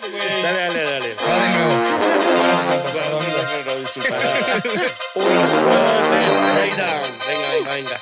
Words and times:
Dale, 0.00 0.58
dale, 0.58 0.82
dale. 0.84 1.14
Va 1.16 1.42
de 1.42 1.48
nuevo. 1.54 1.74
Bueno, 2.38 2.64
Santo, 2.64 2.92
perdón. 2.92 3.24
Uno, 5.16 5.62
dos, 5.62 6.10
tres, 6.10 6.30
breakdown. 6.54 7.18
Venga, 7.26 7.48
venga, 7.50 7.74
venga. 7.74 8.00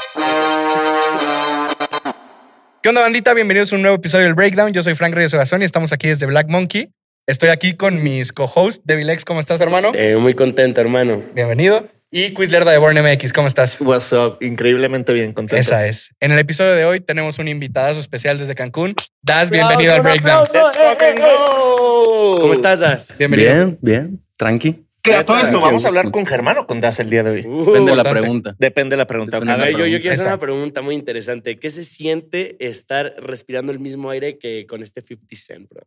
¿Qué 2.83 2.89
onda, 2.91 3.01
bandita? 3.01 3.33
Bienvenidos 3.33 3.73
a 3.73 3.77
un 3.77 3.83
nuevo 3.83 3.97
episodio 3.97 4.27
del 4.27 4.35
Breakdown. 4.35 4.75
Yo 4.75 4.83
soy 4.83 4.95
Frank 4.95 5.15
Reyes 5.15 5.33
Ogazón 5.33 5.63
y 5.63 5.65
estamos 5.65 5.93
aquí 5.93 6.09
desde 6.09 6.27
Black 6.27 6.51
Monkey. 6.51 6.91
Estoy 7.27 7.49
aquí 7.49 7.75
con 7.75 8.03
mis 8.03 8.33
co-hosts. 8.33 8.83
Devilex, 8.85 9.25
¿cómo 9.25 9.41
estás, 9.41 9.61
hermano? 9.63 9.93
Eh, 9.95 10.17
muy 10.17 10.35
contento, 10.35 10.83
hermano. 10.83 11.23
Bienvenido. 11.35 11.89
Y 12.13 12.35
Quizlerda 12.35 12.71
de 12.71 12.79
Born 12.79 12.97
MX, 13.03 13.33
¿cómo 13.33 13.49
estás? 13.49 13.81
What's 13.81 14.13
up? 14.13 14.39
Increíblemente 14.41 15.13
bien 15.13 15.33
contento. 15.33 15.61
Esa 15.61 15.89
es. 15.89 16.15
En 16.21 16.31
el 16.31 16.39
episodio 16.39 16.73
de 16.75 16.85
hoy 16.85 17.01
tenemos 17.01 17.41
un 17.41 17.49
invitadazo 17.49 17.99
especial 17.99 18.39
desde 18.39 18.55
Cancún. 18.55 18.95
Das, 19.23 19.51
bienvenido 19.51 19.93
al 19.93 20.03
Breakdown. 20.03 20.47
Let's 20.53 20.77
fucking 20.77 21.21
go. 21.21 22.39
¿Cómo 22.43 22.55
estás, 22.55 22.79
Das? 22.79 23.19
Bienvenido. 23.19 23.53
Bien, 23.53 23.79
bien, 23.83 24.25
tranqui. 24.37 24.87
Que 25.03 25.15
a 25.15 25.27
todo 25.27 25.39
esto 25.39 25.61
vamos 25.61 25.85
a 25.85 25.89
hablar 25.89 26.13
con 26.13 26.25
Germán 26.27 26.59
o 26.59 26.67
con 26.69 26.81
Das 26.81 27.01
el 27.01 27.11
día 27.11 27.25
de 27.25 27.31
hoy. 27.31 27.45
Uh, 27.45 27.65
Depende 27.65 27.91
de 27.91 27.97
la 27.97 28.05
pregunta. 28.05 28.57
Depende 28.57 28.95
de 28.95 28.99
la 28.99 29.07
pregunta. 29.09 29.41
Depende 29.41 29.53
A 29.53 29.67
ver, 29.67 29.77
yo, 29.77 29.87
yo 29.87 30.01
quiero 30.01 30.15
hacer 30.15 30.27
una 30.27 30.39
pregunta 30.39 30.83
muy 30.83 30.95
interesante. 30.95 31.59
¿Qué 31.59 31.71
se 31.71 31.83
siente 31.83 32.57
estar 32.65 33.15
respirando 33.19 33.73
el 33.73 33.81
mismo 33.81 34.11
aire 34.11 34.39
que 34.39 34.65
con 34.69 34.81
este 34.85 35.03
50 35.03 35.37
Cent, 35.37 35.69
bro? 35.69 35.83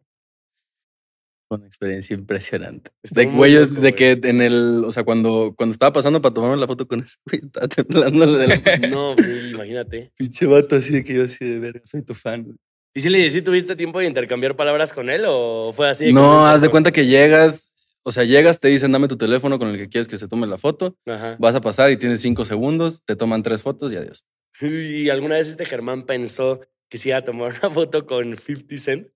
Una 1.49 1.65
experiencia 1.65 2.13
impresionante. 2.15 2.91
Estuvo 3.01 3.19
De 3.19 3.25
güey, 3.25 3.53
loco, 3.55 3.81
de 3.81 3.95
que 3.95 4.11
en 4.23 4.41
el, 4.41 4.83
o 4.85 4.91
sea, 4.91 5.03
cuando, 5.03 5.53
cuando 5.57 5.73
estaba 5.73 5.91
pasando 5.91 6.21
para 6.21 6.33
tomarme 6.33 6.57
la 6.57 6.67
foto 6.67 6.87
con 6.87 6.99
ese 6.99 7.15
güey, 7.25 7.41
estaba 7.43 7.67
temblándole 7.67 8.37
de 8.37 8.47
la 8.47 8.77
No, 8.89 9.15
güey, 9.15 9.49
imagínate. 9.53 10.11
pinche 10.15 10.45
vato 10.45 10.75
así 10.75 10.93
de 10.93 11.03
que 11.03 11.13
yo 11.15 11.23
así 11.23 11.43
de 11.45 11.59
verga, 11.59 11.81
soy 11.85 12.03
tu 12.03 12.13
fan. 12.13 12.43
güey. 12.43 12.55
¿Y 12.93 13.01
si 13.01 13.09
le 13.09 13.29
si 13.29 13.41
tuviste 13.41 13.75
tiempo 13.75 13.99
de 13.99 14.05
intercambiar 14.05 14.55
palabras 14.55 14.93
con 14.93 15.09
él 15.09 15.23
o 15.27 15.71
fue 15.73 15.89
así? 15.89 16.05
de 16.05 16.13
No, 16.13 16.45
haz 16.47 16.61
de 16.61 16.69
cuenta 16.69 16.91
que 16.91 17.05
llegas, 17.07 17.71
o 18.03 18.11
sea, 18.11 18.23
llegas, 18.25 18.59
te 18.59 18.67
dicen 18.67 18.91
dame 18.91 19.07
tu 19.07 19.17
teléfono 19.17 19.57
con 19.57 19.69
el 19.69 19.77
que 19.77 19.89
quieres 19.89 20.07
que 20.07 20.17
se 20.17 20.27
tome 20.27 20.45
la 20.47 20.57
foto, 20.57 20.97
Ajá. 21.07 21.35
vas 21.39 21.55
a 21.55 21.61
pasar 21.61 21.91
y 21.91 21.97
tienes 21.97 22.21
cinco 22.21 22.45
segundos, 22.45 23.01
te 23.05 23.15
toman 23.15 23.41
tres 23.41 23.61
fotos 23.63 23.91
y 23.91 23.95
adiós. 23.95 24.23
¿Y 24.61 25.09
alguna 25.09 25.35
vez 25.35 25.47
este 25.47 25.65
Germán 25.65 26.05
pensó 26.05 26.61
que 26.89 26.97
se 26.97 27.09
iba 27.09 27.17
a 27.19 27.23
tomar 27.23 27.53
una 27.61 27.69
foto 27.71 28.05
con 28.05 28.35
50 28.35 28.77
Cent? 28.77 29.07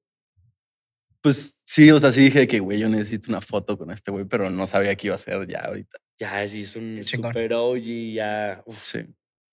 Pues 1.23 1.61
sí, 1.65 1.89
o 1.89 1.99
sea, 1.99 2.11
sí 2.11 2.21
dije 2.21 2.45
que, 2.47 2.59
güey, 2.59 2.77
yo 2.79 2.89
necesito 2.89 3.29
una 3.29 3.39
foto 3.41 3.77
con 3.77 3.89
este 3.91 4.11
güey, 4.11 4.25
pero 4.25 4.49
no 4.49 4.67
sabía 4.67 4.93
qué 4.95 5.07
iba 5.07 5.13
a 5.13 5.15
hacer 5.15 5.47
ya 5.47 5.61
ahorita. 5.61 5.97
Ya, 6.19 6.45
sí, 6.47 6.63
es 6.63 6.75
un 6.75 6.99
chingón. 7.01 7.31
super 7.31 7.53
OG, 7.53 8.13
ya. 8.13 8.61
uf, 8.65 8.77
Sí. 8.81 8.99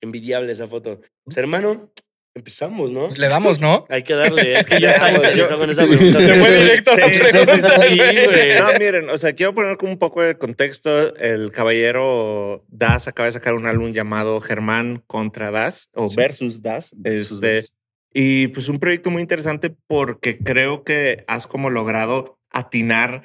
envidiable 0.03 0.51
esa 0.53 0.67
foto. 0.67 1.01
Pues, 1.25 1.37
hermano, 1.37 1.93
empezamos, 2.35 2.91
¿no? 2.91 3.07
Pues 3.07 3.19
le 3.19 3.29
damos, 3.29 3.61
¿no? 3.61 3.87
Hay 3.89 4.03
que 4.03 4.15
darle. 4.15 4.59
Es 4.59 4.67
que 4.67 4.75
yo 4.81 4.81
Ya, 4.81 4.93
estaba 4.93 5.12
interesado 5.12 5.59
con 5.61 5.71
esa 5.71 5.87
pregunta. 5.87 6.21
Se 6.21 6.35
fue 6.35 6.59
directo 6.61 6.91
a 6.91 6.97
la 6.97 7.07
Sí, 7.09 7.15
sí, 7.15 7.21
pregunta. 7.31 7.79
sí, 7.89 7.97
güey. 7.97 8.59
No, 8.59 8.79
miren, 8.79 9.11
o 9.11 9.19
sea, 9.19 9.33
quiero 9.34 9.55
poner 9.55 9.77
como 9.77 9.93
un 9.93 9.99
poco 9.99 10.23
de 10.23 10.37
contexto. 10.39 11.15
El 11.17 11.53
caballero 11.53 12.65
Das 12.69 13.07
acaba 13.09 13.27
de 13.27 13.33
sacar 13.33 13.55
un 13.55 13.67
álbum 13.67 13.93
llamado 13.93 14.41
Germán 14.41 15.05
contra 15.07 15.51
Das 15.53 15.89
o 15.95 16.09
Sí. 16.09 16.17
versus 16.17 16.62
Das. 16.62 16.89
Sus 16.89 17.05
Este, 17.05 17.57
dos. 17.57 17.73
Y 18.12 18.48
pues 18.48 18.69
un 18.69 18.78
proyecto 18.78 19.11
muy 19.11 19.22
interesante 19.22 19.75
porque 19.86 20.39
creo 20.39 20.84
que 20.84 21.25
has 21.28 21.47
como 21.47 21.70
logrado 21.70 22.39
atinar 22.50 23.22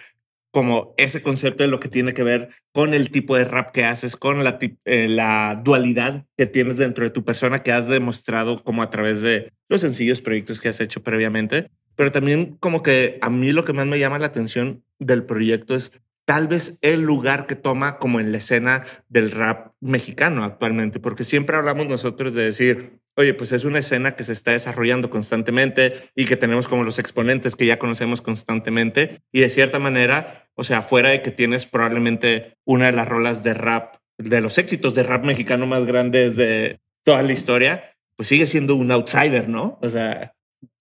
como 0.51 0.93
ese 0.95 1.21
concepto 1.21 1.63
de 1.63 1.69
lo 1.69 1.81
que 1.81 1.89
tiene 1.89 2.13
que 2.13 2.23
ver 2.23 2.49
con 2.71 2.93
el 2.93 3.11
tipo 3.11 3.35
de 3.35 3.43
rap 3.43 3.71
que 3.71 3.83
haces, 3.83 4.15
con 4.15 4.41
la, 4.45 4.57
eh, 4.85 5.07
la 5.09 5.61
dualidad 5.61 6.25
que 6.37 6.45
tienes 6.45 6.77
dentro 6.77 7.03
de 7.03 7.09
tu 7.09 7.25
persona 7.25 7.59
que 7.59 7.73
has 7.73 7.89
demostrado 7.89 8.63
como 8.63 8.81
a 8.81 8.89
través 8.89 9.21
de 9.21 9.51
los 9.67 9.81
sencillos 9.81 10.21
proyectos 10.21 10.61
que 10.61 10.69
has 10.69 10.79
hecho 10.79 11.03
previamente. 11.03 11.69
Pero 11.95 12.11
también 12.13 12.55
como 12.61 12.83
que 12.83 13.17
a 13.21 13.29
mí 13.29 13.51
lo 13.51 13.65
que 13.65 13.73
más 13.73 13.85
me 13.85 13.99
llama 13.99 14.17
la 14.17 14.27
atención 14.27 14.85
del 14.97 15.25
proyecto 15.25 15.75
es 15.75 15.91
tal 16.23 16.47
vez 16.47 16.79
el 16.81 17.01
lugar 17.01 17.47
que 17.47 17.55
toma 17.55 17.97
como 17.99 18.21
en 18.21 18.31
la 18.31 18.37
escena 18.37 18.85
del 19.09 19.31
rap 19.31 19.73
mexicano 19.81 20.45
actualmente, 20.45 21.01
porque 21.01 21.23
siempre 21.23 21.57
hablamos 21.57 21.87
nosotros 21.87 22.33
de 22.33 22.45
decir, 22.45 22.99
oye, 23.17 23.33
pues 23.33 23.51
es 23.51 23.65
una 23.65 23.79
escena 23.79 24.15
que 24.15 24.23
se 24.23 24.33
está 24.33 24.51
desarrollando 24.51 25.09
constantemente 25.09 26.09
y 26.15 26.25
que 26.25 26.35
tenemos 26.35 26.67
como 26.67 26.83
los 26.83 26.99
exponentes 26.99 27.55
que 27.55 27.65
ya 27.65 27.79
conocemos 27.79 28.21
constantemente 28.21 29.21
y 29.31 29.41
de 29.41 29.49
cierta 29.49 29.79
manera, 29.79 30.49
o 30.55 30.63
sea, 30.63 30.81
fuera 30.81 31.09
de 31.09 31.21
que 31.21 31.31
tienes 31.31 31.65
probablemente 31.65 32.57
una 32.65 32.87
de 32.87 32.91
las 32.91 33.07
rolas 33.07 33.43
de 33.43 33.53
rap, 33.53 33.95
de 34.17 34.41
los 34.41 34.57
éxitos 34.57 34.95
de 34.95 35.03
rap 35.03 35.25
mexicano 35.25 35.65
más 35.65 35.85
grandes 35.85 36.35
de 36.35 36.79
toda 37.03 37.23
la 37.23 37.33
historia, 37.33 37.95
pues 38.15 38.29
sigue 38.29 38.45
siendo 38.45 38.75
un 38.75 38.91
outsider, 38.91 39.47
¿no? 39.49 39.77
O 39.81 39.89
sea, 39.89 40.35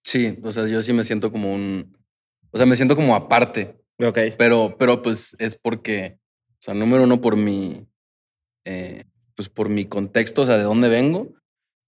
Sí, 0.04 0.38
o 0.42 0.52
sea, 0.52 0.66
yo 0.66 0.82
sí 0.82 0.92
me 0.92 1.02
siento 1.02 1.32
como 1.32 1.52
un, 1.52 1.96
o 2.50 2.58
sea, 2.58 2.66
me 2.66 2.76
siento 2.76 2.94
como 2.94 3.16
aparte, 3.16 3.74
ok. 3.98 4.18
pero, 4.36 4.76
pero 4.78 5.00
pues 5.00 5.34
es 5.38 5.54
porque, 5.56 6.18
o 6.50 6.56
sea, 6.60 6.74
número 6.74 7.04
uno 7.04 7.22
por 7.22 7.36
mi, 7.36 7.86
eh, 8.66 9.04
pues 9.34 9.48
por 9.48 9.70
mi 9.70 9.86
contexto, 9.86 10.42
o 10.42 10.46
sea, 10.46 10.58
de 10.58 10.64
dónde 10.64 10.90
vengo 10.90 11.32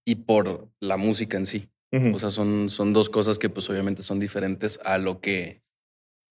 y 0.06 0.14
por 0.14 0.70
la 0.80 0.96
música 0.96 1.36
en 1.36 1.44
sí. 1.44 1.68
Ujú. 1.92 2.14
O 2.14 2.18
sea, 2.18 2.30
son, 2.30 2.70
son 2.70 2.92
dos 2.92 3.10
cosas 3.10 3.38
que 3.38 3.50
pues 3.50 3.68
obviamente 3.68 4.02
son 4.02 4.18
diferentes 4.20 4.78
a 4.84 4.96
lo 4.98 5.20
que 5.20 5.60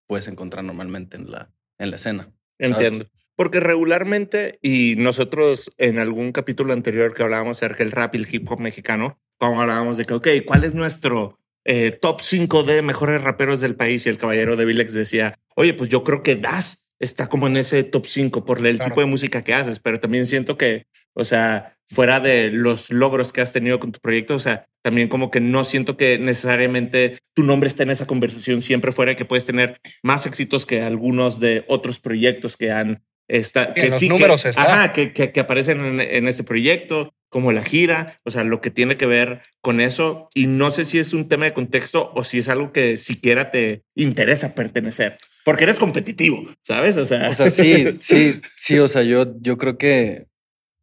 puedes 0.08 0.26
encontrar 0.28 0.64
normalmente 0.64 1.16
en 1.16 1.30
la, 1.30 1.52
en 1.78 1.90
la 1.90 1.96
escena. 1.96 2.32
Entiendo. 2.58 3.06
Porque 3.36 3.60
regularmente, 3.60 4.58
y 4.62 4.94
nosotros 4.96 5.70
en 5.76 5.98
algún 5.98 6.32
capítulo 6.32 6.72
anterior 6.72 7.14
que 7.14 7.22
hablábamos 7.22 7.58
acerca 7.58 7.84
del 7.84 7.92
rap 7.92 8.14
y 8.14 8.18
el 8.18 8.26
hip 8.34 8.50
hop 8.50 8.60
mexicano, 8.60 9.20
como 9.38 9.60
hablábamos 9.60 9.98
de 9.98 10.06
que, 10.06 10.14
ok, 10.14 10.28
¿cuál 10.46 10.64
es 10.64 10.72
nuestro 10.72 11.38
eh, 11.64 11.90
top 11.90 12.22
5 12.22 12.62
de 12.62 12.80
mejores 12.80 13.22
raperos 13.22 13.60
del 13.60 13.76
país? 13.76 14.06
Y 14.06 14.08
el 14.08 14.16
caballero 14.16 14.56
de 14.56 14.64
Vilex 14.64 14.94
decía, 14.94 15.38
oye, 15.54 15.74
pues 15.74 15.90
yo 15.90 16.02
creo 16.02 16.22
que 16.22 16.36
Das 16.36 16.94
está 16.98 17.28
como 17.28 17.46
en 17.46 17.58
ese 17.58 17.82
top 17.82 18.06
5 18.06 18.46
por 18.46 18.64
el 18.66 18.76
Claro. 18.76 18.90
tipo 18.90 19.00
de 19.02 19.06
música 19.06 19.42
que 19.42 19.52
haces, 19.52 19.80
pero 19.80 20.00
también 20.00 20.24
siento 20.24 20.56
que, 20.56 20.86
o 21.12 21.24
sea, 21.24 21.75
fuera 21.88 22.20
de 22.20 22.50
los 22.50 22.90
logros 22.90 23.32
que 23.32 23.40
has 23.40 23.52
tenido 23.52 23.78
con 23.80 23.92
tu 23.92 24.00
proyecto, 24.00 24.34
o 24.34 24.40
sea, 24.40 24.66
también 24.82 25.08
como 25.08 25.30
que 25.30 25.40
no 25.40 25.64
siento 25.64 25.96
que 25.96 26.18
necesariamente 26.18 27.18
tu 27.34 27.42
nombre 27.42 27.68
esté 27.68 27.84
en 27.84 27.90
esa 27.90 28.06
conversación 28.06 28.62
siempre 28.62 28.92
fuera 28.92 29.10
de 29.10 29.16
que 29.16 29.24
puedes 29.24 29.46
tener 29.46 29.80
más 30.02 30.26
éxitos 30.26 30.66
que 30.66 30.82
algunos 30.82 31.40
de 31.40 31.64
otros 31.68 31.98
proyectos 31.98 32.56
que 32.56 32.72
han 32.72 33.02
está, 33.28 33.72
En 33.74 33.90
los 33.90 34.00
que, 34.00 34.08
números 34.08 34.42
que, 34.42 34.50
está. 34.50 34.62
ajá, 34.62 34.92
que, 34.92 35.12
que, 35.12 35.32
que 35.32 35.40
aparecen 35.40 35.84
en, 35.84 36.00
en 36.00 36.28
ese 36.28 36.44
proyecto, 36.44 37.12
como 37.28 37.52
la 37.52 37.62
gira, 37.62 38.16
o 38.24 38.30
sea, 38.30 38.44
lo 38.44 38.60
que 38.60 38.70
tiene 38.70 38.96
que 38.96 39.06
ver 39.06 39.42
con 39.60 39.80
eso. 39.80 40.28
Y 40.34 40.46
no 40.46 40.70
sé 40.70 40.84
si 40.84 40.98
es 40.98 41.12
un 41.12 41.28
tema 41.28 41.46
de 41.46 41.52
contexto 41.52 42.12
o 42.14 42.24
si 42.24 42.38
es 42.38 42.48
algo 42.48 42.72
que 42.72 42.96
siquiera 42.96 43.50
te 43.50 43.82
interesa 43.94 44.54
pertenecer, 44.54 45.16
porque 45.44 45.64
eres 45.64 45.78
competitivo, 45.78 46.48
¿sabes? 46.62 46.96
O 46.96 47.04
sea, 47.04 47.28
O 47.30 47.34
sea, 47.34 47.50
sí, 47.50 47.86
sí, 48.00 48.40
sí, 48.56 48.78
o 48.78 48.88
sea, 48.88 49.02
yo, 49.02 49.34
yo 49.40 49.58
creo 49.58 49.76
que, 49.76 50.26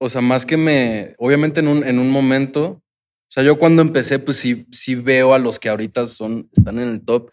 o 0.04 0.10
sea, 0.10 0.20
más 0.20 0.46
que 0.46 0.58
me, 0.58 1.16
obviamente 1.18 1.62
en 1.62 1.70
un, 1.70 1.84
en 1.86 1.98
un 1.98 2.10
momento, 2.10 2.66
o 2.66 3.30
sea, 3.30 3.42
yo 3.42 3.58
cuando 3.58 3.82
empecé, 3.82 4.20
pues 4.20 4.38
sí, 4.38 4.68
sí 4.72 4.96
veo 4.96 5.34
a 5.34 5.40
los 5.40 5.60
que 5.60 5.70
ahorita 5.70 6.06
son, 6.08 6.50
están 6.56 6.78
en 6.80 6.90
el 6.90 7.06
top 7.06 7.32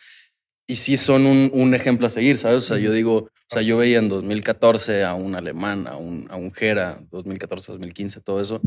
y 0.68 0.76
sí 0.76 0.96
son 0.96 1.26
un, 1.26 1.50
un 1.52 1.74
ejemplo 1.74 2.06
a 2.06 2.10
seguir, 2.10 2.38
¿sabes? 2.38 2.58
O 2.58 2.60
sea, 2.60 2.78
yo 2.78 2.92
digo, 2.92 3.14
o 3.16 3.30
sea, 3.48 3.62
yo 3.62 3.76
veía 3.76 3.98
en 3.98 4.08
2014 4.08 5.02
a 5.02 5.14
un 5.14 5.34
alemán, 5.34 5.88
a 5.88 5.96
un, 5.96 6.28
a 6.30 6.36
un 6.36 6.52
Jera, 6.52 7.02
2014, 7.10 7.72
2015, 7.72 8.20
todo 8.20 8.40
eso. 8.40 8.60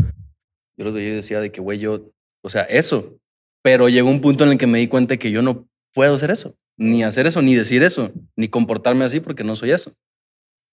Yo 0.75 0.83
los 0.83 0.93
veía 0.93 1.09
y 1.09 1.15
decía 1.15 1.39
de 1.39 1.51
que, 1.53 1.61
güey, 1.61 1.79
yo, 1.79 2.11
o 2.41 2.49
sea, 2.49 2.63
eso. 2.63 3.17
Pero 3.61 3.87
llegó 3.87 4.09
un 4.09 4.19
punto 4.19 4.43
en 4.43 4.51
el 4.51 4.57
que 4.57 4.67
me 4.67 4.79
di 4.79 4.89
cuenta 4.89 5.15
que 5.15 5.31
yo 5.31 5.41
no 5.41 5.69
puedo 5.93 6.13
hacer 6.13 6.29
eso, 6.29 6.57
ni 6.75 7.05
hacer 7.05 7.25
eso, 7.25 7.41
ni 7.41 7.55
decir 7.55 7.83
eso, 7.83 8.11
ni 8.35 8.49
comportarme 8.49 9.05
así 9.05 9.21
porque 9.21 9.45
no 9.45 9.55
soy 9.55 9.71
eso. 9.71 9.93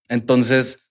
Entonces, 0.08 0.89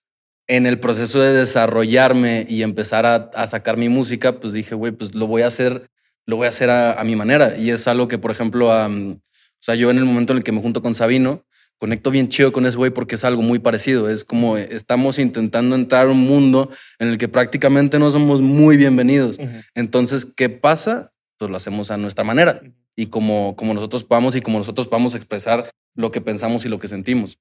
en 0.49 0.65
el 0.65 0.79
proceso 0.79 1.21
de 1.21 1.31
desarrollarme 1.31 2.45
y 2.49 2.63
empezar 2.63 3.05
a, 3.05 3.31
a 3.33 3.47
sacar 3.47 3.77
mi 3.77 3.87
música, 3.87 4.39
pues 4.39 4.51
dije, 4.51 4.75
güey, 4.75 4.91
pues 4.91 5.13
lo 5.15 5.27
voy 5.27 5.43
a 5.43 5.47
hacer, 5.47 5.89
lo 6.25 6.37
voy 6.37 6.47
a 6.47 6.49
hacer 6.49 6.71
a, 6.71 6.99
a 6.99 7.03
mi 7.03 7.15
manera. 7.15 7.55
Y 7.55 7.69
es 7.69 7.87
algo 7.87 8.07
que, 8.07 8.17
por 8.17 8.31
ejemplo, 8.31 8.73
am, 8.73 9.13
o 9.13 9.61
sea, 9.61 9.75
yo 9.75 9.91
en 9.91 9.97
el 9.97 10.05
momento 10.05 10.33
en 10.33 10.37
el 10.37 10.43
que 10.43 10.51
me 10.51 10.59
junto 10.61 10.81
con 10.81 10.95
Sabino, 10.95 11.45
conecto 11.77 12.11
bien 12.11 12.29
chido 12.29 12.51
con 12.51 12.65
ese 12.65 12.77
güey 12.77 12.91
porque 12.91 13.15
es 13.15 13.23
algo 13.23 13.43
muy 13.43 13.59
parecido. 13.59 14.09
Es 14.09 14.23
como 14.23 14.57
estamos 14.57 15.19
intentando 15.19 15.75
entrar 15.75 16.07
a 16.07 16.11
un 16.11 16.21
mundo 16.21 16.69
en 16.97 17.09
el 17.09 17.17
que 17.19 17.27
prácticamente 17.27 17.99
no 17.99 18.09
somos 18.09 18.41
muy 18.41 18.75
bienvenidos. 18.75 19.37
Entonces, 19.75 20.25
¿qué 20.25 20.49
pasa? 20.49 21.11
Pues 21.37 21.51
lo 21.51 21.57
hacemos 21.57 21.91
a 21.91 21.97
nuestra 21.97 22.23
manera 22.23 22.61
y 22.95 23.05
como, 23.05 23.55
como 23.55 23.73
nosotros 23.73 24.03
podamos 24.03 24.35
y 24.35 24.41
como 24.41 24.57
nosotros 24.57 24.87
podamos 24.87 25.13
expresar 25.13 25.69
lo 25.95 26.11
que 26.11 26.21
pensamos 26.21 26.65
y 26.65 26.69
lo 26.69 26.79
que 26.79 26.87
sentimos. 26.87 27.37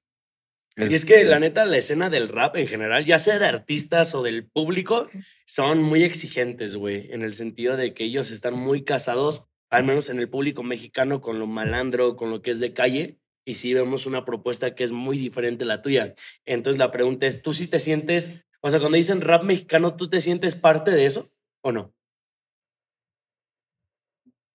Y 0.75 0.93
es 0.93 1.03
que 1.03 1.23
la 1.25 1.39
neta, 1.39 1.65
la 1.65 1.77
escena 1.77 2.09
del 2.09 2.29
rap 2.29 2.55
en 2.55 2.67
general, 2.67 3.03
ya 3.03 3.17
sea 3.17 3.37
de 3.37 3.45
artistas 3.45 4.15
o 4.15 4.23
del 4.23 4.47
público, 4.47 5.07
son 5.45 5.81
muy 5.81 6.03
exigentes, 6.03 6.75
güey, 6.75 7.11
en 7.11 7.21
el 7.21 7.33
sentido 7.33 7.75
de 7.75 7.93
que 7.93 8.05
ellos 8.05 8.31
están 8.31 8.53
muy 8.53 8.83
casados, 8.83 9.47
al 9.69 9.83
menos 9.83 10.09
en 10.09 10.19
el 10.19 10.29
público 10.29 10.63
mexicano, 10.63 11.21
con 11.21 11.39
lo 11.39 11.47
malandro, 11.47 12.15
con 12.15 12.29
lo 12.29 12.41
que 12.41 12.51
es 12.51 12.59
de 12.59 12.73
calle, 12.73 13.19
y 13.45 13.55
sí 13.55 13.73
vemos 13.73 14.05
una 14.05 14.25
propuesta 14.25 14.75
que 14.75 14.83
es 14.83 14.91
muy 14.91 15.17
diferente 15.17 15.63
a 15.63 15.67
la 15.67 15.81
tuya. 15.81 16.13
Entonces 16.45 16.77
la 16.77 16.91
pregunta 16.91 17.25
es, 17.25 17.41
¿tú 17.41 17.53
sí 17.53 17.67
te 17.67 17.79
sientes, 17.79 18.45
o 18.61 18.69
sea, 18.69 18.79
cuando 18.79 18.97
dicen 18.97 19.21
rap 19.21 19.43
mexicano, 19.43 19.95
¿tú 19.95 20.07
te 20.09 20.21
sientes 20.21 20.55
parte 20.55 20.91
de 20.91 21.05
eso 21.05 21.29
o 21.61 21.71
no? 21.71 21.93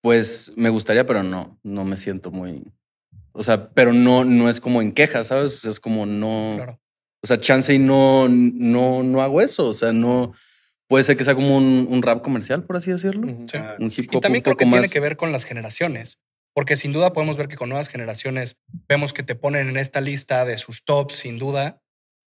Pues 0.01 0.53
me 0.55 0.69
gustaría, 0.69 1.05
pero 1.05 1.23
no, 1.23 1.59
no 1.63 1.83
me 1.83 1.97
siento 1.97 2.31
muy. 2.31 2.63
O 3.35 3.43
sea, 3.43 3.69
pero 3.71 3.93
no, 3.93 4.23
no 4.25 4.49
es 4.49 4.59
como 4.59 4.81
en 4.81 4.91
quejas, 4.93 5.27
¿sabes? 5.27 5.53
O 5.53 5.57
sea, 5.57 5.71
es 5.71 5.79
como 5.79 6.05
no. 6.05 6.53
Claro. 6.55 6.81
O 7.23 7.27
sea, 7.27 7.37
chance 7.37 7.73
y 7.73 7.79
no, 7.79 8.27
no, 8.29 9.03
no 9.03 9.21
hago 9.21 9.41
eso. 9.41 9.67
O 9.67 9.73
sea, 9.73 9.91
no. 9.91 10.33
Puede 10.87 11.03
ser 11.03 11.17
que 11.17 11.23
sea 11.23 11.33
como 11.35 11.57
un, 11.57 11.87
un 11.89 12.01
rap 12.03 12.21
comercial, 12.23 12.63
por 12.63 12.77
así 12.77 12.91
decirlo. 12.91 13.27
Sí. 13.47 13.57
Ah, 13.57 13.75
Un 13.79 13.87
hip 13.95 14.09
Y 14.11 14.15
hop 14.17 14.21
también 14.21 14.41
un 14.41 14.43
creo 14.43 14.53
poco 14.53 14.57
que 14.59 14.65
más. 14.67 14.73
tiene 14.79 14.89
que 14.89 14.99
ver 14.99 15.17
con 15.17 15.31
las 15.31 15.43
generaciones, 15.43 16.19
porque 16.53 16.77
sin 16.77 16.93
duda 16.93 17.11
podemos 17.11 17.37
ver 17.37 17.47
que 17.47 17.55
con 17.57 17.69
nuevas 17.69 17.89
generaciones 17.89 18.57
vemos 18.87 19.11
que 19.11 19.23
te 19.23 19.33
ponen 19.35 19.67
en 19.67 19.77
esta 19.77 19.99
lista 19.99 20.45
de 20.45 20.57
sus 20.59 20.85
tops, 20.85 21.15
sin 21.15 21.39
duda, 21.39 21.81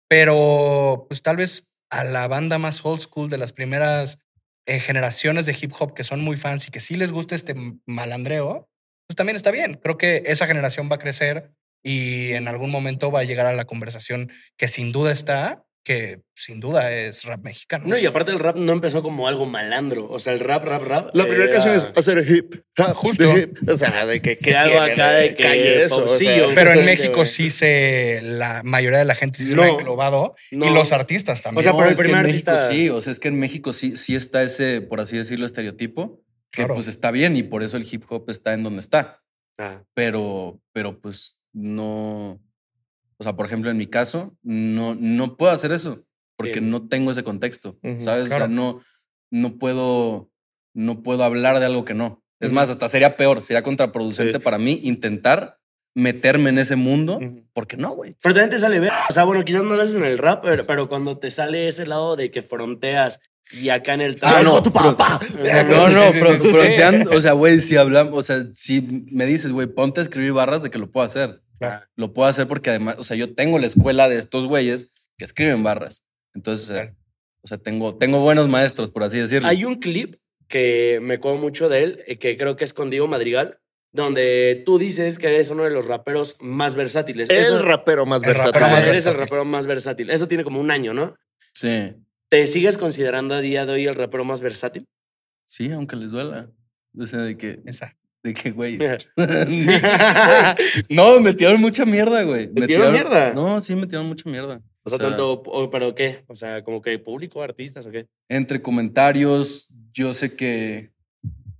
pero 0.08 1.06
pues 1.08 1.22
tal 1.22 1.36
vez 1.36 1.72
a 1.90 2.04
la 2.04 2.26
banda 2.28 2.58
más 2.58 2.84
old 2.84 3.00
school 3.02 3.28
de 3.30 3.38
las 3.38 3.52
primeras 3.52 4.20
eh, 4.66 4.80
generaciones 4.80 5.46
de 5.46 5.56
hip 5.60 5.72
hop 5.78 5.94
que 5.94 6.04
son 6.04 6.22
muy 6.22 6.36
fans 6.36 6.66
y 6.66 6.70
que 6.70 6.80
sí 6.80 6.96
les 6.96 7.12
gusta 7.12 7.34
este 7.34 7.54
malandreo, 7.86 8.68
pues 9.06 9.16
también 9.16 9.36
está 9.36 9.50
bien. 9.50 9.74
Creo 9.82 9.96
que 9.98 10.22
esa 10.26 10.46
generación 10.46 10.88
va 10.90 10.96
a 10.96 10.98
crecer 11.00 11.50
y 11.82 12.32
en 12.32 12.48
algún 12.48 12.70
momento 12.70 13.10
va 13.10 13.20
a 13.20 13.24
llegar 13.24 13.46
a 13.46 13.52
la 13.52 13.64
conversación 13.64 14.30
que 14.56 14.66
sin 14.68 14.90
duda 14.92 15.12
está, 15.12 15.62
que 15.84 16.18
sin 16.34 16.58
duda 16.58 16.90
es 16.92 17.22
rap 17.22 17.44
mexicano. 17.44 17.84
No, 17.86 17.96
y 17.96 18.04
aparte 18.06 18.32
el 18.32 18.40
rap 18.40 18.56
no 18.56 18.72
empezó 18.72 19.04
como 19.04 19.28
algo 19.28 19.46
malandro. 19.46 20.08
O 20.10 20.18
sea, 20.18 20.32
el 20.32 20.40
rap, 20.40 20.64
rap, 20.64 20.82
rap. 20.82 21.10
La 21.14 21.22
primera 21.26 21.44
era- 21.44 21.52
canción 21.52 21.76
es 21.76 21.86
hacer 21.96 22.26
hip. 22.28 22.56
Justo. 22.94 23.32
de 23.32 23.42
hip. 23.42 23.56
O 23.70 23.76
sea, 23.76 24.04
de 24.04 24.20
que, 24.20 24.36
Que 24.36 24.56
algo 24.56 24.80
acá 24.80 25.12
de 25.12 25.36
que 25.36 25.42
calle 25.44 25.84
eso. 25.84 26.04
o 26.04 26.18
sea. 26.18 26.48
Pero 26.56 26.72
en 26.72 26.84
México 26.84 27.24
sí 27.24 27.50
se, 27.52 28.18
la 28.24 28.62
mayoría 28.64 28.98
de 28.98 29.04
la 29.04 29.14
gente 29.14 29.38
sí 29.38 29.46
se 29.46 29.54
lo 29.54 29.62
ha 29.62 29.66
No. 29.66 29.78
englobado 29.78 30.34
No. 30.50 30.66
y 30.66 30.70
los 30.74 30.90
artistas 30.90 31.40
también. 31.40 31.60
O 31.60 31.62
sea, 31.62 31.70
No, 31.70 31.78
pero 31.78 31.88
el 31.90 31.92
es 31.92 31.98
que 32.00 32.04
primer 32.04 32.26
en 32.26 32.32
México 32.32 32.50
artista- 32.50 32.68
sí, 32.72 32.90
o 32.90 33.00
sea, 33.00 33.12
es 33.12 33.20
que 33.20 33.28
en 33.28 33.38
México 33.38 33.72
sí, 33.72 33.96
sí 33.96 34.16
está 34.16 34.42
ese, 34.42 34.80
por 34.80 35.00
así 35.00 35.16
decirlo, 35.16 35.46
estereotipo, 35.46 36.20
que 36.50 36.62
Claro. 36.62 36.74
pues 36.74 36.88
está 36.88 37.10
bien 37.10 37.36
y 37.36 37.42
por 37.42 37.62
eso 37.62 37.76
el 37.76 37.86
hip 37.90 38.04
hop 38.08 38.24
está 38.28 38.54
en 38.54 38.62
donde 38.62 38.80
está. 38.80 39.22
Ah, 39.58 39.82
Pero, 39.94 40.60
pero 40.72 41.00
pues 41.00 41.36
no. 41.52 42.40
O 43.18 43.22
sea, 43.24 43.34
por 43.34 43.46
ejemplo, 43.46 43.70
en 43.70 43.76
mi 43.78 43.86
caso, 43.86 44.36
no, 44.42 44.94
no 44.94 45.36
puedo 45.36 45.52
hacer 45.52 45.72
eso 45.72 46.04
porque 46.36 46.54
Sí. 46.60 46.60
no 46.66 46.86
tengo 46.88 47.10
ese 47.10 47.24
contexto. 47.24 47.78
¿Sabes? 47.98 48.24
O 48.30 48.36
sea, 48.36 48.48
no, 48.48 48.80
no 49.30 49.56
puedo, 49.58 50.30
no 50.74 51.02
puedo 51.02 51.24
hablar 51.24 51.58
de 51.58 51.66
algo 51.66 51.84
que 51.86 51.94
no. 51.94 52.22
Es 52.40 52.52
más, 52.52 52.68
hasta 52.68 52.88
sería 52.88 53.16
peor, 53.16 53.40
sería 53.40 53.62
contraproducente 53.62 54.34
Sí. 54.34 54.38
para 54.40 54.58
mí 54.58 54.78
intentar 54.82 55.58
meterme 55.94 56.50
en 56.50 56.58
ese 56.58 56.76
mundo, 56.76 57.18
porque 57.54 57.78
no, 57.78 57.92
güey. 57.92 58.14
Pero 58.20 58.34
también 58.34 58.50
te 58.50 58.58
sale 58.58 58.78
ver. 58.80 58.92
O 59.08 59.12
sea, 59.14 59.24
bueno, 59.24 59.42
quizás 59.46 59.62
no 59.64 59.74
lo 59.74 59.80
haces 59.80 59.94
en 59.94 60.04
el 60.04 60.18
rap, 60.18 60.42
pero, 60.44 60.66
pero 60.66 60.90
cuando 60.90 61.16
te 61.18 61.30
sale 61.30 61.68
ese 61.68 61.86
lado 61.86 62.16
de 62.16 62.30
que 62.30 62.42
fronteas 62.42 63.20
y 63.52 63.68
acá 63.68 63.94
en 63.94 64.00
el 64.00 64.18
Ah, 64.22 64.30
trap. 64.32 64.44
no, 64.44 64.62
tu 64.62 64.72
papá. 64.72 65.18
No, 65.68 65.88
no, 65.88 66.12
Sí, 66.12 66.18
sí, 66.20 66.24
sí, 66.26 66.38
sí. 66.48 66.48
fronteando, 66.54 67.10
o 67.16 67.20
sea, 67.20 67.32
güey, 67.32 67.60
si 67.60 67.76
hablamos, 67.76 68.14
o 68.18 68.22
sea, 68.22 68.44
si 68.54 69.06
me 69.10 69.26
dices, 69.26 69.52
güey, 69.52 69.66
ponte 69.68 70.00
a 70.00 70.02
escribir 70.02 70.32
barras 70.32 70.62
de 70.62 70.70
que 70.70 70.78
lo 70.78 70.90
puedo 70.90 71.04
hacer. 71.04 71.42
Claro. 71.58 71.86
Lo 71.96 72.12
puedo 72.12 72.28
hacer 72.28 72.46
porque 72.46 72.70
además, 72.70 72.96
o 72.98 73.02
sea, 73.02 73.16
yo 73.16 73.34
tengo 73.34 73.58
la 73.58 73.66
escuela 73.66 74.08
de 74.08 74.16
estos 74.18 74.46
güeyes 74.46 74.90
que 75.16 75.24
escriben 75.24 75.62
barras. 75.62 76.04
Entonces, 76.34 76.68
eh, 76.70 76.72
Claro. 76.74 76.96
o 77.42 77.48
sea, 77.48 77.58
tengo, 77.58 77.96
tengo 77.96 78.20
buenos 78.20 78.48
maestros, 78.48 78.90
por 78.90 79.04
así 79.04 79.18
decirlo. 79.18 79.48
Hay 79.48 79.64
un 79.64 79.76
clip 79.76 80.16
que 80.48 80.98
me 81.02 81.14
acuerdo 81.14 81.38
mucho 81.38 81.68
de 81.68 81.82
él, 81.82 82.04
eh, 82.06 82.18
que 82.18 82.36
creo 82.36 82.56
que 82.56 82.64
es 82.64 82.74
con 82.74 82.90
Diego 82.90 83.06
Madrigal, 83.08 83.58
donde 83.92 84.62
tú 84.66 84.78
dices 84.78 85.18
que 85.18 85.28
eres 85.28 85.48
uno 85.50 85.64
de 85.64 85.70
los 85.70 85.86
raperos 85.86 86.36
más 86.40 86.74
versátiles. 86.74 87.30
El 87.30 87.36
Eso- 87.38 87.62
rapero 87.62 88.04
más 88.04 88.22
El 88.22 88.34
rapero 88.34 88.52
versátil. 88.52 88.60
más 88.60 88.72
eres 88.86 88.88
el 88.88 88.92
versátil. 89.12 89.20
rapero 89.20 89.44
más 89.46 89.66
versátil. 89.66 90.10
Eso 90.10 90.28
tiene 90.28 90.44
como 90.44 90.60
un 90.60 90.70
año, 90.70 90.92
¿no? 90.92 91.16
Sí, 91.54 91.94
¿Te 92.28 92.46
sigues 92.46 92.76
considerando 92.78 93.34
a 93.34 93.40
día 93.40 93.66
de 93.66 93.72
hoy 93.72 93.84
el 93.86 93.94
rapero 93.94 94.24
más 94.24 94.40
versátil? 94.40 94.86
sí, 95.44 95.70
aunque 95.70 95.94
les 95.96 96.10
duela. 96.10 96.50
O 96.98 97.06
sea, 97.06 97.20
de 97.20 97.36
que, 97.36 97.60
Esa. 97.66 97.96
de 98.24 98.34
que, 98.34 98.50
güey. 98.50 98.78
no, 100.90 101.20
me 101.20 101.34
tiraron 101.34 101.60
mucha 101.60 101.84
mierda, 101.84 102.22
güey. 102.22 102.48
¿Te 102.52 102.60
Me 102.62 102.66
tiraron 102.66 102.92
mierda? 102.92 103.32
No, 103.34 103.60
sí, 103.60 103.74
me 103.74 103.86
tiraron 103.86 104.08
mucha 104.08 104.28
mierda. 104.28 104.60
O 104.82 104.90
sea, 104.90 104.98
tanto, 104.98 105.32
o- 105.44 105.70
pero 105.70 105.94
¿qué? 105.94 106.24
O 106.28 106.34
sea, 106.36 106.62
como 106.64 106.80
que 106.82 106.98
público, 106.98 107.42
artistas 107.42 107.86
o 107.86 107.90
qué? 107.90 108.06
entre 108.28 108.60
comentarios, 108.62 109.68
yo 109.92 110.12
sé 110.12 110.34
que, 110.36 110.90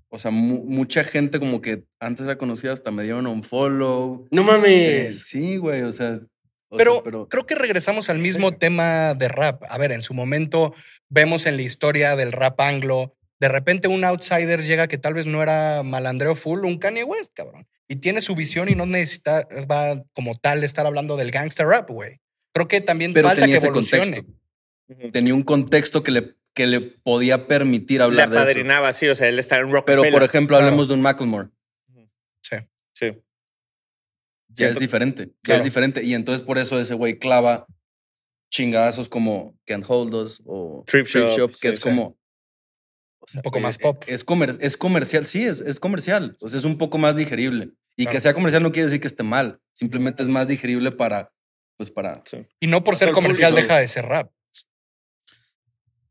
o 0.08 0.18
sea, 0.18 0.30
mu- 0.30 0.64
mucha 0.64 1.04
gente 1.04 1.38
como 1.38 1.60
que 1.60 1.84
antes 2.00 2.26
era 2.26 2.38
conocida 2.38 2.72
hasta 2.72 2.90
me 2.90 3.02
dieron 3.04 3.26
un 3.26 3.42
follow. 3.42 4.26
No 4.30 4.42
Eh, 4.42 4.44
mames. 4.44 5.26
sí, 5.26 5.56
güey, 5.58 5.82
o 5.82 5.92
sea. 5.92 6.20
Pero, 6.76 6.94
sea, 6.94 7.02
pero 7.04 7.28
creo 7.28 7.46
que 7.46 7.54
regresamos 7.54 8.08
al 8.10 8.18
mismo 8.18 8.52
tema 8.56 9.14
de 9.14 9.28
rap. 9.28 9.62
A 9.68 9.78
ver, 9.78 9.92
en 9.92 10.02
su 10.02 10.14
momento 10.14 10.74
vemos 11.08 11.46
en 11.46 11.56
la 11.56 11.62
historia 11.62 12.16
del 12.16 12.32
rap 12.32 12.60
anglo, 12.60 13.14
de 13.40 13.48
repente 13.48 13.88
un 13.88 14.04
outsider 14.04 14.62
llega 14.64 14.86
que 14.88 14.98
tal 14.98 15.14
vez 15.14 15.26
no 15.26 15.42
era 15.42 15.82
malandreo 15.82 16.34
full, 16.34 16.64
un 16.64 16.78
Kanye 16.78 17.04
West, 17.04 17.32
cabrón. 17.34 17.66
Y 17.88 17.96
tiene 17.96 18.20
su 18.22 18.34
visión 18.34 18.68
y 18.68 18.74
no 18.74 18.86
necesita, 18.86 19.46
va 19.70 20.02
como 20.14 20.34
tal 20.36 20.64
estar 20.64 20.86
hablando 20.86 21.16
del 21.16 21.30
gangster 21.30 21.66
rap, 21.66 21.88
güey. 21.90 22.20
Creo 22.52 22.66
que 22.68 22.80
también 22.80 23.12
pero 23.12 23.28
falta 23.28 23.42
que 23.42 23.44
tenía 23.46 23.58
ese 23.58 23.66
evolucione. 23.66 24.24
contexto. 24.24 25.10
Tenía 25.12 25.34
un 25.34 25.42
contexto 25.42 26.02
que 26.02 26.10
le, 26.10 26.34
que 26.54 26.66
le 26.66 26.80
podía 26.80 27.46
permitir 27.46 27.98
Le 27.98 28.04
hablar 28.04 28.30
de 28.30 28.36
eso. 28.36 28.42
apadrinaba, 28.44 28.92
sí, 28.92 29.06
o 29.08 29.14
sea, 29.14 29.28
él 29.28 29.38
está 29.38 29.56
en 29.58 29.66
Pero, 29.66 29.76
Rockefeller. 29.80 30.12
por 30.12 30.22
ejemplo, 30.24 30.56
Claro. 30.56 30.66
hablemos 30.68 30.88
de 30.88 30.94
un 30.94 31.02
Macklemore. 31.02 31.48
Sí. 32.40 32.56
Sí. 32.94 33.12
Ya 34.56 34.66
Siento- 34.66 34.78
es 34.78 34.80
diferente. 34.80 35.22
Ya 35.26 35.32
Claro. 35.42 35.58
es 35.58 35.64
diferente. 35.64 36.02
Y 36.02 36.14
entonces 36.14 36.44
por 36.44 36.58
eso 36.58 36.80
ese 36.80 36.94
güey 36.94 37.18
clava 37.18 37.66
chingadazos 38.50 39.08
como 39.08 39.58
Can't 39.66 39.84
Hold 39.88 40.14
Us 40.14 40.42
o 40.46 40.82
Trip 40.86 41.06
Shop, 41.06 41.50
que 41.50 41.56
sí, 41.56 41.68
es 41.68 41.80
sí. 41.80 41.82
como. 41.88 42.16
o 43.20 43.26
Un 43.36 43.42
poco 43.42 43.58
eh, 43.58 43.62
más 43.62 43.78
pop. 43.78 44.02
Es, 44.06 44.24
comer- 44.24 44.56
es 44.60 44.76
comercial, 44.76 45.26
sí, 45.26 45.44
es, 45.44 45.60
es 45.60 45.80
comercial. 45.80 46.36
O 46.40 46.48
sea, 46.48 46.58
es 46.58 46.64
un 46.64 46.78
poco 46.78 46.96
más 46.98 47.16
digerible. 47.16 47.72
Y 47.96 48.04
Claro. 48.04 48.14
que 48.16 48.20
sea 48.20 48.34
comercial 48.34 48.62
no 48.62 48.72
quiere 48.72 48.86
decir 48.86 49.00
que 49.00 49.08
esté 49.08 49.22
mal. 49.22 49.60
Simplemente 49.72 50.22
es 50.22 50.28
más 50.28 50.48
digerible 50.48 50.92
para, 50.92 51.32
pues 51.76 51.90
para. 51.90 52.22
Y 52.60 52.66
no 52.66 52.84
por 52.84 52.96
ser 52.96 53.10
comercial 53.12 53.54
deja 53.54 53.78
de 53.78 53.88
ser 53.88 54.04
rap. 54.06 54.30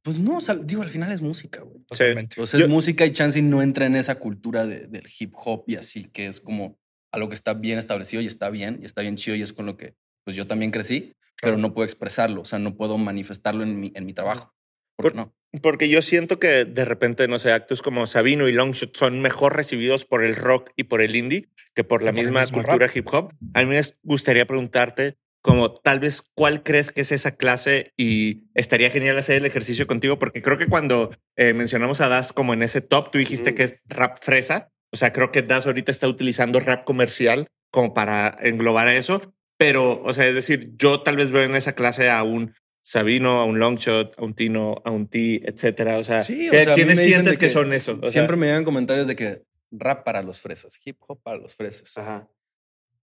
Pues 0.01 0.19
no, 0.19 0.37
o 0.37 0.41
sea, 0.41 0.53
digo, 0.55 0.83
al 0.83 0.89
final 0.89 1.11
es 1.11 1.21
música, 1.21 1.61
güey. 1.61 1.81
Totalmente. 1.85 2.39
O 2.39 2.45
sea, 2.45 2.59
Yo- 2.59 2.65
es 2.67 2.71
música 2.71 3.05
y 3.05 3.11
Chansey 3.11 3.41
no 3.41 3.61
entra 3.63 3.87
en 3.87 3.95
esa 3.95 4.15
cultura 4.19 4.65
de- 4.67 4.85
del 4.87 5.05
hip 5.19 5.33
hop 5.35 5.63
y 5.67 5.75
así, 5.77 6.09
que 6.11 6.27
es 6.27 6.39
como 6.39 6.77
algo 7.15 7.29
que 7.29 7.35
está 7.35 7.53
bien 7.53 7.79
establecido 7.79 8.21
y 8.21 8.27
está 8.27 8.49
bien, 8.49 8.79
y 8.81 8.85
está 8.85 9.01
bien 9.01 9.15
chido 9.15 9.35
y 9.35 9.41
es 9.41 9.53
con 9.53 9.65
lo 9.65 9.77
que 9.77 9.95
pues 10.23 10.35
yo 10.35 10.47
también 10.47 10.71
crecí, 10.71 11.13
pero 11.41 11.57
no 11.57 11.73
puedo 11.73 11.85
expresarlo, 11.85 12.41
o 12.41 12.45
sea, 12.45 12.59
no 12.59 12.75
puedo 12.75 12.97
manifestarlo 12.97 13.63
en 13.63 13.79
mi, 13.79 13.91
en 13.95 14.05
mi 14.05 14.13
trabajo. 14.13 14.53
¿Por 14.97 15.11
qué 15.11 15.15
Por- 15.15 15.15
no? 15.15 15.35
Porque 15.61 15.87
yo 15.87 16.01
siento 16.01 16.37
que 16.39 16.65
de 16.65 16.83
repente, 16.83 17.27
no 17.29 17.39
sé, 17.39 17.51
actos 17.53 17.81
como 17.81 18.07
Sabino 18.07 18.47
y 18.49 18.51
Longshot 18.51 18.97
son 18.97 19.21
mejor 19.21 19.55
recibidos 19.55 20.03
por 20.03 20.23
el 20.25 20.35
rock 20.35 20.71
y 20.75 20.83
por 20.85 21.01
el 21.01 21.15
indie 21.15 21.47
que 21.73 21.85
por 21.85 22.03
la 22.03 22.11
misma 22.11 22.45
cultura 22.47 22.87
rap. 22.87 22.95
hip 22.97 23.07
hop. 23.13 23.31
A 23.53 23.61
mí 23.61 23.67
me 23.67 23.81
gustaría 24.03 24.45
preguntarte, 24.45 25.15
como 25.41 25.71
tal 25.73 26.01
vez, 26.01 26.21
¿cuál 26.33 26.61
crees 26.63 26.91
que 26.91 27.01
es 27.01 27.11
esa 27.13 27.35
clase? 27.37 27.93
Y 27.95 28.49
estaría 28.53 28.89
genial 28.89 29.17
hacer 29.17 29.37
el 29.37 29.45
ejercicio 29.45 29.87
contigo, 29.87 30.19
porque 30.19 30.41
creo 30.41 30.57
que 30.57 30.67
cuando 30.67 31.11
eh, 31.37 31.53
mencionamos 31.53 32.01
a 32.01 32.09
Das 32.09 32.33
como 32.33 32.53
en 32.53 32.61
ese 32.63 32.81
top, 32.81 33.11
tú 33.11 33.17
dijiste 33.19 33.51
Mm. 33.51 33.55
que 33.55 33.63
es 33.63 33.75
rap 33.85 34.17
fresa. 34.21 34.71
O 34.93 34.97
sea, 34.97 35.11
creo 35.13 35.31
que 35.31 35.41
Das 35.41 35.67
ahorita 35.67 35.91
está 35.91 36.07
utilizando 36.07 36.59
rap 36.59 36.83
comercial 36.85 37.47
como 37.71 37.93
para 37.93 38.35
englobar 38.41 38.87
a 38.87 38.95
eso. 38.95 39.21
Pero, 39.57 40.01
o 40.03 40.13
sea, 40.13 40.27
es 40.27 40.35
decir, 40.35 40.73
yo 40.77 41.01
tal 41.01 41.15
vez 41.17 41.29
veo 41.31 41.43
en 41.43 41.55
esa 41.55 41.73
clase 41.73 42.09
a 42.09 42.23
un 42.23 42.53
Sabino, 42.83 43.39
a 43.39 43.45
un 43.45 43.57
Longshot, 43.59 44.13
a 44.17 44.23
un 44.23 44.33
Tino, 44.35 44.81
a 44.85 44.91
un 44.91 45.07
T, 45.07 45.41
etcétera. 45.49 45.97
O 45.97 46.03
sea, 46.03 46.21
Sí, 46.21 46.49
o 46.49 46.51
¿qué- 46.51 46.63
sea, 46.65 46.73
¿quiénes 46.75 46.99
sientes 47.03 47.39
de 47.39 47.45
que, 47.47 47.49
son 47.51 47.73
eso? 47.73 47.93
O 47.97 48.01
sea, 48.03 48.11
Siempre 48.11 48.35
me 48.37 48.45
llegan 48.47 48.63
comentarios 48.63 49.07
de 49.07 49.15
que 49.15 49.43
rap 49.71 50.03
para 50.03 50.21
los 50.21 50.39
fresas, 50.41 50.77
hip 50.85 50.97
hop 51.07 51.19
para 51.23 51.37
los 51.37 51.55
fresas. 51.55 51.97
Ajá. 51.97 52.29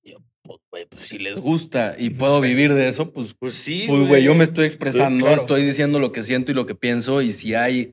Yo, 0.05 0.19
pues, 0.43 0.59
güey, 0.71 0.87
pues 0.87 1.09
si 1.09 1.19
les 1.19 1.39
gusta 1.41 1.95
y 1.99 2.11
puedo 2.11 2.41
vivir 2.41 2.75
de 2.75 2.89
eso, 2.89 3.13
pues, 3.13 3.35
Pues 3.39 3.55
sí. 3.55 3.85
pues, 3.89 4.07
güey, 4.07 4.23
yo 4.23 4.35
me 4.35 4.45
estoy 4.45 4.67
expresando, 4.67 5.27
claro. 5.27 5.41
estoy 5.41 5.65
diciendo 5.65 5.99
lo 6.01 6.13
que 6.13 6.23
siento 6.23 6.53
y 6.53 6.55
lo 6.55 6.67
que 6.67 6.75
pienso 6.75 7.23
y 7.23 7.33
si 7.33 7.55
hay 7.55 7.93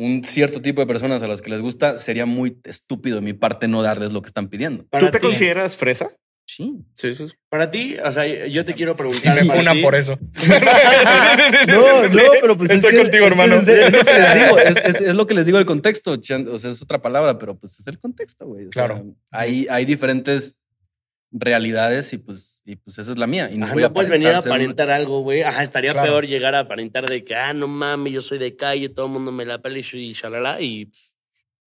un 0.00 0.24
cierto 0.24 0.62
tipo 0.62 0.80
de 0.80 0.86
personas 0.86 1.22
a 1.22 1.26
las 1.28 1.42
que 1.42 1.50
les 1.50 1.60
gusta, 1.60 1.98
sería 1.98 2.24
muy 2.26 2.58
estúpido 2.64 3.16
de 3.16 3.22
mi 3.22 3.34
parte 3.34 3.68
no 3.68 3.82
darles 3.82 4.12
lo 4.12 4.22
que 4.22 4.28
están 4.28 4.48
pidiendo. 4.48 4.86
Para 4.88 5.06
¿Tú 5.06 5.12
te 5.12 5.18
ti- 5.20 5.26
consideras 5.26 5.76
fresa? 5.76 6.10
Sí. 6.46 6.72
Sí, 6.94 7.14
sí. 7.14 7.26
Para 7.48 7.70
ti, 7.70 7.96
o 8.04 8.10
sea, 8.10 8.26
yo 8.48 8.64
te 8.64 8.74
quiero 8.74 8.92
Y 8.92 8.94
preguntar. 8.96 9.44
funan 9.44 9.76
ti- 9.76 9.82
por 9.82 9.94
eso. 9.94 10.18
No, 11.66 12.02
no, 12.08 12.30
pero 12.40 12.56
pues 12.56 12.70
Estoy 12.70 12.90
es 12.90 12.96
que- 12.96 13.02
contigo, 13.02 13.24
es 13.26 13.30
hermano. 13.32 13.56
Es, 13.60 13.66
lo 13.92 14.04
que 14.04 14.18
les 14.18 14.34
digo, 14.34 14.58
es, 14.58 14.76
es- 14.76 15.00
es 15.00 15.14
lo 15.14 15.26
que 15.26 15.34
les 15.34 15.46
digo 15.46 15.58
el 15.58 15.66
contexto. 15.66 16.12
O 16.12 16.22
sea, 16.58 16.70
es 16.70 16.82
otra 16.82 17.00
palabra, 17.00 17.38
pero 17.38 17.56
pues 17.56 17.78
es 17.78 17.86
el 17.86 17.98
contexto, 17.98 18.46
güey. 18.46 18.66
O 18.66 18.72
sea, 18.72 18.86
Claro. 18.86 19.04
hay, 19.30 19.66
hay 19.70 19.84
diferentes 19.84 20.56
realidades 21.32 22.12
y 22.12 22.18
pues, 22.18 22.62
y 22.64 22.76
pues 22.76 22.98
esa 22.98 23.12
es 23.12 23.18
la 23.18 23.26
mía. 23.26 23.50
Y 23.52 23.58
no, 23.58 23.66
Ajá, 23.66 23.74
voy 23.74 23.82
no 23.82 23.92
puedes 23.92 24.10
venir 24.10 24.28
a 24.28 24.38
aparentar 24.38 24.90
algo, 24.90 25.20
güey. 25.22 25.42
Ajá, 25.42 25.62
estaría 25.62 25.92
Claro. 25.92 26.08
peor 26.10 26.26
llegar 26.26 26.54
a 26.54 26.60
aparentar 26.60 27.08
de 27.08 27.24
que, 27.24 27.34
ah, 27.34 27.52
no 27.52 27.68
mames, 27.68 28.12
yo 28.12 28.20
soy 28.20 28.38
de 28.38 28.56
calle, 28.56 28.88
todo 28.88 29.06
el 29.06 29.12
mundo 29.12 29.32
me 29.32 29.44
la 29.44 29.62
pela 29.62 29.78
y 29.78 30.12
shalala. 30.12 30.60
Y 30.60 30.90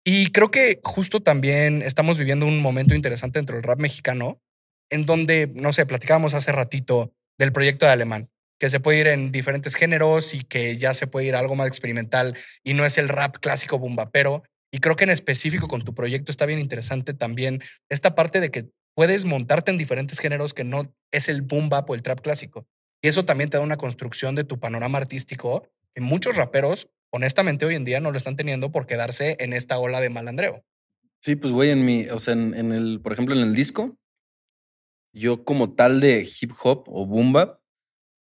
Y 0.04 0.32
creo 0.32 0.50
que 0.50 0.80
justo 0.82 1.20
también 1.20 1.80
estamos 1.82 2.18
viviendo 2.18 2.44
un 2.44 2.60
momento 2.60 2.94
interesante 2.94 3.38
dentro 3.38 3.54
del 3.54 3.62
rap 3.62 3.78
mexicano, 3.80 4.42
en 4.90 5.06
donde, 5.06 5.52
no 5.54 5.72
sé, 5.72 5.86
platicábamos 5.86 6.34
hace 6.34 6.50
ratito 6.50 7.14
del 7.38 7.52
proyecto 7.52 7.86
de 7.86 7.92
Alemán, 7.92 8.28
que 8.58 8.68
se 8.68 8.80
puede 8.80 8.98
ir 8.98 9.06
en 9.06 9.30
diferentes 9.30 9.76
géneros 9.76 10.34
y 10.34 10.42
que 10.42 10.76
ya 10.76 10.92
se 10.94 11.06
puede 11.06 11.26
ir 11.26 11.36
a 11.36 11.38
algo 11.38 11.54
más 11.54 11.68
experimental 11.68 12.36
y 12.64 12.74
no 12.74 12.84
es 12.84 12.98
el 12.98 13.08
rap 13.08 13.36
clásico 13.38 13.78
bumbapero. 13.78 14.42
Y 14.72 14.78
creo 14.78 14.96
que 14.96 15.04
en 15.04 15.10
específico 15.10 15.68
con 15.68 15.82
tu 15.82 15.94
proyecto 15.94 16.32
está 16.32 16.46
bien 16.46 16.58
interesante 16.58 17.14
también 17.14 17.62
esta 17.88 18.14
parte 18.16 18.40
de 18.40 18.50
que 18.50 18.70
puedes 18.94 19.24
montarte 19.24 19.70
en 19.70 19.78
diferentes 19.78 20.18
géneros 20.18 20.54
que 20.54 20.64
no 20.64 20.94
es 21.10 21.28
el 21.28 21.42
boom 21.42 21.68
bap 21.68 21.88
o 21.90 21.94
el 21.94 22.02
trap 22.02 22.20
clásico. 22.20 22.66
Y 23.02 23.08
eso 23.08 23.24
también 23.24 23.50
te 23.50 23.56
da 23.56 23.62
una 23.62 23.76
construcción 23.76 24.34
de 24.34 24.44
tu 24.44 24.60
panorama 24.60 24.98
artístico 24.98 25.68
que 25.94 26.00
muchos 26.00 26.36
raperos, 26.36 26.88
honestamente, 27.10 27.66
hoy 27.66 27.74
en 27.74 27.84
día 27.84 28.00
no 28.00 28.10
lo 28.10 28.18
están 28.18 28.36
teniendo 28.36 28.70
por 28.70 28.86
quedarse 28.86 29.36
en 29.40 29.52
esta 29.52 29.78
ola 29.78 30.00
de 30.00 30.10
malandreo. 30.10 30.64
Sí, 31.20 31.36
pues 31.36 31.52
güey, 31.52 31.70
en 31.70 31.84
mi, 31.84 32.08
o 32.08 32.18
sea, 32.18 32.34
en, 32.34 32.54
en 32.54 32.72
el, 32.72 33.00
por 33.00 33.12
ejemplo, 33.12 33.34
en 33.34 33.42
el 33.42 33.54
disco, 33.54 33.96
yo 35.12 35.44
como 35.44 35.74
tal 35.74 36.00
de 36.00 36.28
hip 36.40 36.52
hop 36.62 36.84
o 36.86 37.06
boom 37.06 37.32
bap, 37.32 37.60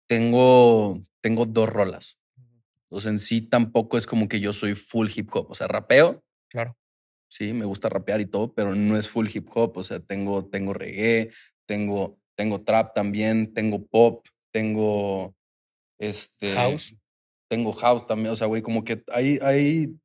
tengo, 0.07 1.01
tengo 1.21 1.45
dos 1.45 1.69
rolas. 1.69 2.17
O 2.89 2.99
sea, 2.99 3.11
en 3.11 3.19
sí 3.19 3.41
tampoco 3.41 3.97
es 3.97 4.05
como 4.05 4.27
que 4.27 4.41
yo 4.41 4.51
soy 4.51 4.75
full 4.75 5.07
hip 5.15 5.33
hop. 5.33 5.49
O 5.49 5.55
sea, 5.55 5.67
rapeo. 5.67 6.23
Claro. 6.49 6.77
Sí, 7.31 7.53
me 7.53 7.63
gusta 7.63 7.87
rapear 7.87 8.19
y 8.19 8.25
todo, 8.25 8.53
pero 8.53 8.75
no 8.75 8.97
es 8.97 9.07
full 9.07 9.27
hip 9.33 9.47
hop. 9.53 9.77
O 9.77 9.83
sea, 9.83 10.01
tengo, 10.01 10.45
tengo 10.49 10.73
reggae, 10.73 11.31
tengo, 11.65 12.19
tengo 12.35 12.61
trap 12.61 12.93
también, 12.93 13.53
tengo 13.53 13.85
pop, 13.85 14.27
tengo 14.53 15.33
este. 15.97 16.51
House. 16.51 16.93
Tengo 17.49 17.71
house 17.71 18.05
también. 18.05 18.31
O 18.31 18.35
sea, 18.35 18.47
güey, 18.47 18.61
como 18.61 18.83
que 18.83 19.01
hay, 19.07 19.39
hay, 19.41 19.95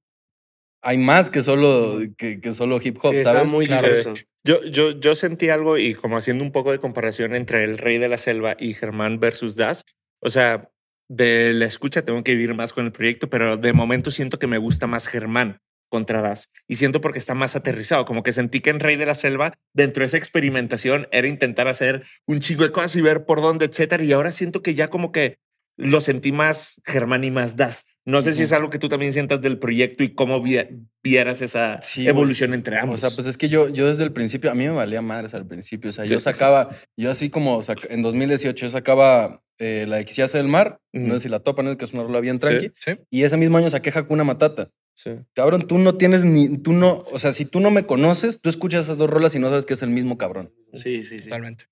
hay 0.82 0.98
más 0.98 1.28
que 1.30 1.42
solo, 1.42 1.98
que, 2.16 2.40
que 2.40 2.52
solo 2.52 2.78
hip 2.80 2.98
hop, 3.02 3.10
Sí, 3.12 3.16
está 3.16 3.32
¿sabes? 3.32 3.50
muy 3.50 3.66
Claro. 3.66 3.88
diverso. 3.88 4.14
Yo, 4.44 4.64
yo, 4.64 4.92
yo 4.92 5.16
sentí 5.16 5.48
algo 5.48 5.78
y 5.78 5.94
como 5.94 6.16
haciendo 6.16 6.44
un 6.44 6.52
poco 6.52 6.70
de 6.70 6.78
comparación 6.78 7.34
entre 7.34 7.64
el 7.64 7.78
Rey 7.78 7.98
de 7.98 8.08
la 8.08 8.18
Selva 8.18 8.56
y 8.60 8.74
Germán 8.74 9.18
versus 9.18 9.56
Das. 9.56 9.82
O 10.22 10.30
sea, 10.30 10.70
de 11.08 11.52
la 11.54 11.66
escucha 11.66 12.04
tengo 12.04 12.22
que 12.22 12.36
vivir 12.36 12.54
más 12.54 12.72
con 12.72 12.84
el 12.84 12.92
proyecto, 12.92 13.28
pero 13.28 13.56
de 13.56 13.72
momento 13.72 14.12
siento 14.12 14.38
que 14.38 14.46
me 14.46 14.58
gusta 14.58 14.86
más 14.86 15.08
Germán 15.08 15.58
contra 15.96 16.20
Das. 16.22 16.50
Y 16.68 16.76
siento 16.76 17.00
porque 17.00 17.18
está 17.18 17.34
más 17.34 17.56
aterrizado, 17.56 18.04
como 18.04 18.22
que 18.22 18.32
sentí 18.32 18.60
que 18.60 18.70
en 18.70 18.80
Rey 18.80 18.96
de 18.96 19.06
la 19.06 19.14
Selva, 19.14 19.54
dentro 19.72 20.02
de 20.02 20.06
esa 20.06 20.18
experimentación, 20.18 21.08
era 21.10 21.26
intentar 21.28 21.68
hacer 21.68 22.04
un 22.26 22.40
chingo 22.40 22.64
de 22.64 22.72
cosas 22.72 22.94
y 22.96 23.00
ver 23.00 23.24
por 23.24 23.40
dónde, 23.40 23.64
etcétera. 23.64 24.04
Y 24.04 24.12
ahora 24.12 24.30
siento 24.30 24.62
que 24.62 24.74
ya 24.74 24.88
como 24.90 25.10
que 25.12 25.38
lo 25.78 26.00
sentí 26.00 26.32
más 26.32 26.80
Germán 26.84 27.24
y 27.24 27.30
más 27.30 27.56
Das. 27.56 27.86
No 28.06 28.22
sé 28.22 28.32
si 28.32 28.42
es 28.44 28.52
algo 28.52 28.70
que 28.70 28.78
tú 28.78 28.88
también 28.88 29.12
sientas 29.12 29.40
del 29.40 29.58
proyecto 29.58 30.04
y 30.04 30.14
cómo 30.14 30.40
vi- 30.40 30.64
vieras 31.02 31.42
esa 31.42 31.80
Sí, 31.82 32.06
evolución 32.06 32.54
entre 32.54 32.78
ambos. 32.78 33.02
O 33.02 33.08
sea, 33.08 33.14
pues 33.16 33.26
es 33.26 33.36
que 33.36 33.48
yo, 33.48 33.68
yo 33.68 33.88
desde 33.88 34.04
el 34.04 34.12
principio, 34.12 34.50
a 34.50 34.54
mí 34.54 34.64
me 34.64 34.70
valía 34.70 35.02
madres 35.02 35.34
al 35.34 35.44
principio. 35.46 35.90
O 35.90 35.92
sea, 35.92 36.04
yo 36.04 36.18
Sí. 36.20 36.24
sacaba, 36.24 36.70
yo 36.96 37.10
así 37.10 37.30
como 37.30 37.62
saca- 37.62 37.88
en 37.90 38.02
2018 38.02 38.66
yo 38.66 38.70
sacaba 38.70 39.42
eh, 39.58 39.86
la 39.88 39.96
de 39.96 40.04
Quisiera 40.04 40.30
del 40.30 40.48
mar, 40.48 40.78
Ujú. 40.92 41.06
no 41.06 41.14
sé 41.14 41.20
si 41.20 41.28
la 41.30 41.40
topan, 41.40 41.66
es 41.68 41.76
que 41.76 41.84
es 41.86 41.94
una 41.94 42.02
rola 42.04 42.20
bien 42.20 42.38
tranqui. 42.38 42.72
Sí. 42.78 42.92
Y 43.10 43.22
ese 43.24 43.36
mismo 43.38 43.56
año 43.58 43.70
saqué 43.70 43.90
Hakuna 43.94 44.22
Matata. 44.22 44.68
Sí. 44.96 45.10
Cabrón, 45.34 45.68
tú 45.68 45.76
no 45.78 45.96
tienes 45.96 46.24
ni, 46.24 46.56
tú 46.56 46.72
no, 46.72 47.04
o 47.12 47.18
sea, 47.18 47.32
si 47.32 47.44
tú 47.44 47.60
no 47.60 47.70
me 47.70 47.84
conoces, 47.84 48.40
tú 48.40 48.48
escuchas 48.48 48.84
esas 48.84 48.96
dos 48.96 49.10
rolas 49.10 49.34
y 49.34 49.38
no 49.38 49.50
sabes 49.50 49.66
que 49.66 49.74
es 49.74 49.82
el 49.82 49.90
mismo 49.90 50.16
cabrón. 50.16 50.54
Sí, 50.72 51.04
sí, 51.04 51.18
sí. 51.18 51.28
Totalmente. 51.28 51.66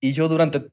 Y 0.00 0.12
yo 0.12 0.28
durante 0.28 0.70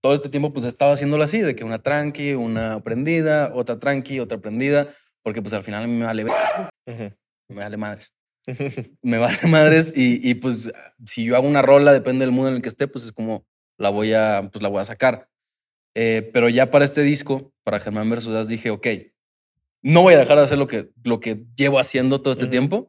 todo 0.00 0.14
este 0.14 0.28
tiempo 0.28 0.52
pues 0.52 0.64
estaba 0.64 0.92
haciéndolo 0.92 1.24
así, 1.24 1.40
de 1.40 1.56
que 1.56 1.64
una 1.64 1.82
tranqui, 1.82 2.34
una 2.34 2.84
prendida, 2.84 3.52
otra 3.52 3.80
tranqui, 3.80 4.20
otra 4.20 4.38
prendida, 4.38 4.94
porque 5.22 5.42
pues 5.42 5.52
al 5.54 5.64
final 5.64 5.82
a 5.82 5.86
mí 5.88 5.94
me 5.94 6.04
vale, 6.04 6.24
me 6.24 7.56
vale 7.56 7.76
madres. 7.76 8.12
me 9.02 9.18
vale 9.18 9.38
madres 9.48 9.92
y, 9.96 10.28
y, 10.28 10.34
pues 10.34 10.72
si 11.04 11.24
yo 11.24 11.34
hago 11.34 11.48
una 11.48 11.62
rola, 11.62 11.92
depende 11.92 12.24
del 12.24 12.32
mood 12.32 12.48
en 12.48 12.54
el 12.56 12.62
que 12.62 12.68
esté, 12.68 12.86
pues 12.86 13.04
es 13.04 13.12
como 13.12 13.44
la 13.76 13.90
voy 13.90 14.12
a, 14.12 14.48
pues 14.52 14.62
la 14.62 14.68
voy 14.68 14.80
a 14.80 14.84
sacar. 14.84 15.28
Eh, 15.96 16.30
pero 16.32 16.48
ya 16.48 16.70
para 16.70 16.84
este 16.84 17.02
disco, 17.02 17.52
para 17.64 17.80
Germán 17.80 18.10
versus 18.10 18.34
Das, 18.34 18.46
dije, 18.46 18.70
ok, 18.70 18.86
no 19.84 20.00
voy 20.00 20.14
a 20.14 20.18
dejar 20.18 20.38
de 20.38 20.44
hacer 20.44 20.56
lo 20.56 20.66
que, 20.66 20.88
lo 21.04 21.20
que 21.20 21.44
llevo 21.56 21.78
haciendo 21.78 22.22
todo 22.22 22.32
este 22.32 22.46
tiemos. 22.46 22.86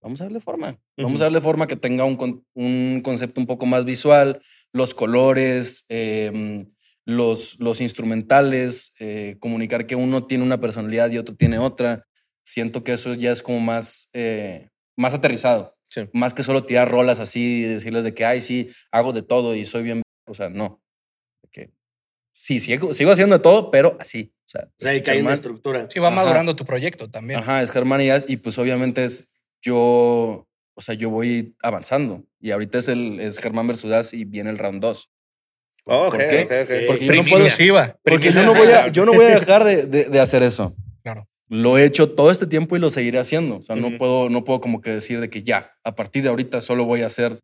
Vamos 0.00 0.20
a 0.20 0.24
darle 0.24 0.38
forma. 0.38 0.78
Vamos 0.96 1.14
Ujú. 1.14 1.22
a 1.22 1.24
darle 1.24 1.40
forma 1.40 1.66
que 1.66 1.74
tenga 1.74 2.04
un, 2.04 2.46
un 2.54 3.00
concepto 3.02 3.40
un 3.40 3.48
poco 3.48 3.66
más 3.66 3.84
visual, 3.84 4.40
los 4.72 4.94
colores, 4.94 5.84
em, 5.88 6.72
los, 7.04 7.58
los 7.58 7.80
instrumentales, 7.80 8.94
eh, 9.00 9.36
comunicar 9.40 9.88
que 9.88 9.96
uno 9.96 10.26
tiene 10.26 10.44
una 10.44 10.60
personalidad 10.60 11.10
y 11.10 11.18
otro 11.18 11.34
tiene 11.34 11.58
otra. 11.58 12.06
Siento 12.44 12.84
que 12.84 12.92
eso 12.92 13.12
ya 13.14 13.32
es 13.32 13.42
como 13.42 13.58
más, 13.58 14.08
eh, 14.12 14.68
más 14.96 15.14
aterrizado. 15.14 15.76
Sí. 15.88 16.08
Más 16.12 16.32
que 16.32 16.44
solo 16.44 16.62
tirar 16.62 16.88
rolas 16.88 17.18
así 17.18 17.60
y 17.60 17.62
decirles 17.62 18.04
de 18.04 18.14
que, 18.14 18.24
ay, 18.24 18.40
sí, 18.40 18.70
hago 18.92 19.12
de 19.12 19.22
todo 19.22 19.56
y 19.56 19.64
soy 19.64 19.82
bien. 19.82 20.02
O 20.28 20.34
sea, 20.34 20.48
no. 20.48 20.80
Que, 21.50 21.72
sí, 22.32 22.60
sigo, 22.60 22.94
sigo 22.94 23.10
haciendo 23.10 23.36
de 23.38 23.42
todo, 23.42 23.72
pero 23.72 23.96
así. 23.98 24.32
Sea, 24.56 24.68
O 24.68 24.72
sea, 24.78 24.92
es 24.94 25.02
que 25.02 25.10
hay 25.10 25.20
una 25.20 25.34
estructura. 25.34 25.86
Sí, 25.90 25.98
va 25.98 26.08
Ajá. 26.08 26.16
madurando 26.16 26.56
tu 26.56 26.64
proyecto 26.64 27.08
también. 27.10 27.40
Ajá, 27.40 27.62
es 27.62 27.70
Germán 27.70 28.00
y 28.00 28.06
Jazz, 28.06 28.24
y 28.28 28.36
pues 28.38 28.58
obviamente 28.58 29.04
es 29.04 29.32
yo, 29.62 30.46
o 30.74 30.80
sea, 30.80 30.94
yo 30.94 31.10
voy 31.10 31.56
avanzando. 31.62 32.24
Y 32.40 32.50
ahorita 32.50 32.78
es 32.78 32.88
el 32.88 33.20
es 33.20 33.38
Germán 33.38 33.66
versus 33.66 33.90
Jazz 33.90 34.12
y 34.14 34.24
viene 34.24 34.50
el 34.50 34.58
round 34.58 34.80
2. 34.80 35.10
Oh, 35.88 36.06
¿Por 36.10 36.14
ok, 36.16 36.20
qué? 36.20 36.40
ok, 36.42 36.52
ok. 36.62 36.86
Porque 36.88 37.06
yo 37.06 37.14
no 37.14 37.22
puedo-. 37.22 37.98
Porque 38.02 38.30
yo 38.32 38.42
no 38.44 38.54
voy 38.54 38.68
a, 38.68 38.88
yo 38.88 39.06
no 39.06 39.12
voy 39.12 39.24
a 39.26 39.38
dejar 39.38 39.64
de, 39.64 39.86
de- 39.86 40.04
de 40.06 40.20
hacer 40.20 40.42
eso. 40.42 40.74
Claro. 41.02 41.28
Lo 41.48 41.78
he 41.78 41.84
hecho 41.84 42.10
todo 42.10 42.32
este 42.32 42.46
tiempo 42.48 42.76
y 42.76 42.80
lo 42.80 42.90
seguiré 42.90 43.18
haciendo. 43.20 43.58
O 43.58 43.62
sea, 43.62 43.76
no 43.76 43.88
Ujú. 43.88 43.98
puedo, 43.98 44.28
no 44.28 44.42
puedo 44.42 44.60
como 44.60 44.80
que 44.80 44.90
decir 44.90 45.20
de 45.20 45.30
que 45.30 45.44
ya, 45.44 45.72
a 45.84 45.94
partir 45.94 46.24
de 46.24 46.28
ahorita 46.28 46.60
solo 46.60 46.84
voy 46.84 47.02
a 47.02 47.06
hacer 47.06 47.38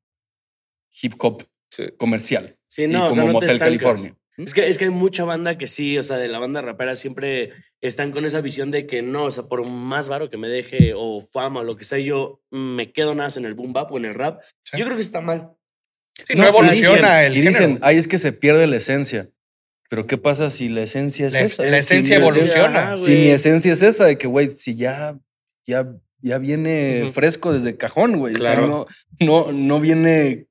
hip 1.01 1.15
hop 1.19 1.45
Sí. 1.71 1.85
comercial. 1.97 2.57
Sí, 2.69 2.83
y 2.83 2.87
no, 2.89 2.99
como 3.09 3.11
o 3.11 3.15
sea, 3.15 3.23
no 3.25 3.29
te 3.31 3.33
Motel. 3.35 3.59
California. 3.59 4.15
Es 4.45 4.55
que, 4.55 4.69
es 4.69 4.79
que 4.79 4.85
hay 4.85 4.91
mucha 4.91 5.25
banda 5.25 5.59
que 5.59 5.67
sí, 5.67 5.99
o 5.99 6.03
sea, 6.03 6.17
de 6.17 6.29
la 6.29 6.39
banda 6.39 6.61
rapera 6.63 6.95
siempre 6.95 7.53
están 7.81 8.11
con 8.13 8.25
esa 8.25 8.41
visión 8.41 8.71
de 8.71 8.87
que 8.87 9.03
no, 9.03 9.25
o 9.25 9.31
sea, 9.31 9.45
por 9.45 9.65
más 9.67 10.09
varo 10.09 10.31
que 10.31 10.37
me 10.37 10.49
deje 10.49 10.93
o 10.97 11.21
fama 11.21 11.61
o 11.61 11.65
lo 11.65 11.77
que 11.77 11.85
sea, 11.85 11.99
yo 11.99 12.41
me 12.51 12.93
quedo 12.93 13.15
nada 13.15 13.31
en 13.37 13.45
el 13.45 13.55
boom 13.55 13.73
bap 13.73 13.91
o 13.93 13.99
en 13.99 14.05
el 14.07 14.15
rap. 14.15 14.41
Sí. 14.65 14.79
Yo 14.79 14.85
creo 14.85 14.97
que 14.97 15.03
está 15.03 15.21
mal. 15.21 15.53
Sí, 16.27 16.35
no, 16.37 16.45
y 16.45 16.47
evoluciona 16.49 17.21
dicen- 17.21 17.27
el 17.27 17.37
Y 17.37 17.41
dicen, 17.41 17.55
género. 17.55 17.81
ay, 17.83 17.97
es 17.97 18.09
que 18.09 18.19
se 18.19 18.33
pierde 18.33 18.67
la 18.67 18.77
esencia. 18.77 19.31
Pero 19.89 20.07
¿qué 20.07 20.17
pasa 20.19 20.49
si 20.51 20.69
la 20.71 20.83
esencia 20.83 21.27
es 21.27 21.33
La- 21.35 21.41
esa? 21.41 21.65
la 21.65 21.79
esencia 21.79 22.17
evoluciona. 22.17 22.83
Ajá, 22.95 22.99
Si 22.99 23.11
mi 23.13 23.29
esencia 23.29 23.73
es 23.73 23.83
esa, 23.83 24.05
de 24.07 24.17
que, 24.17 24.27
güey, 24.27 24.51
si 24.57 24.75
ya, 24.77 25.19
ya, 25.67 25.93
ya 26.21 26.39
viene 26.39 27.11
fresco 27.13 27.53
desde 27.53 27.77
cajón, 27.77 28.17
güey. 28.19 28.35
O 28.37 28.43
sea, 28.43 28.53
Claro. 28.53 28.87
no, 29.21 29.47
no, 29.47 29.53
no 29.53 29.81
viene 29.81 30.47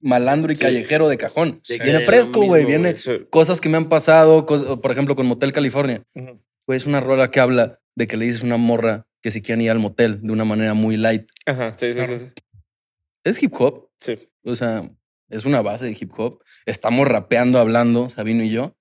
malandro 0.00 0.52
y 0.52 0.56
Sí. 0.56 0.62
callejero 0.62 1.08
de 1.08 1.16
cajón. 1.18 1.60
Viene 1.82 2.00
fresco, 2.06 2.42
güey. 2.42 2.64
Viene 2.64 2.94
cosas 3.30 3.60
que 3.60 3.68
me 3.68 3.76
han 3.76 3.88
pasado, 3.88 4.46
por 4.46 4.90
ejemplo, 4.92 5.16
con 5.16 5.26
Motel 5.26 5.52
California. 5.52 6.02
Güey, 6.14 6.76
es 6.76 6.86
una 6.86 7.00
rola 7.00 7.30
que 7.30 7.40
habla 7.40 7.80
de 7.94 8.06
que 8.06 8.16
le 8.16 8.26
dices 8.26 8.42
a 8.42 8.44
una 8.46 8.56
morra 8.56 9.06
que 9.22 9.30
si 9.30 9.40
quieren 9.42 9.62
ir 9.62 9.70
al 9.70 9.78
motel 9.78 10.20
de 10.22 10.32
una 10.32 10.44
manera 10.44 10.74
muy 10.74 10.96
light. 10.96 11.28
Ajá, 11.46 11.74
sí, 11.78 11.92
sí, 11.92 12.00
sí, 12.06 12.32
Es 13.24 13.42
hip 13.42 13.54
hop. 13.58 13.88
sí. 13.98 14.18
O 14.44 14.54
sea, 14.54 14.88
es 15.28 15.44
una 15.44 15.62
base 15.62 15.86
de 15.86 15.96
hip 15.98 16.12
hop. 16.16 16.42
Estamos 16.66 17.08
rapeando, 17.08 17.58
hablando, 17.58 18.08
Sabino 18.10 18.44
y 18.44 18.50
yo. 18.50 18.76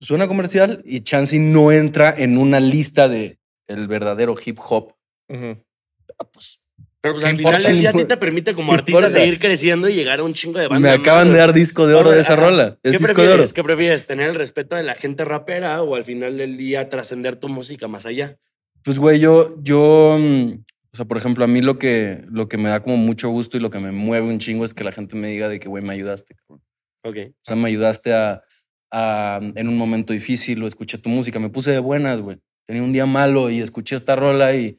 Suena 0.00 0.28
comercial 0.28 0.82
y 0.84 1.00
Chansey 1.00 1.38
no 1.38 1.72
entra 1.72 2.14
en 2.16 2.36
una 2.36 2.60
lista 2.60 3.08
de 3.08 3.38
el 3.68 3.88
verdadero 3.88 4.34
hip 4.44 4.58
hop. 4.68 4.92
Ah, 5.30 6.24
pues, 6.30 6.60
Pero 7.04 7.16
pues 7.16 7.24
¿Qué 7.24 7.30
al 7.32 7.36
final 7.36 7.62
del 7.62 7.78
día 7.80 7.90
a 7.90 7.92
ti 7.92 8.06
te 8.06 8.16
permite 8.16 8.54
como 8.54 8.72
¿Qué 8.72 8.78
artista 8.78 9.10
seguir 9.10 9.38
creciendo 9.38 9.90
y 9.90 9.94
llegar 9.94 10.20
a 10.20 10.24
un 10.24 10.32
chingo 10.32 10.58
de 10.58 10.70
me 10.70 10.76
bandas. 10.76 11.00
acaban 11.00 11.30
de 11.30 11.36
dar 11.36 11.52
disco 11.52 11.86
de 11.86 11.92
oro 11.94 12.10
de 12.10 12.20
esa 12.22 12.34
rola. 12.34 12.78
Es 12.82 12.92
¿Qué 12.92 12.98
disco 12.98 13.06
de 13.08 13.12
oro. 13.12 13.16
prefieres? 13.26 13.52
¿Qué 13.52 13.62
prefieres? 13.62 14.06
¿Tener 14.06 14.28
el 14.30 14.34
respeto 14.34 14.74
de 14.74 14.84
la 14.84 14.94
gente 14.94 15.22
rapera 15.26 15.82
o 15.82 15.96
al 15.96 16.04
final 16.04 16.38
del 16.38 16.56
día 16.56 16.88
trascender 16.88 17.36
tu 17.36 17.50
música 17.50 17.88
más 17.88 18.06
allá? 18.06 18.38
Pues, 18.84 18.98
güey, 18.98 19.20
yo, 19.20 19.54
yo, 19.62 20.16
mm, 20.18 20.52
o 20.94 20.96
sea, 20.96 21.04
por 21.04 21.18
ejemplo, 21.18 21.44
a 21.44 21.46
mí 21.46 21.60
lo 21.60 21.78
que, 21.78 22.22
lo 22.30 22.48
que 22.48 22.56
me 22.56 22.70
da 22.70 22.82
como 22.82 22.96
mucho 22.96 23.28
gusto 23.28 23.58
y 23.58 23.60
lo 23.60 23.68
que 23.68 23.80
me 23.80 23.92
mueve 23.92 24.26
un 24.26 24.38
chingo 24.38 24.64
es 24.64 24.72
que 24.72 24.82
la 24.82 24.92
gente 24.92 25.14
me 25.14 25.28
diga 25.28 25.50
de 25.50 25.60
que, 25.60 25.68
güey, 25.68 25.84
me 25.84 25.92
ayudaste. 25.92 26.36
Ok. 26.48 27.16
O 27.28 27.34
sea, 27.42 27.54
me 27.54 27.68
ayudaste 27.68 28.14
a, 28.14 28.42
a- 28.90 29.40
en 29.42 29.68
un 29.68 29.76
momento 29.76 30.14
difícil 30.14 30.62
o 30.62 30.66
escuché 30.66 30.96
tu 30.96 31.10
música. 31.10 31.38
Me 31.38 31.50
puse 31.50 31.70
de 31.70 31.80
buenas, 31.80 32.22
güey. 32.22 32.38
Tenía 32.64 32.82
un 32.82 32.94
día 32.94 33.04
malo 33.04 33.50
y 33.50 33.60
escuché 33.60 33.94
esta 33.94 34.16
rola 34.16 34.54
y 34.56 34.78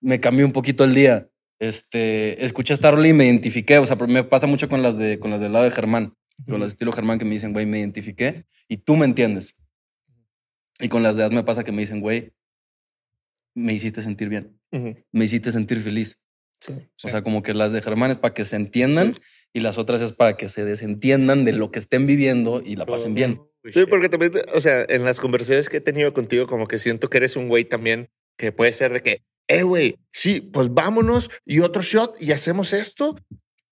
me 0.00 0.18
cambió 0.18 0.44
un 0.44 0.50
poquito 0.52 0.82
el 0.82 0.94
día. 0.96 1.28
Este, 1.58 2.44
escuché 2.44 2.74
esta 2.74 2.90
rola 2.90 3.08
y 3.08 3.12
me 3.12 3.26
identifiqué. 3.26 3.78
O 3.78 3.86
sea, 3.86 3.96
me 3.96 4.24
pasa 4.24 4.46
mucho 4.46 4.68
con 4.68 4.82
las, 4.82 4.98
de, 4.98 5.18
con 5.18 5.30
las 5.30 5.40
del 5.40 5.52
lado 5.52 5.64
de 5.64 5.70
Germán. 5.70 6.14
Con 6.48 6.60
las 6.60 6.70
de 6.70 6.74
estilo 6.74 6.90
Germán 6.90 7.18
que 7.18 7.24
me 7.24 7.30
dicen, 7.30 7.52
güey, 7.52 7.64
me 7.64 7.78
identifiqué 7.78 8.44
y 8.68 8.78
tú 8.78 8.96
me 8.96 9.04
entiendes. 9.04 9.56
Y 10.80 10.88
con 10.88 11.02
las 11.02 11.16
de 11.16 11.22
Az 11.22 11.30
me 11.30 11.44
pasa 11.44 11.62
que 11.62 11.70
me 11.70 11.82
dicen, 11.82 12.00
güey, 12.00 12.32
me 13.54 13.72
hiciste 13.72 14.02
sentir 14.02 14.28
bien. 14.28 14.58
Me 15.12 15.24
hiciste 15.24 15.52
sentir 15.52 15.78
feliz. 15.78 16.18
Sí. 16.58 16.72
O 17.04 17.08
sea, 17.08 17.22
como 17.22 17.42
que 17.42 17.54
las 17.54 17.72
de 17.72 17.82
Germán 17.82 18.10
es 18.10 18.18
para 18.18 18.34
que 18.34 18.44
se 18.44 18.56
entiendan 18.56 19.16
y 19.52 19.60
las 19.60 19.78
otras 19.78 20.00
es 20.00 20.12
para 20.12 20.36
que 20.36 20.48
se 20.48 20.64
desentiendan 20.64 21.44
de 21.44 21.52
lo 21.52 21.70
que 21.70 21.78
estén 21.78 22.06
viviendo 22.06 22.60
y 22.64 22.74
la 22.74 22.86
pasen 22.86 23.14
bien. 23.14 23.40
Sí, 23.72 23.86
porque 23.88 24.08
también, 24.08 24.32
o 24.52 24.60
sea, 24.60 24.84
en 24.88 25.04
las 25.04 25.20
conversaciones 25.20 25.68
que 25.68 25.78
he 25.78 25.80
tenido 25.80 26.12
contigo, 26.12 26.46
como 26.46 26.66
que 26.66 26.78
siento 26.78 27.08
que 27.08 27.18
eres 27.18 27.36
un 27.36 27.48
güey 27.48 27.64
también 27.64 28.10
que 28.36 28.52
puede 28.52 28.72
ser 28.72 28.92
de 28.92 29.00
que, 29.00 29.22
eh, 29.48 29.62
güey, 29.62 29.98
sí, 30.12 30.40
pues 30.40 30.72
vámonos 30.72 31.30
y 31.44 31.60
otro 31.60 31.82
shot 31.82 32.16
y 32.20 32.32
hacemos 32.32 32.72
esto. 32.72 33.16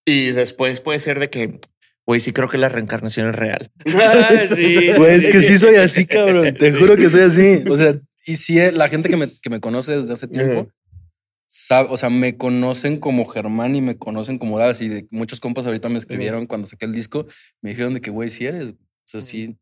Y 0.05 0.31
después 0.33 0.81
puede 0.81 0.99
ser 0.99 1.19
de 1.21 1.31
que, 1.31 1.61
güey, 2.07 2.21
sí 2.21 2.33
creo 2.33 2.49
que 2.49 2.59
la 2.59 2.69
reencarnación 2.69 3.31
es 3.31 3.37
real. 3.37 3.71
Ah, 3.97 4.31
sí. 4.55 4.93
Güey, 4.97 5.25
es 5.25 5.29
que 5.33 5.41
sí 5.43 5.59
soy 5.59 5.77
así, 5.77 6.07
cabrón. 6.07 6.55
Te 6.55 6.73
juro 6.73 6.97
que 6.97 7.09
soy 7.09 7.23
así. 7.23 7.63
O 7.71 7.77
sea, 7.77 7.99
y 8.27 8.37
sí, 8.37 8.59
eh, 8.59 8.73
la 8.73 8.89
gente 8.89 9.09
que 9.09 9.17
me, 9.17 9.29
que 9.31 9.51
me 9.51 9.61
conoce 9.61 9.97
desde 9.97 10.13
hace 10.13 10.27
tiempo, 10.29 10.61
Ujú. 10.63 10.71
sab- 11.51 11.87
o 11.91 11.97
sea, 11.97 12.11
me 12.11 12.37
conocen 12.37 12.99
como 12.99 13.27
Germán 13.27 13.75
y 13.77 13.81
me 13.81 13.97
conocen 13.97 14.39
como 14.39 14.59
Dallas. 14.59 14.81
Y 14.81 14.89
de 14.89 15.07
muchos 15.11 15.41
compas 15.41 15.67
ahorita 15.67 15.89
me 15.89 15.97
escribieron 15.99 16.47
cuando 16.47 16.67
saqué 16.69 16.85
el 16.85 16.93
disco, 16.93 17.27
me 17.61 17.71
dijeron 17.71 17.95
de 17.95 18.01
que, 18.01 18.11
güey, 18.11 18.31
sí 18.31 18.47
eres. 18.47 18.65
O 18.71 18.77
sea, 19.07 19.21
sí. 19.21 19.57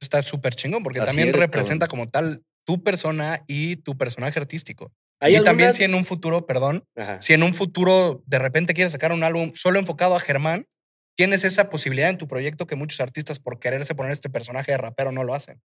Está 0.00 0.22
súper 0.22 0.54
chingón 0.54 0.82
porque 0.82 0.98
Así 0.98 1.06
también 1.06 1.28
eres, 1.28 1.40
representa 1.40 1.86
como 1.86 2.08
tal 2.08 2.42
tu 2.64 2.82
persona 2.82 3.42
y 3.46 3.76
tu 3.76 3.96
personaje 3.96 4.38
artístico. 4.40 4.90
¿Hay 5.24 5.36
Y 5.36 5.42
también 5.42 5.68
alguna- 5.68 5.72
si 5.78 5.84
en 5.84 5.94
un 5.94 6.04
futuro, 6.04 6.46
perdón, 6.46 6.84
Ajá. 6.96 7.20
si 7.20 7.32
en 7.32 7.42
un 7.44 7.54
futuro 7.54 8.22
de 8.26 8.38
repente 8.38 8.74
quieres 8.74 8.92
sacar 8.92 9.12
un 9.12 9.22
álbum 9.22 9.52
solo 9.54 9.78
enfocado 9.78 10.16
a 10.16 10.20
Germán, 10.20 10.66
tienes 11.14 11.44
esa 11.44 11.70
posibilidad 11.70 12.10
en 12.10 12.18
tu 12.18 12.26
proyecto 12.26 12.66
que 12.66 12.74
muchos 12.74 13.00
artistas 13.00 13.38
por 13.38 13.58
quererse 13.60 13.94
poner 13.94 14.12
este 14.12 14.28
personaje 14.30 14.72
de 14.72 14.78
rapero 14.78 15.12
no 15.12 15.22
lo 15.24 15.34
hacen. 15.34 15.60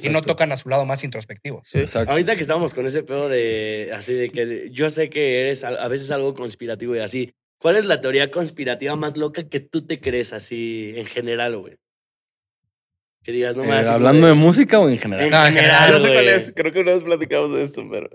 Y 0.00 0.08
no 0.10 0.22
tocan 0.22 0.52
a 0.52 0.56
su 0.56 0.68
lado 0.68 0.84
más 0.86 1.02
introspectivo. 1.04 1.60
Sí. 1.64 1.80
Exacto. 1.80 2.10
Ahorita 2.12 2.36
que 2.36 2.40
estábamos 2.42 2.72
con 2.72 2.86
ese 2.86 3.02
pedo 3.02 3.28
de 3.28 3.90
así 3.94 4.14
de 4.14 4.30
que 4.30 4.68
yo 4.70 4.88
sé 4.90 5.10
que 5.10 5.40
eres 5.40 5.64
a 5.64 5.88
veces 5.88 6.10
algo 6.12 6.34
conspirativo 6.34 6.94
y 6.96 7.00
así. 7.00 7.34
¿Cuál 7.58 7.76
es 7.76 7.84
la 7.84 8.00
teoría 8.00 8.30
conspirativa 8.30 8.94
más 8.96 9.16
loca 9.16 9.48
que 9.48 9.60
tú 9.60 9.84
te 9.84 10.00
crees 10.00 10.32
así 10.32 10.92
en 10.96 11.06
general, 11.06 11.56
güey? 11.58 11.76
Que 13.24 13.32
digas, 13.32 13.54
no 13.56 13.62
Eh, 13.64 13.66
me 13.66 13.72
hagas 13.74 13.86
¿Hablando 13.88 14.26
de 14.26 14.34
música 14.34 14.78
o 14.80 14.88
en 14.88 14.98
general? 14.98 15.24
En 15.26 15.30
No, 15.30 15.46
en 15.46 15.52
general, 15.52 15.78
general, 15.78 15.92
Yo 16.00 16.06
sé 16.06 16.12
cuál 16.12 16.28
es. 16.28 16.52
Creo 16.56 16.72
que 16.72 16.80
una 16.80 16.92
vez 16.92 17.02
platicamos 17.02 17.52
de 17.54 17.62
esto, 17.62 17.84
pero. 17.90 18.08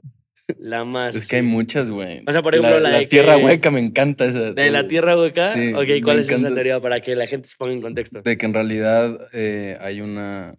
La 0.60 0.86
más. 0.86 1.16
Es 1.16 1.28
que 1.28 1.38
hay 1.38 1.42
muchas, 1.42 1.92
güey. 1.92 2.24
O 2.26 2.32
sea, 2.32 2.42
por 2.42 2.56
ejemplo, 2.56 2.80
la 2.80 2.90
de 2.92 3.00
que- 3.02 3.08
tierra 3.08 3.38
hueca 3.38 3.70
me 3.70 3.80
encanta 3.82 4.26
esa. 4.26 4.54
¿De 4.54 4.72
la 4.72 4.88
tierra 4.88 5.18
hueca? 5.18 5.52
Sí, 5.54 5.74
ok, 5.74 5.88
¿cuál 6.04 6.20
es 6.20 6.28
esa 6.28 6.38
encanta. 6.38 6.54
teoría 6.56 6.80
para 6.80 7.02
que 7.02 7.16
la 7.16 7.28
gente 7.28 7.50
se 7.50 7.56
ponga 7.58 7.74
en 7.74 7.82
contexto? 7.82 8.22
De 8.22 8.38
que 8.38 8.46
en 8.46 8.54
realidad 8.54 9.18
eh, 9.34 9.78
hay 9.82 10.00
una. 10.02 10.56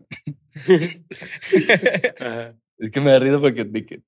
Ajá. 2.21 2.54
Es 2.80 2.92
que 2.92 3.00
me 3.00 3.11
da 3.11 3.18
risa 3.18 3.40
porque. 3.40 3.64
de 3.64 3.85
que- 3.85 4.00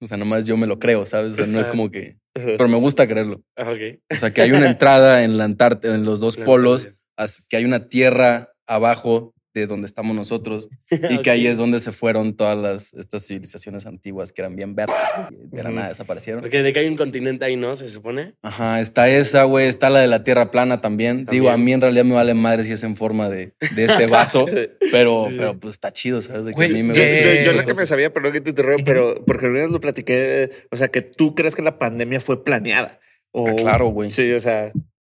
o 0.00 0.06
sea, 0.08 0.16
nomás 0.16 0.46
yo 0.46 0.56
me 0.56 0.66
lo 0.66 0.78
creo, 0.80 1.06
¿sabes? 1.06 1.34
O 1.34 1.36
sea, 1.36 1.46
no 1.46 1.60
es 1.60 1.68
como 1.68 1.90
que. 1.90 2.16
Pero 2.34 2.66
me 2.68 2.76
gusta 2.76 3.06
creerlo. 3.06 3.42
Ah, 3.56 3.70
ok. 3.70 4.00
O 4.12 4.16
sea, 4.16 4.32
que 4.34 4.42
hay 4.42 4.50
una 4.52 4.66
entrada 4.70 5.22
en 5.22 5.38
la 5.38 5.44
Antártida, 5.44 5.94
en 5.94 6.04
los 6.04 6.18
dos 6.20 6.36
La 6.36 6.44
polos, 6.44 6.88
que 7.48 7.56
hay 7.56 7.64
una 7.64 7.88
tierra 7.88 8.52
abajo 8.66 9.32
de 9.54 9.66
donde 9.66 9.86
estamos 9.86 10.14
nosotros 10.16 10.68
y 10.90 11.18
que 11.18 11.30
ahí 11.30 11.46
es 11.46 11.56
donde 11.56 11.78
se 11.78 11.92
fueron 11.92 12.34
todas 12.36 12.58
las, 12.58 12.92
estas 12.94 13.26
civilizaciones 13.26 13.86
antiguas 13.86 14.32
que 14.32 14.42
eran 14.42 14.56
bien 14.56 14.74
verdes 14.74 14.96
y 15.30 15.56
de 15.56 15.62
la 15.62 15.70
nada 15.70 15.88
desaparecieron. 15.88 16.44
Ok, 16.44 16.50
de 16.50 16.72
que 16.72 16.80
hay 16.80 16.88
un 16.88 16.96
continente 16.96 17.44
ahí, 17.44 17.56
¿no? 17.56 17.76
Se 17.76 17.88
supone. 17.88 18.34
Ajá, 18.42 18.80
está 18.80 19.08
esa, 19.08 19.44
güey, 19.44 19.68
está 19.68 19.88
la 19.90 20.00
de 20.00 20.08
la 20.08 20.24
tierra 20.24 20.50
plana 20.50 20.80
también. 20.80 21.26
Digo, 21.30 21.48
a 21.48 21.52
También. 21.52 21.64
mí 21.64 21.72
en 21.74 21.80
realidad 21.80 22.04
me 22.04 22.14
vale 22.14 22.34
madre 22.34 22.64
si 22.64 22.72
es 22.72 22.82
en 22.82 22.96
forma 22.96 23.28
de, 23.30 23.54
de 23.76 23.84
este 23.84 24.06
vaso, 24.08 24.46
Sí. 24.48 24.56
pero, 24.90 25.26
Sí. 25.30 25.36
pero 25.38 25.58
pues 25.58 25.74
está 25.74 25.92
chido, 25.92 26.20
¿sabes? 26.20 26.44
De 26.46 26.50
que 26.50 26.56
Güey, 26.56 26.70
a 26.70 26.74
mí 26.74 26.82
me 26.82 26.94
Yo, 26.94 27.02
Eh, 27.02 27.42
yo- 27.44 27.52
yo 27.52 27.56
la 27.56 27.64
que 27.64 27.74
me 27.74 27.86
sabía, 27.86 28.12
perdón 28.12 28.32
que 28.32 28.40
te 28.40 28.50
interrumpa, 28.50 28.84
pero 28.84 29.24
porque 29.24 29.46
una 29.46 29.60
vez 29.62 29.70
lo 29.70 29.80
platiqué, 29.80 30.50
o 30.70 30.76
sea, 30.76 30.88
que 30.88 31.00
tú 31.02 31.34
crees 31.34 31.54
que 31.54 31.62
la 31.62 31.78
pandemia 31.78 32.20
fue 32.20 32.42
planeada. 32.44 32.98
O, 33.30 33.48
Ah, 33.48 33.54
claro, 33.54 33.86
güey. 33.88 34.10
Sí, 34.10 34.30
o 34.32 34.40
sea, 34.40 34.72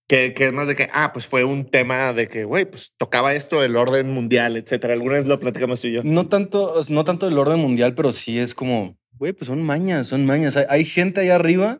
que, 0.09 0.33
que 0.33 0.47
es 0.47 0.53
más 0.53 0.67
de 0.67 0.75
que, 0.75 0.89
ah, 0.91 1.13
pues 1.13 1.27
fue 1.27 1.43
un 1.43 1.65
tema 1.65 2.13
de 2.13 2.27
que, 2.27 2.43
güey, 2.43 2.65
pues 2.65 2.93
tocaba 2.97 3.35
esto, 3.35 3.63
el 3.63 3.77
orden 3.77 4.09
mundial, 4.11 4.57
etcétera. 4.57 4.93
Alguna 4.93 5.13
vez 5.13 5.27
lo 5.27 5.39
platicamos 5.39 5.81
tú 5.81 5.87
y 5.87 5.93
yo. 5.93 6.03
No 6.03 6.27
tanto, 6.27 6.81
no 6.89 7.03
tanto 7.03 7.27
el 7.27 7.37
orden 7.37 7.59
mundial, 7.59 7.93
pero 7.93 8.11
sí 8.11 8.39
es 8.39 8.55
como, 8.55 8.97
güey, 9.11 9.33
pues 9.33 9.47
son 9.47 9.61
mañas, 9.61 10.07
son 10.07 10.25
mañas. 10.25 10.57
Hay, 10.57 10.65
hay 10.67 10.83
gente 10.83 11.21
allá 11.21 11.35
arriba 11.35 11.79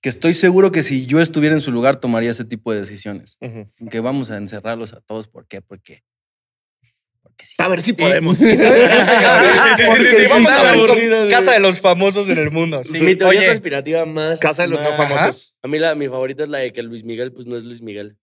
que 0.00 0.08
estoy 0.08 0.34
seguro 0.34 0.70
que 0.70 0.84
si 0.84 1.04
yo 1.06 1.20
estuviera 1.20 1.56
en 1.56 1.60
su 1.60 1.72
lugar 1.72 1.96
tomaría 1.96 2.30
ese 2.30 2.44
tipo 2.44 2.72
de 2.72 2.78
decisiones. 2.80 3.38
Que 3.90 3.98
vamos 3.98 4.30
a 4.30 4.36
encerrarlos 4.36 4.92
a 4.92 5.00
todos. 5.00 5.26
¿Por 5.26 5.48
qué? 5.48 5.62
Porque, 5.62 6.04
porque 7.32 7.46
sí. 7.46 7.54
A 7.58 7.68
ver 7.68 7.82
si 7.82 7.92
podemos. 7.94 8.38
Sí, 8.38 8.46
sí, 8.46 8.56
sí, 8.56 8.62
sí, 8.62 8.68
sí, 9.76 9.82
Porque 9.86 10.04
sí, 10.04 10.26
Vamos 10.28 10.50
a 10.52 10.62
ver. 10.72 11.28
Casa 11.28 11.52
de 11.52 11.60
los 11.60 11.80
famosos 11.80 12.28
en 12.28 12.38
el 12.38 12.50
mundo. 12.50 12.82
Sí. 12.84 13.00
Mi 13.02 13.16
teoría 13.16 13.40
Oye, 13.40 13.48
conspirativa 13.48 14.04
más. 14.06 14.40
Casa 14.40 14.62
de 14.62 14.68
los 14.68 14.80
no 14.80 14.92
famosos. 14.94 15.54
A 15.62 15.68
mí 15.68 15.78
la, 15.78 15.94
mi 15.94 16.08
favorita 16.08 16.42
es 16.44 16.48
la 16.48 16.58
de 16.58 16.72
que 16.72 16.82
Luis 16.82 17.04
Miguel, 17.04 17.32
pues 17.32 17.46
no 17.46 17.56
es 17.56 17.62
Luis 17.64 17.82
Miguel. 17.82 18.16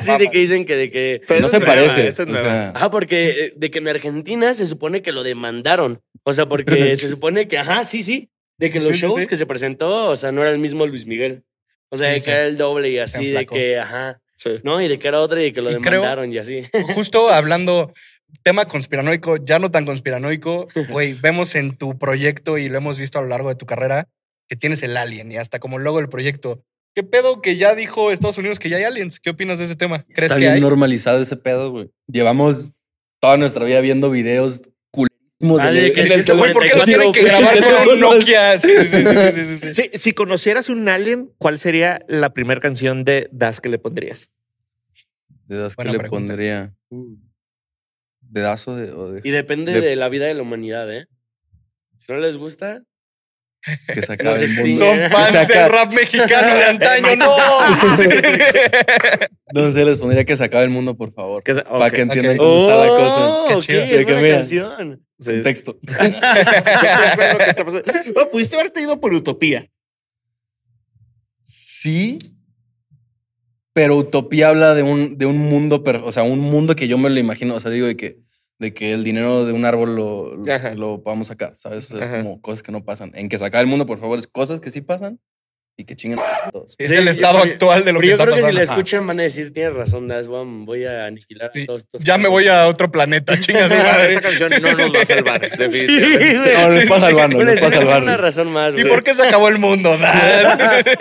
sí, 0.00 0.12
de 0.18 0.28
que 0.30 0.38
dicen 0.38 0.64
que 0.64 0.76
de 0.76 0.90
que. 0.90 1.22
Pero 1.26 1.40
no 1.40 1.46
esa 1.46 1.56
se 1.58 1.62
es 1.62 1.66
nueva, 1.66 1.82
parece. 1.82 2.06
esa 2.08 2.22
es 2.22 2.28
o 2.28 2.32
nueva. 2.32 2.48
sea, 2.48 2.68
Ajá, 2.70 2.90
porque 2.90 3.30
eh, 3.30 3.52
de 3.56 3.70
que 3.70 3.78
en 3.78 3.88
Argentina 3.88 4.54
se 4.54 4.66
supone 4.66 5.02
que 5.02 5.12
lo 5.12 5.22
demandaron. 5.22 6.02
O 6.22 6.32
sea, 6.32 6.46
porque 6.46 6.94
se 6.96 7.08
supone 7.08 7.48
que, 7.48 7.58
ajá, 7.58 7.84
sí, 7.84 8.02
sí. 8.02 8.30
De 8.58 8.70
que 8.70 8.78
los 8.78 8.88
Sí, 8.88 8.94
sí, 8.94 9.00
shows 9.00 9.20
sí. 9.22 9.26
que 9.26 9.36
se 9.36 9.46
presentó, 9.46 10.08
o 10.10 10.16
sea, 10.16 10.32
no 10.32 10.42
era 10.42 10.50
el 10.50 10.58
mismo 10.58 10.86
Luis 10.86 11.06
Miguel. 11.06 11.44
O 11.88 11.96
sea, 11.96 12.08
Sí, 12.08 12.14
de 12.14 12.20
sí. 12.20 12.24
que 12.26 12.30
era 12.32 12.44
el 12.46 12.56
doble 12.58 12.90
y 12.90 12.98
así, 12.98 13.18
de 13.24 13.28
enflacó. 13.30 13.54
que, 13.54 13.78
ajá. 13.78 14.20
Sí. 14.42 14.52
No, 14.64 14.80
y 14.80 14.88
de 14.88 14.98
que 14.98 15.06
era 15.08 15.20
otra 15.20 15.38
y 15.40 15.44
de 15.44 15.52
que 15.52 15.60
lo 15.60 15.70
Y 15.70 15.74
creo- 15.76 16.00
demandaron 16.00 16.32
y 16.32 16.38
así. 16.38 16.62
justo 16.94 17.28
hablando 17.30 17.92
tema 18.42 18.64
conspiranoico, 18.64 19.36
ya 19.36 19.58
no 19.58 19.70
tan 19.70 19.84
conspiranoico, 19.84 20.66
güey, 20.88 21.12
vemos 21.22 21.54
en 21.56 21.76
tu 21.76 21.98
proyecto 21.98 22.56
y 22.56 22.68
lo 22.70 22.78
hemos 22.78 22.98
visto 22.98 23.18
a 23.18 23.22
lo 23.22 23.28
largo 23.28 23.50
de 23.50 23.56
tu 23.56 23.66
carrera 23.66 24.08
que 24.48 24.56
tienes 24.56 24.82
el 24.82 24.96
alien 24.96 25.30
y 25.30 25.36
hasta 25.36 25.58
como 25.58 25.78
logo 25.78 25.98
del 25.98 26.08
proyecto. 26.08 26.64
¿Qué 26.94 27.02
pedo 27.02 27.42
que 27.42 27.56
ya 27.56 27.74
dijo 27.74 28.10
Estados 28.10 28.38
Unidos 28.38 28.58
que 28.58 28.68
ya 28.70 28.78
hay 28.78 28.84
aliens? 28.84 29.20
¿Qué 29.20 29.30
opinas 29.30 29.58
de 29.58 29.66
ese 29.66 29.76
tema? 29.76 30.04
¿Crees 30.04 30.22
está 30.30 30.36
que 30.36 30.40
bien 30.40 30.54
hay? 30.54 30.60
normalizado 30.60 31.20
ese 31.20 31.36
pedo, 31.36 31.70
güey. 31.70 31.90
Llevamos 32.08 32.72
toda 33.20 33.36
nuestra 33.36 33.64
vida 33.66 33.80
viendo 33.80 34.10
videos 34.10 34.62
que 35.40 36.00
en 36.02 36.12
el 36.12 36.24
¿por 36.52 36.64
qué 36.64 36.74
lo 36.76 36.84
44, 36.84 36.84
tienen 36.84 37.12
que 37.12 37.22
grabar 37.24 37.58
con 37.86 37.94
un 37.94 38.00
Nokia? 38.00 38.58
Sí, 38.58 38.68
sí, 38.78 38.84
sí, 38.84 39.04
sí, 39.04 39.32
sí, 39.32 39.44
sí, 39.56 39.56
sí. 39.56 39.74
Sí, 39.90 39.90
si 39.98 40.12
conocieras 40.12 40.68
un 40.68 40.86
alien, 40.88 41.32
¿cuál 41.38 41.58
sería 41.58 41.98
la 42.08 42.34
primera 42.34 42.60
canción 42.60 43.04
de 43.04 43.28
Das 43.32 43.60
que 43.62 43.70
le 43.70 43.78
pondrías? 43.78 44.30
¿De 45.46 45.56
das 45.56 45.76
que 45.76 45.84
le 45.84 45.98
pregunta. 45.98 46.28
pondría? 46.32 46.74
¿Dedazo 48.20 48.76
de, 48.76 48.92
o 48.92 49.10
de 49.10 49.20
Y 49.24 49.30
depende 49.30 49.72
De- 49.72 49.80
de 49.80 49.96
la 49.96 50.08
vida 50.08 50.26
de 50.26 50.34
la 50.34 50.42
humanidad, 50.42 50.92
¿eh? 50.94 51.06
Si 51.96 52.12
no 52.12 52.18
les 52.18 52.36
gusta, 52.36 52.82
que 53.86 54.02
se 54.02 54.08
No 54.08 54.14
acabe 54.30 54.44
el 54.44 54.52
mundo? 54.54 54.78
Son 54.78 54.98
fans 55.10 55.32
Saca- 55.32 55.62
del 55.64 55.72
rap 55.72 55.92
mexicano 55.92 56.54
de 56.54 56.64
antaño, 56.64 57.16
no. 57.16 57.36
No 59.52 59.68
sé, 59.72 59.84
les 59.84 59.98
pondría 59.98 60.24
que 60.24 60.36
se 60.36 60.44
acabe 60.44 60.62
el 60.64 60.70
mundo, 60.70 60.96
por 60.96 61.12
favor. 61.12 61.42
Que 61.42 61.54
se- 61.54 61.62
Para 61.62 61.90
que 61.90 62.02
entiendan 62.02 62.34
Ok. 62.34 62.38
cómo 62.38 62.60
está 62.60 62.76
la 62.76 62.92
Oh, 62.92 62.96
cosa. 62.96 63.48
Qué 63.48 63.54
ok, 63.54 63.60
chido. 63.62 63.82
es 63.82 63.90
De 63.90 63.96
que 63.98 64.04
buena 64.12 64.20
mira. 64.22 64.36
canción. 64.36 65.04
Sí, 65.18 65.30
sí. 65.36 65.42
Texto. 65.42 65.78
Es. 65.82 65.96
Bueno, 68.14 68.30
pudiste 68.30 68.54
haberte 68.56 68.80
ido 68.80 69.00
por 69.00 69.12
Utopía. 69.12 69.66
Sí, 71.42 72.18
pero 73.72 73.96
Utopía 73.96 74.48
habla 74.50 74.74
de 74.74 74.82
un, 74.82 75.16
de 75.18 75.26
un 75.26 75.38
mundo, 75.38 75.82
o 76.04 76.12
sea, 76.12 76.22
un 76.22 76.38
mundo 76.38 76.76
que 76.76 76.86
yo 76.88 76.98
me 76.98 77.10
lo 77.10 77.18
imagino, 77.18 77.54
o 77.54 77.60
sea, 77.60 77.70
digo 77.70 77.86
de 77.86 77.96
que, 77.96 78.18
de 78.60 78.74
que 78.74 78.92
el 78.92 79.02
dinero 79.04 79.44
de 79.44 79.52
un 79.52 79.64
árbol 79.64 79.96
lo, 79.96 80.36
lo, 80.36 80.44
lo 80.76 81.02
podamos 81.02 81.28
sacar, 81.28 81.56
¿sabes? 81.56 81.90
O 81.92 81.98
sea, 81.98 82.06
es 82.06 82.08
como 82.22 82.40
cosas 82.40 82.62
que 82.62 82.72
no 82.72 82.84
pasan. 82.84 83.12
En 83.14 83.28
que 83.28 83.38
se 83.38 83.44
acabe 83.44 83.62
el 83.62 83.68
mundo, 83.68 83.86
por 83.86 83.98
favor, 83.98 84.18
es 84.18 84.28
cosas 84.28 84.60
que 84.60 84.70
sí 84.70 84.82
pasan 84.82 85.20
y 85.76 85.84
que 85.84 85.96
chinguen 85.96 86.18
a 86.18 86.50
todos. 86.50 86.74
Es 86.78 86.90
Sí, 86.90 86.96
el 86.96 87.08
estado 87.08 87.38
actual 87.38 87.84
de 87.86 87.92
lo 87.94 88.00
que 88.00 88.08
yo 88.08 88.12
está 88.12 88.24
creo 88.24 88.36
que 88.36 88.42
si 88.42 88.48
Ajá. 88.50 88.62
escuchan 88.64 89.06
van 89.06 89.20
a 89.20 89.22
decir, 89.22 89.50
tienes 89.52 89.72
razón, 89.74 90.08
Das, 90.08 90.26
voy 90.26 90.40
a- 90.40 90.64
voy 90.66 90.84
a 90.84 91.06
aniquilar 91.06 91.48
a 91.48 91.52
Sí, 91.52 91.64
todos 91.64 91.82
estos. 91.82 92.04
Ya 92.04 92.18
me 92.18 92.28
voy 92.28 92.48
a 92.48 92.66
otro 92.68 92.90
planeta, 92.92 93.34
chingas. 93.40 93.70
Esa 93.72 94.20
canción 94.20 94.50
no 94.60 94.72
nos 94.76 94.94
va 94.94 95.00
a 95.02 95.06
salvar, 95.06 95.40
definitivamente. 95.58 96.52
No, 96.52 96.68
nos 96.68 97.02
al 97.02 97.14
barro, 97.14 97.34
Bueno, 97.36 97.50
nos 97.52 97.60
sí, 97.60 97.64
pasa 97.66 97.78
al 97.96 98.02
una 98.02 98.16
razón 98.18 98.52
más, 98.52 98.74
¿Y 98.76 98.84
por 98.84 99.02
qué 99.02 99.14
se 99.14 99.26
acabó 99.26 99.48
el 99.48 99.58
mundo? 99.58 99.96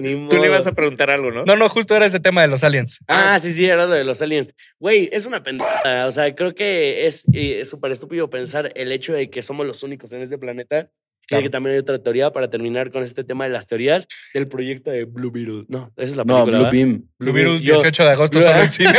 Ni 0.00 0.28
Tú 0.28 0.36
le 0.38 0.46
ibas 0.46 0.66
a 0.66 0.72
preguntar 0.72 1.10
algo, 1.10 1.30
¿no? 1.30 1.44
No, 1.44 1.56
no, 1.56 1.68
justo 1.68 1.94
era 1.96 2.06
ese 2.06 2.20
tema 2.20 2.42
de 2.42 2.48
los 2.48 2.64
aliens. 2.64 2.98
Ah, 3.08 3.38
sí, 3.38 3.52
sí, 3.52 3.66
era 3.66 3.86
lo 3.86 3.94
de 3.94 4.04
los 4.04 4.20
aliens. 4.22 4.48
Güey, 4.78 5.08
es 5.12 5.26
una 5.26 5.42
pendejada. 5.42 6.06
O 6.06 6.10
sea, 6.10 6.34
creo 6.34 6.54
que 6.54 7.06
es 7.06 7.24
eh, 7.32 7.64
súper 7.64 7.92
estúpido 7.92 8.30
pensar 8.30 8.72
el 8.74 8.92
hecho 8.92 9.12
de 9.12 9.30
que 9.30 9.42
somos 9.42 9.66
los 9.66 9.82
únicos 9.82 10.12
en 10.12 10.22
este 10.22 10.38
planeta. 10.38 10.88
Claro. 11.28 11.42
que 11.42 11.50
también 11.50 11.74
hay 11.74 11.80
otra 11.80 11.98
teoría 12.02 12.30
para 12.32 12.48
terminar 12.50 12.90
con 12.90 13.02
este 13.02 13.24
tema 13.24 13.44
de 13.44 13.50
las 13.50 13.66
teorías 13.66 14.06
del 14.34 14.48
proyecto 14.48 14.90
de 14.90 15.04
Blue 15.04 15.30
Beetle. 15.30 15.64
No, 15.68 15.92
esa 15.96 16.10
es 16.10 16.16
la 16.16 16.24
No, 16.24 16.44
película. 16.44 16.44
Blue 16.44 16.56
¿verdad? 16.64 16.72
Beam. 16.72 17.04
Blue 17.18 17.32
Beetle, 17.32 17.60
Yo- 17.60 17.74
18 17.74 18.04
de 18.04 18.10
agosto, 18.10 18.40
yo- 18.40 18.46
solo 18.46 18.62
en 18.62 18.72
cine. 18.72 18.94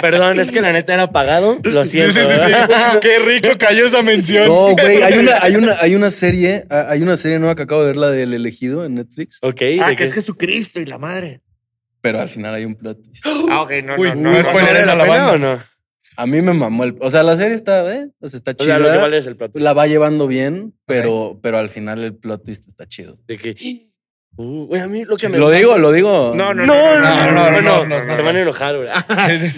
Perdón, 0.00 0.38
es 0.38 0.50
que 0.50 0.60
la 0.60 0.72
neta 0.72 0.94
era 0.94 1.10
pagado. 1.10 1.58
Lo 1.64 1.84
siento. 1.84 2.12
sí, 2.12 2.20
sí, 2.20 2.34
sí. 2.46 2.52
Qué 3.00 3.18
rico 3.18 3.48
cayó 3.58 3.86
esa 3.86 4.02
mención. 4.02 4.46
No, 4.46 4.68
güey, 4.76 5.02
hay 5.02 5.18
una, 5.18 5.32
hay 5.42 5.56
una, 5.56 5.76
hay 5.80 5.94
una 5.94 6.10
serie, 6.10 6.64
hay 6.70 7.02
una 7.02 7.16
serie 7.16 7.38
nueva 7.38 7.56
que 7.56 7.62
acabo 7.62 7.82
de 7.82 7.88
ver, 7.88 7.96
la 7.96 8.10
del 8.10 8.34
elegido 8.34 8.84
en 8.84 8.94
Netflix, 8.96 9.38
Ok. 9.42 9.62
Ah, 9.80 9.88
¿de 9.88 9.90
que 9.90 9.96
qué? 9.96 10.04
es 10.04 10.14
Jesucristo 10.14 10.80
y 10.80 10.86
la 10.86 10.98
madre. 10.98 11.40
pero 12.00 12.20
al 12.20 12.28
final 12.28 12.54
hay 12.54 12.64
un 12.64 12.76
plot 12.76 13.02
twist. 13.02 13.26
Ah, 13.50 13.62
ok, 13.62 13.72
no, 13.84 13.96
Uy, 13.96 14.08
no, 14.10 14.14
no 14.14 14.14
no. 14.14 14.42
no, 14.42 14.44
no. 14.52 14.92
a 14.92 14.94
la 14.94 15.04
banda. 15.04 15.32
o 15.32 15.38
no? 15.38 15.62
A 16.18 16.26
mí 16.26 16.42
me 16.42 16.52
mamó 16.52 16.82
el. 16.82 16.96
O 17.00 17.12
sea, 17.12 17.22
la 17.22 17.36
serie 17.36 17.54
está, 17.54 17.94
¿eh? 17.94 18.10
O 18.20 18.28
sea, 18.28 18.38
está 18.38 18.52
chida. 18.52 18.74
O 18.74 18.78
sea, 18.78 18.86
lo 18.88 18.92
que 18.92 18.98
vale 18.98 19.18
es 19.18 19.26
el 19.26 19.36
plot 19.36 19.52
twist. 19.52 19.62
La 19.62 19.72
va 19.72 19.86
llevando 19.86 20.26
bien, 20.26 20.76
pero, 20.84 21.38
pero 21.40 21.58
al 21.58 21.68
final 21.68 22.02
el 22.02 22.16
plot 22.16 22.44
twist 22.44 22.66
está 22.66 22.88
chido. 22.88 23.20
De 23.28 23.38
que. 23.38 23.86
Uh, 24.36 24.74
a 24.74 24.88
mí 24.88 25.04
lo 25.04 25.16
que 25.16 25.28
me. 25.28 25.38
Lo 25.38 25.48
digo, 25.48 25.78
lo 25.78 25.92
digo. 25.92 26.32
No, 26.34 26.54
no, 26.54 26.66
no. 26.66 27.00
No, 27.00 27.60
no, 27.62 27.84
no. 27.84 28.16
se 28.16 28.22
van 28.22 28.34
a 28.34 28.40
enojar, 28.40 28.76
güey. 28.76 28.88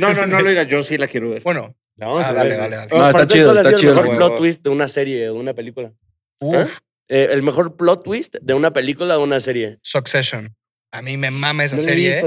no, 0.01 0.13
no, 0.13 0.27
no 0.27 0.43
lo 0.43 0.51
digas. 0.51 0.67
Yo 0.67 0.83
sí 0.83 0.99
la 0.99 1.09
quiero 1.09 1.31
ver. 1.31 1.43
Bueno. 1.43 1.75
Vamos 1.97 2.25
ah, 2.27 2.35
dale. 2.35 2.55
Dale, 2.59 2.77
dale, 2.77 2.91
No, 2.95 3.09
está 3.09 3.27
chido, 3.27 3.59
está 3.59 3.75
chido. 3.75 3.93
El 3.93 3.97
mejor 3.97 4.17
plot 4.19 4.37
twist 4.37 4.63
de 4.63 4.69
una 4.69 4.87
serie, 4.87 5.23
de 5.23 5.31
una 5.31 5.55
película. 5.55 5.95
Uf. 6.41 6.79
el 7.09 7.43
mejor 7.43 7.75
plot 7.77 8.05
twist 8.05 8.37
de 8.39 8.53
una 8.53 8.71
película, 8.71 9.15
de 9.15 9.21
una 9.21 9.41
serie. 9.41 9.79
Succession. 9.81 10.55
A 10.93 11.01
mí 11.01 11.17
me 11.17 11.31
mama 11.31 11.65
esa 11.65 11.79
serie. 11.79 12.21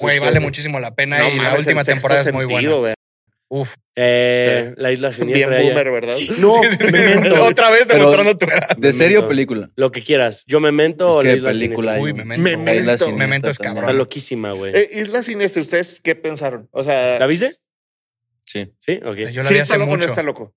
Güey, 0.00 0.18
vale 0.18 0.40
muchísimo 0.40 0.80
la 0.80 0.94
pena 0.94 1.30
y 1.30 1.38
la 1.38 1.54
última 1.54 1.82
temporada 1.82 2.20
es 2.20 2.32
muy 2.34 2.44
buena. 2.44 2.94
Uf. 3.52 3.74
Eh, 3.96 4.74
La 4.76 4.92
isla 4.92 5.08
Bien 5.08 5.18
siniestra. 5.20 5.60
ya- 5.60 5.68
boomer, 5.68 5.90
¿verdad? 5.90 6.16
No, 6.38 6.54
Memento. 6.92 7.44
Otra 7.44 7.68
vez 7.70 7.88
demostrando 7.88 8.36
tu 8.36 8.46
edad. 8.46 8.76
¿De 8.76 8.92
serie 8.92 9.18
o 9.18 9.26
película? 9.26 9.70
Lo 9.74 9.90
que 9.90 10.04
quieras. 10.04 10.44
Yo 10.46 10.60
Memento 10.60 11.10
Es 11.10 11.16
o 11.16 11.20
que 11.20 11.28
La 11.28 11.34
isla 11.34 11.48
película 11.50 11.94
siniestra. 11.96 12.02
Uy, 12.04 12.12
Memento. 12.12 12.42
Memento. 12.44 12.64
La 12.72 12.74
Isla 12.76 12.96
Siniestra 12.98 13.26
Memento 13.26 13.50
es 13.50 13.58
también. 13.58 13.74
Está 13.74 13.80
cabrón. 13.86 13.98
loquísima, 13.98 14.52
güey. 14.52 14.72
Eh, 14.74 14.88
Isla 15.02 15.22
Siniestra, 15.24 15.62
¿ustedes 15.62 16.00
qué 16.00 16.14
pensaron? 16.14 16.68
O 16.70 16.84
sea, 16.84 17.18
¿La 17.18 17.26
viste? 17.26 17.50
Sí. 18.44 18.72
Sí, 18.78 19.00
ok. 19.04 19.16
Yo 19.32 19.42
la 19.42 19.48
Sí 19.48 19.54
vi 19.54 19.60
está 19.60 19.76
loco 19.76 19.96
no 19.96 20.04
está 20.04 20.22
loco. 20.22 20.54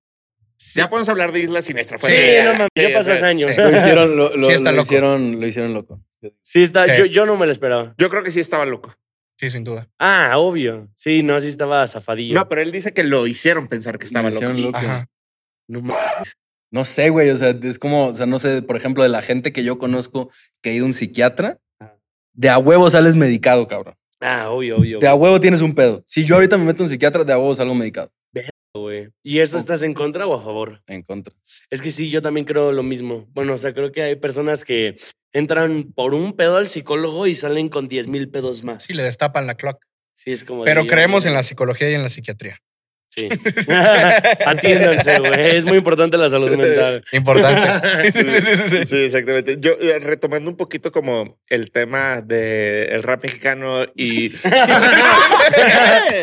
Ya 0.75 0.87
podemos 0.89 1.09
hablar 1.09 1.31
de 1.31 1.39
Isla 1.39 1.61
Siniestra. 1.63 1.97
Fue 1.97 2.09
Sí, 2.11 2.15
de- 2.15 2.43
no 2.43 2.53
mames, 2.53 2.69
ya 2.75 3.03
sea, 3.03 3.27
años. 3.27 3.51
sí. 3.51 3.59
Lo 3.59 3.75
hicieron, 3.75 4.15
lo, 4.15 4.29
lo- 4.37 4.45
Sí 4.47 4.51
está 4.53 4.71
lo 4.71 4.77
loco. 4.77 4.85
hicieron, 4.85 5.39
lo 5.41 5.47
hicieron 5.47 5.73
loco. 5.73 5.99
Sí, 6.43 6.61
está. 6.63 6.85
Sí. 6.85 6.91
Yo, 6.99 7.05
yo 7.05 7.25
no 7.25 7.35
me 7.37 7.47
lo 7.47 7.51
esperaba. 7.51 7.95
Yo 7.97 8.09
creo 8.09 8.21
que 8.23 8.29
sí 8.31 8.39
estaba 8.39 8.65
loco. 8.67 8.95
Sí, 9.37 9.49
sin 9.49 9.63
duda. 9.63 9.89
Ah, 9.99 10.33
obvio. 10.37 10.89
Sí, 10.95 11.23
no, 11.23 11.39
sí 11.39 11.47
estaba 11.47 11.85
zafadillo. 11.87 12.35
No, 12.35 12.47
pero 12.47 12.61
él 12.61 12.71
dice 12.71 12.93
que 12.93 13.03
lo 13.03 13.27
hicieron 13.27 13.67
pensar 13.67 13.97
que 13.99 14.05
estaba 14.05 14.29
Lo 14.29 14.35
loco. 14.35 14.37
hicieron 14.45 14.61
loco. 14.61 14.77
Ajá. 14.77 15.07
No 15.67 15.81
mames. 15.81 16.37
No 16.71 16.85
sé, 16.85 17.09
güey. 17.09 17.29
O 17.29 17.35
sea, 17.35 17.49
es 17.49 17.79
como, 17.79 18.07
o 18.07 18.13
sea, 18.13 18.25
no 18.25 18.39
sé, 18.39 18.61
por 18.61 18.75
ejemplo, 18.77 19.03
de 19.03 19.09
la 19.09 19.21
gente 19.21 19.51
que 19.51 19.63
yo 19.63 19.77
conozco 19.79 20.29
que 20.61 20.69
ha 20.69 20.73
ido 20.73 20.85
a 20.85 20.87
un 20.87 20.93
psiquiatra, 20.93 21.59
Ajá. 21.79 21.97
de 22.33 22.49
a 22.49 22.57
huevo 22.57 22.89
sales 22.89 23.15
medicado, 23.15 23.67
cabrón. 23.67 23.95
Ah, 24.21 24.49
obvio, 24.49 24.77
obvio. 24.77 24.99
De 24.99 25.07
a 25.07 25.15
huevo 25.15 25.39
tienes 25.39 25.61
un 25.61 25.75
pedo. 25.75 26.03
Si 26.07 26.23
yo 26.23 26.35
ahorita 26.35 26.57
me 26.57 26.63
meto 26.65 26.83
a 26.83 26.85
un 26.85 26.89
psiquiatra, 26.89 27.23
de 27.23 27.33
a 27.33 27.37
huevo 27.37 27.53
salgo 27.55 27.75
medicado. 27.75 28.11
¿Y 29.21 29.39
esto 29.39 29.57
estás 29.59 29.83
en 29.83 29.93
contra 29.93 30.25
o 30.25 30.33
a 30.33 30.43
favor? 30.43 30.81
En 30.87 31.03
contra. 31.03 31.33
Es 31.69 31.81
que 31.81 31.91
sí, 31.91 32.09
yo 32.09 32.23
también 32.23 32.45
creo 32.45 32.71
lo 32.71 32.81
mismo. 32.81 33.27
Bueno, 33.31 33.53
o 33.53 33.57
sea, 33.57 33.71
creo 33.73 33.91
que 33.91 34.01
hay 34.01 34.15
personas 34.15 34.63
que 34.65 34.97
entran 35.31 35.91
por 35.93 36.15
un 36.15 36.33
pedo 36.33 36.57
al 36.57 36.67
psicólogo 36.67 37.27
y 37.27 37.35
salen 37.35 37.69
con 37.69 37.87
10 37.87 38.07
mil 38.07 38.29
pedos 38.29 38.63
más. 38.63 38.85
Sí, 38.85 38.93
le 38.93 39.03
destapan 39.03 39.45
la 39.45 39.53
clock. 39.55 39.77
Sí, 40.15 40.31
es 40.31 40.43
como. 40.43 40.63
Pero 40.63 40.81
de- 40.83 40.87
creemos 40.87 41.25
en 41.27 41.33
la 41.33 41.43
psicología 41.43 41.89
y 41.91 41.93
en 41.93 42.01
la 42.03 42.09
psiquiatría. 42.09 42.57
Sí. 43.15 43.29
Atiéndanse, 44.45 45.19
güey. 45.19 45.57
Es 45.57 45.65
muy 45.65 45.77
importante 45.77 46.17
la 46.17 46.29
salud 46.29 46.49
mental. 46.55 47.03
Importante. 47.11 48.11
Sí, 48.11 48.23
sí, 48.23 48.41
sí, 48.41 48.41
sí, 48.41 48.69
sí. 48.69 48.85
Sí, 48.85 48.97
exactamente. 49.05 49.57
Yo 49.59 49.73
eh, 49.79 49.99
retomando 49.99 50.49
un 50.49 50.57
poquito 50.57 50.91
como 50.91 51.39
el 51.47 51.71
tema 51.71 52.21
del 52.21 53.03
rap 53.03 53.23
mexicano 53.23 53.83
y 53.95 54.29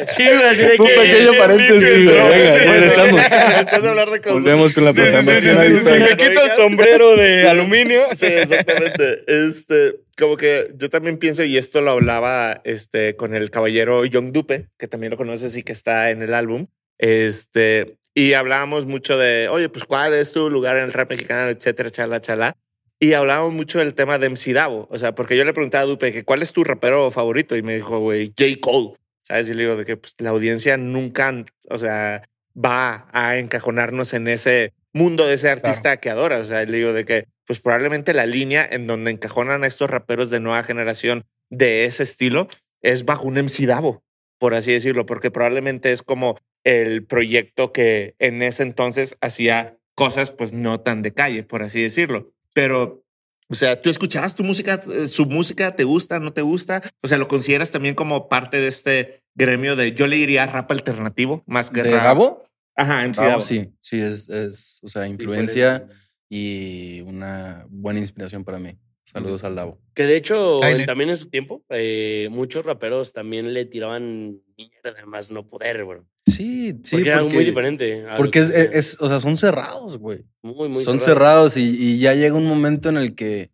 Sí, 0.07 0.25
güey, 0.25 0.43
así 0.45 0.63
de 0.63 0.77
Un 0.79 0.87
que. 0.87 0.93
pequeño 0.95 1.33
paréntesis, 1.39 1.81
güey. 1.83 2.05
Venga, 2.07 2.59
regresamos. 2.59 3.21
Después 3.61 3.83
de 3.83 3.89
hablar 3.89 4.11
de 4.11 4.21
cosas. 4.21 4.35
Volvemos 4.43 4.73
con 4.73 4.85
la 4.85 4.93
Sí, 4.93 5.01
sí, 5.01 5.07
sí, 5.07 5.11
presentación. 5.13 5.55
sí, 5.57 5.61
ahí 5.63 5.71
sí, 5.71 5.77
está. 5.79 5.95
sí. 5.95 6.01
Me 6.03 6.17
quito 6.17 6.45
el 6.45 6.51
sombrero 6.53 7.17
de 7.17 7.49
aluminio. 7.49 8.03
Sí, 8.17 8.27
exactamente. 8.27 9.23
Este, 9.27 9.97
como 10.19 10.37
que 10.37 10.71
yo 10.77 10.91
también 10.91 11.19
pienso, 11.19 11.45
y 11.45 11.57
esto 11.57 11.81
lo 11.81 11.93
hablaba 11.93 12.61
este, 12.65 13.17
con 13.17 13.35
el 13.35 13.51
caballero 13.51 14.05
Young 14.05 14.33
Dupe, 14.33 14.67
que 14.79 14.89
también 14.89 15.11
lo 15.13 15.17
conoces 15.17 15.57
y 15.57 15.63
que 15.63 15.73
está 15.73 16.11
en 16.11 16.23
el 16.23 16.35
álbum. 16.35 16.67
Este, 17.01 17.97
y 18.15 18.35
hablábamos 18.35 18.85
mucho 18.85 19.17
de, 19.17 19.49
oye, 19.49 19.71
pues, 19.71 19.87
¿cuál 19.87 20.13
es 20.13 20.33
tu 20.33 20.51
lugar 20.51 20.77
en 20.77 20.85
el 20.85 20.93
rap 20.93 21.09
mexicano, 21.09 21.51
etcétera, 21.51 21.89
chala, 21.89 22.21
chala. 22.21 22.57
Y 22.99 23.15
hablábamos 23.15 23.55
mucho 23.55 23.79
del 23.79 23.95
tema 23.95 24.19
de 24.19 24.29
MC 24.29 24.53
Davo. 24.53 24.87
O 24.91 24.99
sea, 24.99 25.15
porque 25.15 25.35
yo 25.35 25.45
le 25.47 25.55
preguntaba 25.55 25.85
a 25.85 25.87
Dupe 25.87 26.13
que 26.13 26.25
cuál 26.25 26.43
es 26.43 26.53
tu 26.53 26.63
rapero 26.63 27.11
favorito 27.11 27.57
y 27.57 27.63
me 27.63 27.75
dijo, 27.75 27.99
güey, 28.01 28.35
J. 28.39 28.61
Cole. 28.61 28.97
¿Sabes? 29.23 29.49
Y 29.49 29.55
le 29.55 29.63
digo 29.63 29.77
de 29.77 29.87
que 29.87 29.97
pues, 29.97 30.15
la 30.19 30.31
audiencia 30.31 30.77
nunca, 30.77 31.33
o 31.71 31.79
sea, 31.79 32.23
va 32.55 33.09
a 33.13 33.39
encajonarnos 33.39 34.13
en 34.13 34.29
ese 34.29 34.75
mundo 34.93 35.27
de 35.27 35.35
ese 35.35 35.49
artista 35.49 35.97
que 35.97 36.11
adora. 36.11 36.41
O 36.41 36.45
sea, 36.45 36.63
le 36.67 36.77
digo 36.77 36.93
de 36.93 37.07
que, 37.07 37.25
pues 37.47 37.61
probablemente 37.61 38.13
la 38.13 38.27
línea 38.27 38.69
en 38.71 38.87
donde 38.87 39.11
encajonan 39.11 39.65
a 39.65 39.67
estos 39.67 39.89
raperos 39.89 40.29
de 40.29 40.41
nueva 40.41 40.63
generación 40.63 41.25
de 41.49 41.87
ese 41.87 42.03
estilo 42.03 42.49
es 42.83 43.07
bajo 43.07 43.27
un 43.27 43.39
MC 43.39 43.67
Davo, 43.67 44.03
por 44.39 44.55
así 44.55 44.73
decirlo, 44.73 45.07
porque 45.07 45.31
probablemente 45.31 45.93
es 45.93 46.03
como 46.03 46.39
el 46.65 47.05
proyecto 47.05 47.73
que 47.73 48.15
en 48.19 48.43
ese 48.43 48.63
entonces 48.63 49.17
hacía 49.21 49.79
cosas 49.95 50.31
pues 50.31 50.53
no 50.53 50.81
tan 50.81 51.03
de 51.03 51.13
calle, 51.13 51.43
por 51.43 51.63
así 51.63 51.83
decirlo. 51.83 52.33
Pero, 52.55 53.05
o 53.49 53.55
sea, 53.55 53.81
¿tú 53.81 53.91
escuchabas 53.91 54.35
tu 54.35 54.45
música, 54.45 54.81
eh, 54.93 55.09
su 55.09 55.27
música, 55.27 55.77
te 55.77 55.85
gusta, 55.85 56.19
no 56.21 56.33
te 56.33 56.43
gusta? 56.43 56.83
O 57.03 57.09
sea, 57.09 57.19
¿lo 57.19 57.29
consideras 57.29 57.71
también 57.71 57.95
como 57.95 58.29
parte 58.29 58.59
de 58.59 58.69
este 58.69 59.23
gremio 59.35 59.77
de, 59.77 59.93
yo 59.93 60.07
le 60.07 60.17
diría 60.17 60.47
rap 60.47 60.71
alternativo, 60.71 61.45
más 61.47 61.71
que 61.71 61.83
¿De 61.83 61.93
rap? 61.93 62.05
Gabo? 62.05 62.45
Ajá, 62.77 63.07
MC 63.07 63.17
Gabo, 63.19 63.29
Davo. 63.29 63.41
sí, 63.41 63.73
sí, 63.81 64.01
es, 64.01 64.29
es, 64.29 64.81
o 64.83 64.89
sea, 64.89 65.07
influencia 65.07 65.87
y 66.29 67.03
una 67.03 67.67
buena 67.69 68.01
inspiración 68.01 68.45
para 68.45 68.59
mí. 68.59 68.79
Saludos 69.13 69.43
al 69.45 69.57
Davo. 69.57 69.79
Que 69.95 70.05
de 70.05 70.17
hecho, 70.17 70.61
Kyle. 70.63 70.87
también 70.87 71.11
en 71.11 71.17
su 71.17 71.29
tiempo, 71.29 71.65
eh, 71.69 72.29
muchos 72.31 72.65
raperos 72.65 73.13
también 73.13 73.53
le 73.55 73.65
tiraban 73.65 74.41
mierda 74.57 75.05
más 75.07 75.31
no 75.33 75.49
poder, 75.49 75.85
güey. 75.85 75.99
Sí, 76.27 76.79
sí. 76.85 76.97
porque 76.97 77.09
era 77.09 77.25
muy 77.25 77.45
diferente. 77.45 78.05
Porque 78.17 78.39
que 78.39 78.39
es, 78.41 78.51
hacían. 78.51 78.69
es- 78.73 79.01
o 79.01 79.09
sea, 79.09 79.19
son 79.19 79.37
cerrados, 79.37 79.99
güey. 79.99 80.25
muy, 80.43 80.69
muy 80.69 80.85
son 80.85 81.01
cerrado. 81.01 81.49
cerrados 81.49 81.57
y, 81.57 81.63
y 81.77 81.99
ya 81.99 82.15
llega 82.15 82.35
un 82.37 82.47
momento 82.47 82.89
en 82.89 82.99
el 82.99 83.15
que, 83.17 83.51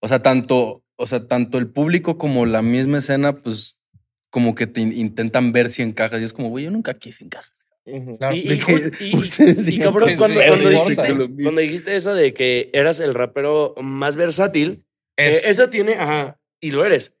o 0.00 0.08
sea, 0.08 0.22
tanto, 0.22 0.82
o 0.96 1.06
sea, 1.06 1.26
tanto 1.26 1.56
el 1.58 1.68
público 1.68 2.18
como 2.18 2.44
la 2.44 2.60
misma 2.60 2.98
escena, 2.98 3.34
pues, 3.38 3.78
como 4.28 4.54
que 4.54 4.66
te 4.66 4.80
in- 4.82 4.92
intentan 4.96 5.52
ver 5.52 5.70
si 5.70 5.80
encajas. 5.82 6.20
Y 6.20 6.24
es 6.24 6.32
como, 6.34 6.50
güey, 6.50 6.66
yo 6.66 6.70
nunca 6.70 6.92
quise 6.94 7.24
encajar. 7.24 7.52
Claro. 8.18 8.36
Y, 8.36 8.38
y, 8.40 9.10
y- 9.10 9.16
ustedes 9.16 9.68
y, 9.68 9.72
digan 9.72 9.88
cabrón, 9.92 10.08
que 10.08 10.16
cuando, 10.16 10.40
cuando 10.46 10.68
dijiste, 10.70 11.14
cuando 11.42 11.60
eso 11.92 12.14
de 12.14 12.32
que 12.32 12.70
eras 12.72 13.00
el 13.00 13.12
rapero 13.14 13.74
más 13.80 14.16
versátil, 14.16 14.78
Es, 15.16 15.44
eh, 15.46 15.50
eso 15.50 15.68
tiene, 15.68 15.94
ajá, 15.94 16.38
y 16.60 16.70
lo 16.70 16.84
eres. 16.84 17.16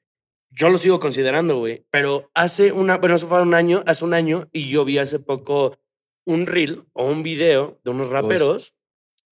Yo 0.50 0.68
lo 0.68 0.78
sigo 0.78 1.00
considerando, 1.00 1.58
güey. 1.58 1.84
Pero 1.90 2.30
hace 2.34 2.72
una, 2.72 2.98
bueno, 2.98 3.16
eso 3.16 3.26
fue 3.26 3.42
un 3.42 3.54
año, 3.54 3.82
hace 3.86 4.04
un 4.04 4.14
año, 4.14 4.48
y 4.52 4.68
yo 4.68 4.84
vi 4.84 4.98
hace 4.98 5.18
poco 5.18 5.78
un 6.26 6.46
reel 6.46 6.84
o 6.92 7.06
un 7.06 7.22
video 7.22 7.80
de 7.84 7.90
unos 7.90 8.08
raperos 8.08 8.76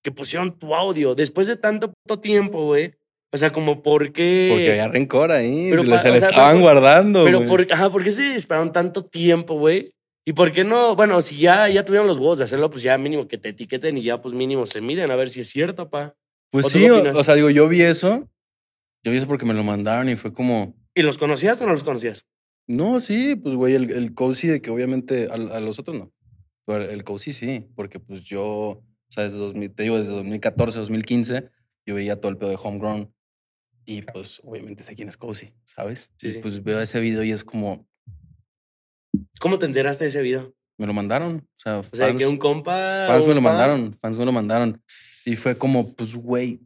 que 0.02 0.10
pusieron 0.10 0.58
tu 0.58 0.74
audio 0.74 1.14
después 1.14 1.46
de 1.46 1.56
tanto 1.56 1.92
puto 1.92 2.20
tiempo, 2.20 2.64
güey. 2.64 2.94
O 3.32 3.36
sea, 3.36 3.52
como 3.52 3.82
por 3.82 4.12
qué. 4.12 4.48
Porque 4.50 4.70
había 4.70 4.88
rencor 4.88 5.30
ahí. 5.30 5.68
Pero 5.70 5.82
se 5.82 5.88
le- 5.88 5.94
pa- 5.94 5.98
se 6.02 6.08
o 6.08 6.12
le 6.14 6.18
sea, 6.18 6.28
estaban 6.30 6.54
pero- 6.56 6.62
guardando. 6.64 7.24
Pero 7.24 7.46
por, 7.46 7.66
ajá, 7.70 7.88
¿por 7.90 8.02
qué 8.02 8.10
se 8.10 8.34
esperaron 8.34 8.72
tanto 8.72 9.04
tiempo, 9.04 9.54
güey? 9.54 9.92
¿Y 10.24 10.32
por 10.32 10.52
qué 10.52 10.64
no? 10.64 10.94
Bueno, 10.96 11.20
si 11.22 11.38
ya, 11.38 11.68
ya 11.68 11.84
tuvieron 11.84 12.06
los 12.06 12.18
huevos 12.18 12.38
de 12.38 12.44
hacerlo, 12.44 12.70
pues 12.70 12.82
ya 12.82 12.98
mínimo 12.98 13.26
que 13.26 13.38
te 13.38 13.50
etiqueten 13.50 13.96
y 13.98 14.02
ya 14.02 14.20
pues 14.20 14.34
mínimo 14.34 14.66
se 14.66 14.80
miden 14.80 15.10
a 15.10 15.16
ver 15.16 15.30
si 15.30 15.40
es 15.40 15.48
cierto, 15.48 15.88
pa. 15.88 16.16
Pues 16.50 16.66
¿o 16.66 16.68
tú 16.68 16.78
sí, 16.78 16.90
o, 16.90 17.24
sea, 17.24 17.34
digo, 17.34 17.50
yo 17.50 17.68
vi 17.68 17.82
eso. 17.82 18.28
Yo 19.02 19.12
vi 19.12 19.18
eso 19.18 19.26
porque 19.26 19.46
me 19.46 19.54
lo 19.54 19.64
mandaron 19.64 20.08
y 20.08 20.16
fue 20.16 20.32
como, 20.32 20.76
¿Y 20.94 21.02
los 21.02 21.18
conocías 21.18 21.60
o 21.62 21.66
no 21.66 21.72
los 21.72 21.84
conocías? 21.84 22.28
no, 22.66 23.00
sí, 23.00 23.34
pues 23.34 23.54
güey, 23.54 23.74
el, 23.74 23.90
el 23.90 24.14
cozy 24.14 24.46
de 24.46 24.62
que 24.62 24.70
obviamente 24.70 25.28
a, 25.30 25.34
a 25.34 25.60
los 25.60 25.78
otros 25.78 25.98
no. 25.98 26.12
Pero 26.66 26.84
el 26.84 27.02
cozy 27.02 27.32
sí, 27.32 27.66
porque 27.74 27.98
pues 27.98 28.24
yo, 28.24 28.44
o 28.44 28.84
sea, 29.08 29.24
desde 29.24 29.38
2000, 29.38 29.74
te 29.74 29.82
digo, 29.82 29.98
desde 29.98 30.12
2014, 30.12 30.78
2015, 30.78 31.50
yo 31.86 31.94
veía 31.94 32.20
todo 32.20 32.30
el 32.30 32.38
pedo 32.38 32.50
de 32.50 32.58
Homegrown. 32.62 33.12
Y 33.84 34.02
pues 34.02 34.40
obviamente 34.44 34.84
sé 34.84 34.94
quién 34.94 35.08
es 35.08 35.16
cozy, 35.16 35.52
¿sabes? 35.64 36.12
Sí, 36.16 36.28
y 36.28 36.32
sí. 36.32 36.38
pues 36.40 36.62
veo 36.62 36.80
ese 36.80 37.00
video 37.00 37.24
y 37.24 37.32
es 37.32 37.42
como, 37.42 37.88
¿Cómo 39.40 39.58
te 39.58 39.66
enteraste 39.66 40.04
de 40.04 40.08
ese 40.10 40.22
video? 40.22 40.54
me 40.78 40.86
lo 40.86 40.94
mandaron. 40.94 41.36
O 41.36 41.58
sea, 41.58 41.78
O 41.80 41.82
sea, 41.82 42.06
fans, 42.06 42.18
que 42.18 42.26
un 42.26 42.38
compa. 42.38 43.04
fans 43.06 43.26
me 43.26 43.34
lo 43.34 43.42
fan- 43.42 43.42
mandaron, 43.42 43.94
fans 44.00 44.16
me 44.16 44.24
lo 44.24 44.32
mandaron. 44.32 44.82
Y 45.26 45.36
fue 45.36 45.58
como, 45.58 45.94
pues 45.94 46.14
güey, 46.14 46.60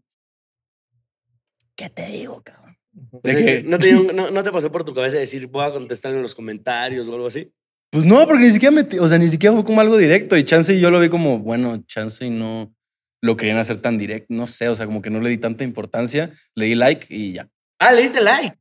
¿qué 1.76 1.90
te 1.90 2.06
digo, 2.06 2.40
cabrón? 2.42 2.76
De 3.24 3.32
sea, 3.32 3.40
que- 3.40 3.60
sí, 3.62 3.66
¿no, 3.66 3.78
te, 3.78 3.86
dio- 3.88 4.12
no, 4.12 4.30
no 4.30 4.42
te 4.44 4.52
pasó 4.52 4.70
por 4.70 4.84
tu 4.84 4.94
cabeza 4.94 5.16
decir, 5.16 5.48
voy 5.48 5.64
a 5.64 5.72
contestar 5.72 6.12
en 6.14 6.22
los 6.22 6.34
comentarios 6.34 7.08
o 7.08 7.14
algo 7.14 7.26
así? 7.26 7.52
Pues 7.90 8.04
no, 8.04 8.24
porque 8.26 8.44
ni 8.44 8.50
siquiera 8.52 8.70
me, 8.74 9.00
o 9.00 9.08
sea, 9.08 9.18
ni 9.18 9.28
siquiera 9.28 9.54
fue 9.54 9.64
como 9.64 9.80
algo 9.80 9.96
directo. 9.96 10.36
Y 10.36 10.44
Chance 10.44 10.74
y 10.74 10.80
yo 10.80 10.90
lo 10.90 11.00
vi 11.00 11.08
como, 11.08 11.40
bueno, 11.40 11.82
Chance 11.86 12.24
y 12.26 12.30
no 12.30 12.72
lo 13.20 13.36
querían 13.36 13.58
hacer 13.58 13.80
tan 13.80 13.98
directo. 13.98 14.26
No 14.30 14.46
sé, 14.46 14.68
o 14.68 14.74
sea, 14.76 14.86
como 14.86 15.02
que 15.02 15.10
no 15.10 15.20
le 15.20 15.30
di 15.30 15.38
tanta 15.38 15.64
importancia. 15.64 16.32
Le 16.54 16.66
di 16.66 16.74
like 16.76 17.06
y 17.10 17.32
ya. 17.32 17.48
Ah, 17.80 17.92
le 17.92 18.02
diste 18.02 18.20
like. 18.20 18.56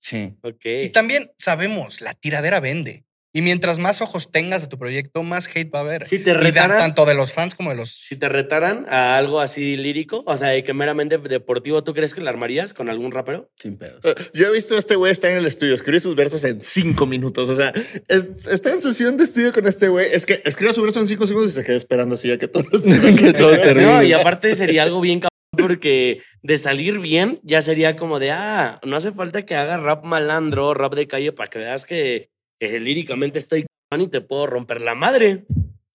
Sí. 0.00 0.34
Ok. 0.42 0.64
y 0.82 0.88
también 0.88 1.30
sabemos, 1.38 2.00
la 2.00 2.14
tiradera 2.14 2.58
vende. 2.58 3.04
Y 3.36 3.42
mientras 3.42 3.78
más 3.78 4.00
ojos 4.00 4.30
tengas 4.32 4.62
de 4.62 4.68
tu 4.68 4.78
proyecto, 4.78 5.22
más 5.22 5.46
hate 5.54 5.70
va 5.74 5.80
a 5.80 5.82
haber. 5.82 6.06
Si 6.06 6.18
te 6.18 6.30
y 6.30 6.34
da- 6.34 6.40
retaran, 6.40 6.78
tanto 6.78 7.04
de 7.04 7.14
los 7.14 7.32
fans 7.32 7.54
como 7.54 7.70
de 7.70 7.76
los... 7.76 7.90
si 7.92 8.16
te 8.16 8.28
retaran 8.28 8.86
a 8.88 9.16
algo 9.18 9.40
así 9.40 9.76
lírico, 9.76 10.22
o 10.26 10.36
sea, 10.36 10.48
de 10.48 10.64
que 10.64 10.72
meramente 10.72 11.18
deportivo, 11.18 11.84
¿tú 11.84 11.92
crees 11.92 12.14
que 12.14 12.22
la 12.22 12.30
armarías 12.30 12.72
con 12.72 12.88
algún 12.88 13.12
rapero? 13.12 13.50
Sin 13.56 13.76
pedos. 13.76 14.04
Eh, 14.04 14.14
Yo 14.32 14.46
he 14.46 14.52
visto 14.52 14.74
a 14.74 14.78
este 14.78 14.96
güey 14.96 15.12
está 15.12 15.30
en 15.30 15.36
el 15.36 15.44
estudio, 15.46 15.74
escribe 15.74 16.00
sus 16.00 16.14
versos 16.16 16.42
en 16.44 16.62
cinco 16.62 17.06
minutos. 17.06 17.48
O 17.50 17.56
sea, 17.56 17.72
es- 18.08 18.46
está 18.46 18.72
en 18.72 18.80
sesión 18.80 19.16
de 19.18 19.24
estudio 19.24 19.52
con 19.52 19.66
este 19.66 19.88
güey. 19.88 20.06
Es 20.12 20.24
que 20.24 20.40
escribe 20.46 20.72
su 20.72 20.80
verso 20.82 21.00
en 21.00 21.06
cinco 21.06 21.26
segundos 21.26 21.52
y 21.52 21.54
se 21.56 21.64
queda 21.64 21.76
esperando 21.76 22.14
así 22.14 22.28
ya 22.28 22.38
que 22.38 22.48
todos 22.48 22.66
los 22.72 22.82
Que 22.82 23.32
todos. 23.34 23.58
No, 23.76 24.02
y 24.02 24.12
aparte 24.14 24.54
sería 24.54 24.82
algo 24.82 25.00
bien 25.02 25.20
cabrón 25.20 25.30
porque 25.68 26.22
de 26.42 26.58
salir 26.58 27.00
bien 27.00 27.40
ya 27.42 27.60
sería 27.62 27.96
como 27.96 28.18
de, 28.18 28.30
ah, 28.30 28.80
no 28.84 28.96
hace 28.96 29.12
falta 29.12 29.44
que 29.44 29.54
haga 29.56 29.76
rap 29.76 30.04
malandro, 30.04 30.74
rap 30.74 30.94
de 30.94 31.06
calle 31.06 31.32
para 31.32 31.50
que 31.50 31.58
veas 31.58 31.84
que 31.86 32.30
eh, 32.60 32.80
líricamente 32.80 33.38
estoy 33.38 33.66
y 33.98 34.08
te 34.08 34.20
puedo 34.20 34.46
romper 34.46 34.80
la 34.80 34.94
madre. 34.94 35.44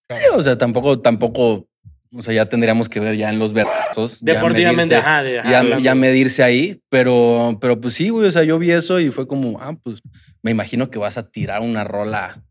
Sí, 0.09 0.23
o 0.33 0.41
sea, 0.41 0.57
tampoco, 0.57 0.99
tampoco, 1.01 1.67
o 2.13 2.23
sea, 2.23 2.33
ya 2.33 2.47
tendríamos 2.47 2.89
que 2.89 2.99
ver 2.99 3.15
ya 3.15 3.29
en 3.29 3.37
los 3.39 3.53
versos. 3.53 4.19
ya 4.21 4.33
Deportivamente, 4.33 4.95
medirse- 4.95 4.99
ajá, 4.99 5.23
de- 5.23 5.39
ajá, 5.39 5.63
ya, 5.63 5.79
ya 5.79 5.95
medirse 5.95 6.43
ahí, 6.43 6.81
pero, 6.89 7.57
pero 7.61 7.79
pues 7.79 7.93
sí, 7.93 8.09
güey, 8.09 8.27
o 8.27 8.31
sea, 8.31 8.43
yo 8.43 8.57
vi 8.59 8.71
eso 8.71 8.99
y 8.99 9.11
fue 9.11 9.27
como, 9.27 9.59
ah, 9.61 9.77
pues 9.83 10.01
me 10.41 10.51
imagino 10.51 10.89
que 10.89 10.99
vas 10.99 11.17
a 11.17 11.29
tirar 11.29 11.61
una 11.61 11.83
rola 11.83 12.43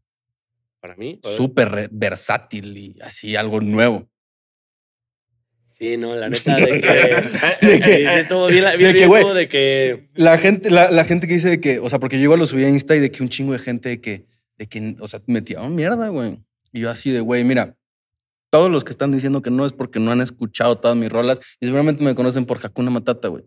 para 0.81 0.95
mí. 0.97 1.19
súper 1.23 1.89
versátil 1.93 2.77
y 2.77 2.95
así 3.03 3.37
algo 3.37 3.61
nuevo. 3.61 4.09
Sí, 5.81 5.97
no, 5.97 6.15
la 6.15 6.29
neta 6.31 6.57
de 6.57 6.67
que. 6.81 7.67
De 7.67 7.77
Sí, 7.79 7.83
sí, 7.83 8.03
estuvo 8.19 8.47
bien, 8.49 8.65
bien, 8.79 8.93
De 8.93 8.99
que, 9.01 9.09
bien 9.09 9.35
de 9.35 9.49
que. 9.49 10.05
La 10.15 10.37
gente, 10.37 10.71
la, 10.71 10.91
la 10.91 11.05
gente 11.05 11.27
que 11.27 11.35
dice 11.35 11.49
de 11.49 11.61
que, 11.61 11.79
o 11.79 11.89
sea, 11.89 11.99
porque 11.99 12.19
yo 12.19 12.25
igual 12.25 12.39
lo 12.39 12.47
subí 12.47 12.65
a 12.65 12.69
Insta 12.69 12.95
y 12.97 13.01
de 13.01 13.11
que 13.11 13.23
un 13.23 13.31
chingo 13.31 13.53
de 13.55 13.59
gente 13.59 13.89
de 13.89 14.01
que, 14.01 14.27
de 14.59 14.67
que, 14.67 14.97
o 15.01 15.09
sea, 15.09 15.23
me 15.27 15.41
tiraron 15.41 15.75
mierda, 15.75 16.09
güey. 16.09 16.39
Y 16.73 16.81
yo 16.81 16.91
así 16.91 17.11
de, 17.11 17.21
güey, 17.21 17.45
mira, 17.45 17.77
todos 18.53 18.71
los 18.71 18.85
que 18.85 18.91
están 18.91 19.11
diciendo 19.13 19.41
que 19.43 19.51
no 19.51 19.65
es 19.65 19.73
porque 19.73 20.01
no 20.01 20.11
han 20.11 20.21
escuchado 20.21 20.79
todas 20.79 20.97
mis 20.97 21.11
rolas 21.11 21.41
y 21.61 21.67
seguramente 21.67 22.05
me 22.05 22.15
conocen 22.15 22.45
por 22.45 22.59
Hakuna 22.65 22.91
Matata, 22.91 23.29
güey. 23.29 23.45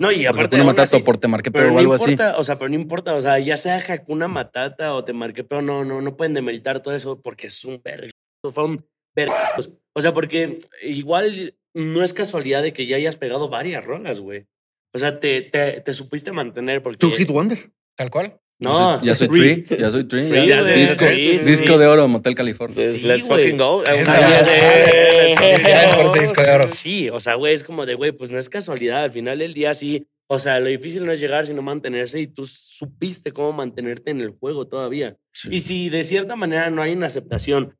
No, 0.00 0.12
y 0.12 0.24
aparte. 0.26 0.56
Hakuna 0.56 0.64
Matata 0.64 0.82
así- 0.84 0.96
o 0.96 1.04
por 1.04 1.18
Te 1.18 1.28
Marqué 1.28 1.50
Pero 1.50 1.64
Pero 1.64 1.70
o 1.70 1.74
no 1.74 1.78
algo 1.80 1.94
así. 1.94 2.12
importa, 2.12 2.38
o 2.38 2.44
sea, 2.44 2.56
pero 2.56 2.68
no 2.70 2.76
importa, 2.76 3.14
o 3.14 3.20
sea, 3.20 3.38
ya 3.38 3.56
sea 3.56 3.76
Hakuna 3.86 4.28
Matata 4.28 4.94
o 4.94 5.04
te 5.04 5.12
marqué, 5.12 5.44
pero 5.44 5.60
no, 5.60 5.84
no, 5.84 6.00
no 6.00 6.16
pueden 6.16 6.32
demeritar 6.34 6.80
todo 6.80 6.94
eso 6.94 7.20
porque 7.20 7.48
es 7.48 7.64
un 7.64 7.82
verga. 7.84 8.10
Fueron 8.50 8.86
vergazos. 9.14 9.74
O 9.98 10.00
sea, 10.00 10.14
porque 10.14 10.60
igual 10.80 11.56
no 11.74 12.04
es 12.04 12.12
casualidad 12.12 12.62
de 12.62 12.72
que 12.72 12.86
ya 12.86 12.94
hayas 12.94 13.16
pegado 13.16 13.48
varias 13.48 13.84
rolas, 13.84 14.20
güey. 14.20 14.46
O 14.94 14.98
sea, 15.00 15.18
te, 15.18 15.42
te, 15.42 15.80
te 15.80 15.92
supiste 15.92 16.30
mantener 16.30 16.84
porque. 16.84 16.98
Tu 16.98 17.10
hit 17.10 17.28
wonder. 17.28 17.72
Tal 17.96 18.08
cual. 18.08 18.38
No, 18.60 19.02
Ya 19.02 19.16
soy. 19.16 19.26
Tree, 19.26 19.64
ya 19.64 19.90
soy 19.90 20.04
Tree. 20.04 20.46
Ya. 20.46 20.62
güey, 20.62 20.80
disco, 20.80 21.04
sí, 21.04 21.38
sí, 21.40 21.50
disco 21.50 21.78
de 21.78 21.86
oro, 21.88 22.06
Motel 22.06 22.36
California. 22.36 22.76
Sí, 22.76 23.00
let's 23.08 23.26
güey. 23.26 23.42
fucking 23.42 23.58
go. 23.58 23.82
Ah, 23.84 23.94
ya. 23.96 25.36
Felicidades 25.36 25.94
por 25.96 26.06
ese 26.06 26.20
disco 26.20 26.42
de 26.42 26.50
oro. 26.52 26.66
Sí, 26.68 27.10
o 27.10 27.18
sea, 27.18 27.34
güey, 27.34 27.54
es 27.54 27.64
como 27.64 27.84
de, 27.84 27.94
güey, 27.94 28.12
pues 28.12 28.30
no 28.30 28.38
es 28.38 28.48
casualidad. 28.48 29.02
Al 29.02 29.10
final 29.10 29.40
del 29.40 29.52
día, 29.52 29.74
sí. 29.74 30.06
O 30.28 30.38
sea, 30.38 30.60
lo 30.60 30.68
difícil 30.68 31.04
no 31.04 31.10
es 31.10 31.18
llegar, 31.18 31.44
sino 31.44 31.60
mantenerse 31.62 32.20
y 32.20 32.28
tú 32.28 32.44
supiste 32.46 33.32
cómo 33.32 33.52
mantenerte 33.52 34.12
en 34.12 34.20
el 34.20 34.30
juego 34.30 34.68
todavía. 34.68 35.16
Y 35.50 35.58
si 35.58 35.88
de 35.88 36.04
cierta 36.04 36.36
manera 36.36 36.70
no 36.70 36.82
hay 36.82 36.92
una 36.92 37.06
aceptación 37.06 37.76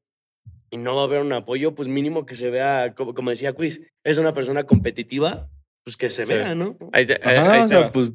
y 0.70 0.76
no 0.76 0.94
va 0.96 1.02
a 1.02 1.04
haber 1.04 1.20
un 1.20 1.33
apoyo, 1.33 1.74
pues 1.74 1.88
mínimo 1.88 2.26
que 2.26 2.35
se 2.35 2.50
vea, 2.50 2.94
como, 2.94 3.14
como 3.14 3.31
decía 3.31 3.52
Quiz, 3.54 3.83
es 4.04 4.18
una 4.18 4.33
persona 4.33 4.64
competitiva, 4.64 5.48
pues 5.85 5.96
que 5.96 6.11
se 6.11 6.26
Sí. 6.26 6.33
vea, 6.33 6.54
¿no? 6.54 6.76
Ahí 6.92 7.07
te- 7.07 7.20
ahí- 7.22 7.37
Ajá, 7.37 7.52
ahí 7.52 7.61
o 7.62 7.68
sea, 7.68 7.81
va. 7.81 7.92
pues, 7.92 8.11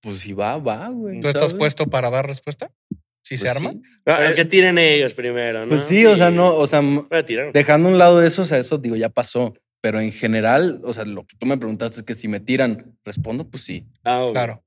pues 0.00 0.18
si 0.20 0.32
va, 0.32 0.56
va, 0.58 0.88
güey. 0.88 1.20
¿Tú 1.20 1.28
estás 1.28 1.42
¿sabes? 1.50 1.54
puesto 1.58 1.86
para 1.88 2.10
dar 2.10 2.26
respuesta? 2.26 2.70
Si 3.20 3.36
se 3.36 3.44
Pues 3.46 3.56
arma. 3.56 3.72
sí. 3.72 3.82
Ah, 4.06 4.16
Pero 4.18 4.30
eh, 4.30 4.34
que 4.36 4.44
tiren 4.46 4.78
ellos 4.78 5.12
primero, 5.12 5.62
¿no? 5.64 5.68
Pues 5.70 5.82
sí, 5.82 6.06
o 6.06 6.16
sea, 6.16 6.30
no, 6.30 6.54
o 6.54 6.66
sea, 6.66 6.80
dejando 7.52 7.88
a 7.88 7.92
un 7.92 7.98
lado 7.98 8.22
eso, 8.22 8.42
o 8.42 8.44
sea, 8.46 8.58
eso 8.58 8.78
digo, 8.78 8.96
ya 8.96 9.08
pasó. 9.10 9.54
Pero 9.80 10.00
en 10.00 10.10
general, 10.12 10.80
o 10.84 10.92
sea, 10.92 11.04
lo 11.04 11.24
que 11.24 11.36
tú 11.36 11.46
me 11.46 11.56
preguntaste 11.58 12.00
es 12.00 12.06
que 12.06 12.14
si 12.14 12.26
me 12.26 12.40
tiran, 12.40 12.96
respondo, 13.04 13.48
pues 13.48 13.62
sí. 13.64 13.86
Ah, 14.02 14.24
ok. 14.24 14.32
Claro. 14.32 14.64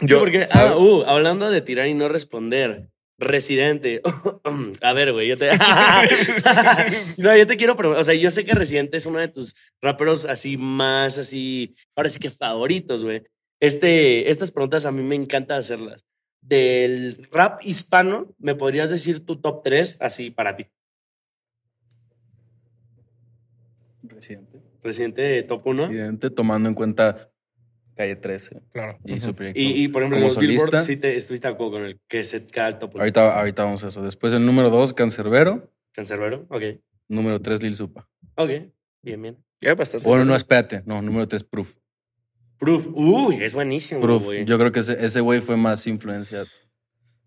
Sí, 0.00 0.06
Yo, 0.06 0.18
porque, 0.20 0.46
ah, 0.50 0.74
uh, 0.76 1.02
hablando 1.04 1.48
de 1.50 1.60
tirar 1.60 1.86
y 1.86 1.94
no 1.94 2.08
responder. 2.08 2.88
Residente. 3.22 4.02
A 4.82 4.92
ver, 4.92 5.12
güey, 5.12 5.28
yo 5.28 5.36
te. 5.36 5.50
no, 7.18 7.36
yo 7.36 7.46
te 7.46 7.56
quiero 7.56 7.76
preguntar. 7.76 8.00
O 8.00 8.04
sea, 8.04 8.14
yo 8.14 8.30
sé 8.30 8.44
que 8.44 8.54
Residente 8.54 8.96
es 8.96 9.06
uno 9.06 9.18
de 9.18 9.28
tus 9.28 9.54
raperos 9.80 10.24
así 10.24 10.56
más, 10.56 11.18
así. 11.18 11.74
Ahora 11.96 12.10
sí 12.10 12.18
que 12.18 12.30
favoritos, 12.30 13.04
güey. 13.04 13.22
Este, 13.60 14.30
estas 14.30 14.50
preguntas 14.50 14.86
a 14.86 14.92
mí 14.92 15.02
me 15.02 15.14
encanta 15.14 15.56
hacerlas. 15.56 16.04
Del 16.40 17.28
rap 17.30 17.60
hispano, 17.62 18.34
¿me 18.38 18.56
podrías 18.56 18.90
decir 18.90 19.24
tu 19.24 19.36
top 19.36 19.62
3 19.62 19.98
así 20.00 20.30
para 20.30 20.56
ti? 20.56 20.66
Residente. 24.02 24.60
Residente 24.82 25.42
top 25.44 25.64
1. 25.64 25.82
Residente, 25.86 26.30
tomando 26.30 26.68
en 26.68 26.74
cuenta 26.74 27.31
Calle 27.94 28.16
13 28.16 28.62
Claro. 28.72 28.98
y 29.04 29.20
su 29.20 29.34
proyecto. 29.34 29.60
Y, 29.60 29.84
y, 29.84 29.88
por 29.88 30.02
ejemplo, 30.02 30.20
los 30.20 30.38
Billboard 30.38 30.70
solista. 30.70 30.80
sí 30.80 30.96
te 30.96 31.16
estuviste 31.16 31.46
de 31.48 31.54
acuerdo 31.54 31.72
con 31.72 31.84
el 31.84 32.00
que 32.08 32.24
se 32.24 32.44
cae 32.46 32.64
al 32.64 32.78
top 32.78 32.94
1. 32.94 33.00
Ahorita, 33.02 33.38
ahorita 33.38 33.64
vamos 33.64 33.84
a 33.84 33.88
eso. 33.88 34.02
Después 34.02 34.32
el 34.32 34.46
número 34.46 34.70
2, 34.70 34.94
Cancerbero. 34.94 35.70
Cancerbero. 35.92 36.46
Ok. 36.48 36.62
Número 37.08 37.40
3, 37.42 37.62
Lil 37.62 37.76
Supa. 37.76 38.08
Ok. 38.36 38.50
Bien, 39.02 39.20
bien. 39.20 39.36
ya 39.60 39.74
bastante. 39.74 40.06
Bueno, 40.08 40.24
no, 40.24 40.34
espérate. 40.34 40.82
No, 40.86 41.02
número 41.02 41.28
3, 41.28 41.44
Proof. 41.44 41.74
Proof. 42.58 42.88
Uy, 42.94 43.42
es 43.42 43.52
buenísimo, 43.54 44.00
Proof. 44.00 44.26
Yo 44.46 44.56
creo 44.58 44.72
que 44.72 44.80
ese 44.80 45.04
ese 45.04 45.20
güey 45.20 45.40
fue 45.40 45.56
más 45.56 45.86
influencia. 45.86 46.44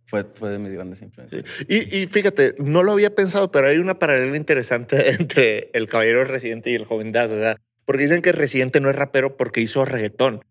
Fue, 0.07 0.23
fue 0.35 0.49
de 0.51 0.59
mis 0.59 0.71
grandes 0.71 1.01
influencias. 1.01 1.43
Y, 1.67 1.97
y 1.97 2.05
fíjate, 2.07 2.53
no 2.59 2.83
lo 2.83 2.91
había 2.93 3.13
pensado, 3.15 3.51
pero 3.51 3.67
hay 3.67 3.77
una 3.79 3.97
paralela 3.99 4.37
interesante 4.37 5.09
entre 5.19 5.69
el 5.73 5.87
caballero 5.87 6.23
residente 6.25 6.71
y 6.71 6.75
el 6.75 6.85
joven 6.85 7.11
Daz. 7.11 7.31
O 7.31 7.37
sea, 7.39 7.57
porque 7.85 8.03
dicen 8.03 8.21
que 8.21 8.31
residente 8.31 8.79
no 8.79 8.89
es 8.89 8.95
rapero 8.95 9.35
porque 9.35 9.61
hizo 9.61 9.83
reggaetón. 9.83 10.43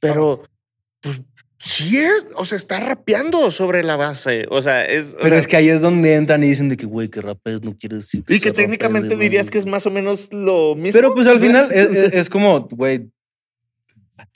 Pero, 0.00 0.42
pues, 1.00 1.22
sí 1.58 1.96
es, 1.98 2.12
o 2.36 2.44
sea, 2.44 2.56
está 2.56 2.78
rapeando 2.80 3.50
sobre 3.50 3.82
la 3.82 3.96
base. 3.96 4.46
O 4.50 4.62
sea, 4.62 4.84
es. 4.84 5.14
o 5.14 5.16
Pero 5.18 5.30
sea, 5.30 5.38
es 5.38 5.46
que 5.46 5.56
ahí 5.56 5.68
es 5.68 5.80
donde 5.80 6.14
entran 6.14 6.42
y 6.44 6.48
dicen 6.48 6.68
de 6.68 6.76
que, 6.76 6.86
güey, 6.86 7.08
que 7.08 7.20
rapes 7.20 7.62
no 7.62 7.76
quiere 7.76 7.96
decir. 7.96 8.24
Y 8.28 8.38
que 8.40 8.52
técnicamente 8.52 9.16
dirías 9.16 9.50
que 9.50 9.58
es 9.58 9.66
más 9.66 9.86
o 9.86 9.90
menos 9.90 10.28
lo 10.32 10.74
mismo. 10.76 10.92
Pero 10.92 11.14
pues 11.14 11.26
al 11.26 11.40
final 11.40 11.70
es, 11.72 11.86
es- 11.90 12.12
es 12.14 12.28
como, 12.30 12.68
güey. 12.70 13.10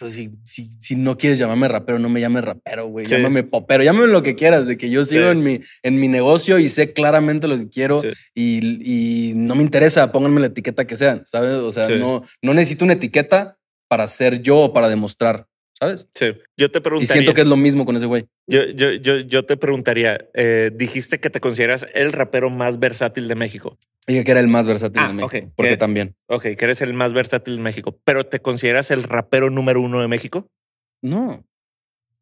Si, 0.09 0.31
si, 0.43 0.69
si 0.81 0.97
no 0.97 1.17
quieres 1.17 1.39
llamarme 1.39 1.69
rapero, 1.69 1.99
no 2.01 2.09
me 2.09 2.21
llames 2.21 2.45
rapero, 2.45 2.87
güey. 2.87 3.07
Sí. 3.07 3.13
Llámame 3.13 3.45
popero, 3.45 3.85
llámame 3.85 4.09
lo 4.09 4.23
que 4.23 4.35
quieras, 4.35 4.67
de 4.67 4.77
que 4.77 4.91
yo 4.91 5.05
sigo 5.05 5.27
Sí. 5.27 5.31
en, 5.31 5.45
mi, 5.45 5.61
en 5.85 6.01
mi 6.01 6.09
negocio 6.09 6.59
y 6.59 6.69
sé 6.69 6.93
claramente 6.93 7.47
lo 7.47 7.57
que 7.57 7.69
quiero 7.69 8.01
Sí. 8.01 8.09
y, 8.35 9.31
y 9.31 9.35
no 9.35 9.55
me 9.55 9.63
interesa, 9.63 10.11
pónganme 10.11 10.41
la 10.41 10.47
etiqueta 10.49 10.87
que 10.89 10.97
sean, 10.97 11.23
¿sabes? 11.25 11.51
O 11.59 11.71
sea, 11.71 11.89
no, 11.89 12.25
no 12.43 12.55
necesito 12.55 12.85
una 12.85 12.95
etiqueta 12.95 13.59
para 13.89 14.09
ser 14.09 14.43
yo 14.43 14.59
o 14.59 14.73
para 14.73 14.89
demostrar, 14.89 15.47
¿sabes? 15.79 16.09
Sí. 16.15 16.27
Yo 16.57 16.71
te 16.71 16.79
Y 16.79 16.83
preguntaría. 16.83 17.13
siento 17.23 17.35
que 17.35 17.41
es 17.43 17.47
lo 17.47 17.57
mismo 17.57 17.85
con 17.85 17.97
ese 17.97 18.07
güey. 18.07 18.27
yo, 18.47 18.65
yo, 18.67 18.93
yo, 18.93 19.19
yo 19.19 19.45
te 19.45 19.57
preguntaría, 19.57 20.19
eh, 20.35 20.71
dijiste 20.75 21.21
que 21.21 21.31
te 21.31 21.41
consideras 21.41 21.87
el 21.95 22.13
rapero 22.13 22.51
más 22.51 22.79
versátil 22.79 23.29
de 23.29 23.35
México. 23.35 23.79
Dije 24.07 24.25
que 24.25 24.31
era 24.33 24.41
el 24.41 24.49
más 24.49 24.67
versátil 24.67 25.01
Ah, 25.03 25.09
de 25.09 25.15
México, 25.15 25.47
ok. 25.47 25.53
porque 25.57 25.77
también. 25.77 26.17
Ok, 26.27 26.43
que 26.43 26.57
eres 26.65 26.81
el 26.83 26.93
más 26.95 27.13
versátil 27.13 27.57
de 27.57 27.63
México, 27.63 28.01
pero 28.05 28.27
¿te 28.27 28.41
consideras 28.41 28.91
el 28.91 29.03
rapero 29.05 29.49
número 29.51 29.81
uno 29.81 30.01
de 30.01 30.09
México? 30.09 30.49
No, 31.03 31.45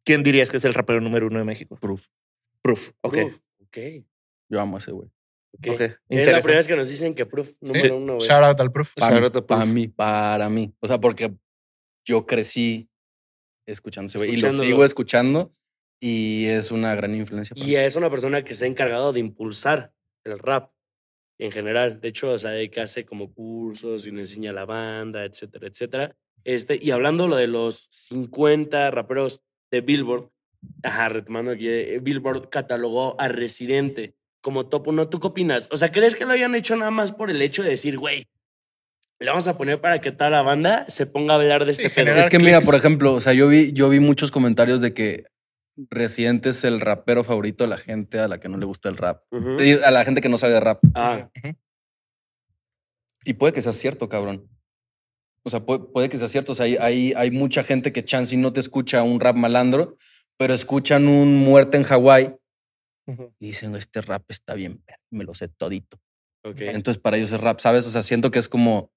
¿Quién 0.03 0.23
dirías 0.23 0.49
que 0.49 0.57
es 0.57 0.65
el 0.65 0.73
rapero 0.73 0.99
número 1.01 1.27
uno 1.27 1.37
de 1.39 1.45
México? 1.45 1.75
proof. 1.79 2.07
Proof. 2.63 2.91
Ok. 3.01 3.13
Proof. 3.13 3.39
Ok. 3.67 3.77
Yo 4.49 4.59
amo 4.59 4.77
a 4.77 4.79
ese 4.79 4.91
güey. 4.91 5.09
ok. 5.53 5.67
Ok, 5.73 5.81
Es 6.09 6.31
la 6.31 6.39
primera 6.39 6.57
vez 6.57 6.67
que 6.67 6.75
nos 6.75 6.89
dicen 6.89 7.13
que 7.13 7.25
Proof 7.25 7.51
número 7.61 7.97
uno, 7.97 8.15
güey. 8.15 8.27
Shout 8.27 8.43
out 8.43 8.59
al 8.59 8.71
proof. 8.71 8.93
Para 8.95 9.11
Shout 9.15 9.23
out 9.25 9.33
to 9.33 9.45
Proof. 9.45 9.59
para 9.59 9.65
mí, 9.71 9.87
para 9.87 10.49
mí. 10.49 10.73
O 10.79 10.87
sea, 10.87 10.99
porque 10.99 11.33
yo 12.05 12.25
crecí 12.25 12.89
güey 14.17 14.33
y 14.33 14.37
lo 14.37 14.51
sigo 14.51 14.83
escuchando 14.85 15.51
y 15.99 16.45
es 16.45 16.71
una 16.71 16.95
gran 16.95 17.15
influencia. 17.15 17.55
para 17.55 17.65
Y 17.65 17.69
mí. 17.69 17.75
es 17.75 17.95
una 17.95 18.09
persona 18.09 18.43
que 18.43 18.55
se 18.55 18.65
ha 18.65 18.67
encargado 18.67 19.13
de 19.13 19.19
impulsar 19.19 19.93
el 20.23 20.39
rap 20.39 20.71
en 21.37 21.51
general. 21.51 21.99
De 22.01 22.07
hecho, 22.09 22.31
o 22.31 22.37
sea, 22.37 22.51
de 22.51 22.69
que 22.69 22.81
hace 22.81 23.05
como 23.05 23.33
cursos 23.33 24.05
y 24.07 24.11
le 24.11 24.21
enseña 24.21 24.51
a 24.51 24.53
la 24.53 24.65
banda, 24.65 25.25
etcétera, 25.25 25.67
etcétera. 25.67 26.15
Este, 26.43 26.79
y 26.81 26.91
hablando 26.91 27.27
lo 27.27 27.35
de 27.35 27.47
los 27.47 27.87
50 27.91 28.89
raperos 28.91 29.43
de 29.71 29.81
Billboard, 29.81 30.29
ajá, 30.83 31.09
retomando 31.09 31.51
aquí, 31.51 31.67
eh, 31.67 31.99
Billboard 32.01 32.49
catalogó 32.49 33.15
a 33.19 33.27
Residente 33.27 34.15
como 34.41 34.67
top 34.67 34.87
1. 34.87 35.09
¿Tú 35.09 35.19
qué 35.19 35.27
opinas? 35.27 35.67
O 35.71 35.77
sea, 35.77 35.91
¿crees 35.91 36.15
que 36.15 36.25
lo 36.25 36.31
hayan 36.33 36.55
hecho 36.55 36.75
nada 36.75 36.91
más 36.91 37.11
por 37.11 37.29
el 37.29 37.41
hecho 37.41 37.61
de 37.63 37.69
decir, 37.69 37.97
güey, 37.99 38.27
le 39.21 39.27
vamos 39.29 39.47
a 39.47 39.57
poner 39.57 39.79
para 39.79 40.01
que 40.01 40.11
toda 40.11 40.29
la 40.29 40.41
banda 40.41 40.85
se 40.89 41.05
ponga 41.05 41.33
a 41.33 41.37
hablar 41.37 41.65
de 41.65 41.73
Sí, 41.73 41.83
este 41.83 41.93
pedo? 41.93 42.05
generar 42.05 42.23
Es 42.23 42.29
que 42.29 42.39
mira, 42.39 42.61
por 42.61 42.75
ejemplo, 42.75 43.13
o 43.13 43.19
sea, 43.19 43.33
yo 43.33 43.47
vi, 43.47 43.71
yo 43.71 43.87
vi 43.89 43.99
muchos 43.99 44.31
comentarios 44.31 44.81
de 44.81 44.93
que 44.93 45.25
Residente 45.89 46.49
es 46.49 46.63
el 46.63 46.81
rapero 46.81 47.23
favorito 47.23 47.63
de 47.63 47.69
la 47.69 47.77
gente 47.77 48.19
a 48.19 48.27
la 48.27 48.39
que 48.39 48.49
no 48.49 48.57
le 48.57 48.65
gusta 48.65 48.89
el 48.89 48.97
rap. 48.97 49.23
A 49.31 49.91
la 49.91 50.03
gente 50.05 50.21
que 50.21 50.29
no 50.29 50.37
sabe 50.37 50.53
de 50.53 50.59
rap. 50.59 50.83
Ah, 50.95 51.29
Y 53.23 53.33
puede 53.33 53.53
que 53.53 53.61
sea 53.61 53.73
cierto, 53.73 54.09
cabrón. 54.09 54.49
O 55.43 55.49
sea, 55.49 55.61
puede, 55.61 55.79
puede 55.79 56.09
que 56.09 56.17
sea 56.17 56.27
cierto. 56.27 56.51
O 56.51 56.55
sea, 56.55 56.65
hay, 56.65 56.75
hay, 56.75 57.13
hay 57.15 57.31
mucha 57.31 57.63
gente 57.63 57.93
que 57.93 58.03
chance 58.03 58.35
y 58.35 58.37
no 58.37 58.51
te 58.53 58.59
escucha 58.59 59.01
un 59.01 59.19
rap 59.19 59.35
malandro, 59.35 59.97
pero 60.37 60.53
escuchan 60.53 61.07
un 61.07 61.37
muerte 61.37 61.77
en 61.77 61.83
Hawái 61.83 62.35
y 63.39 63.47
dicen, 63.47 63.75
este 63.75 64.01
rap 64.01 64.23
está 64.29 64.53
bien, 64.53 64.83
me 65.09 65.23
lo 65.23 65.33
sé 65.33 65.47
todito. 65.47 65.99
Entonces 66.43 67.01
para 67.01 67.17
ellos 67.17 67.31
es 67.31 67.39
rap, 67.39 67.59
¿sabes? 67.59 67.85
O 67.87 67.91
sea, 67.91 68.01
siento 68.03 68.29
que 68.31 68.39
es 68.39 68.49
como, 68.49 68.91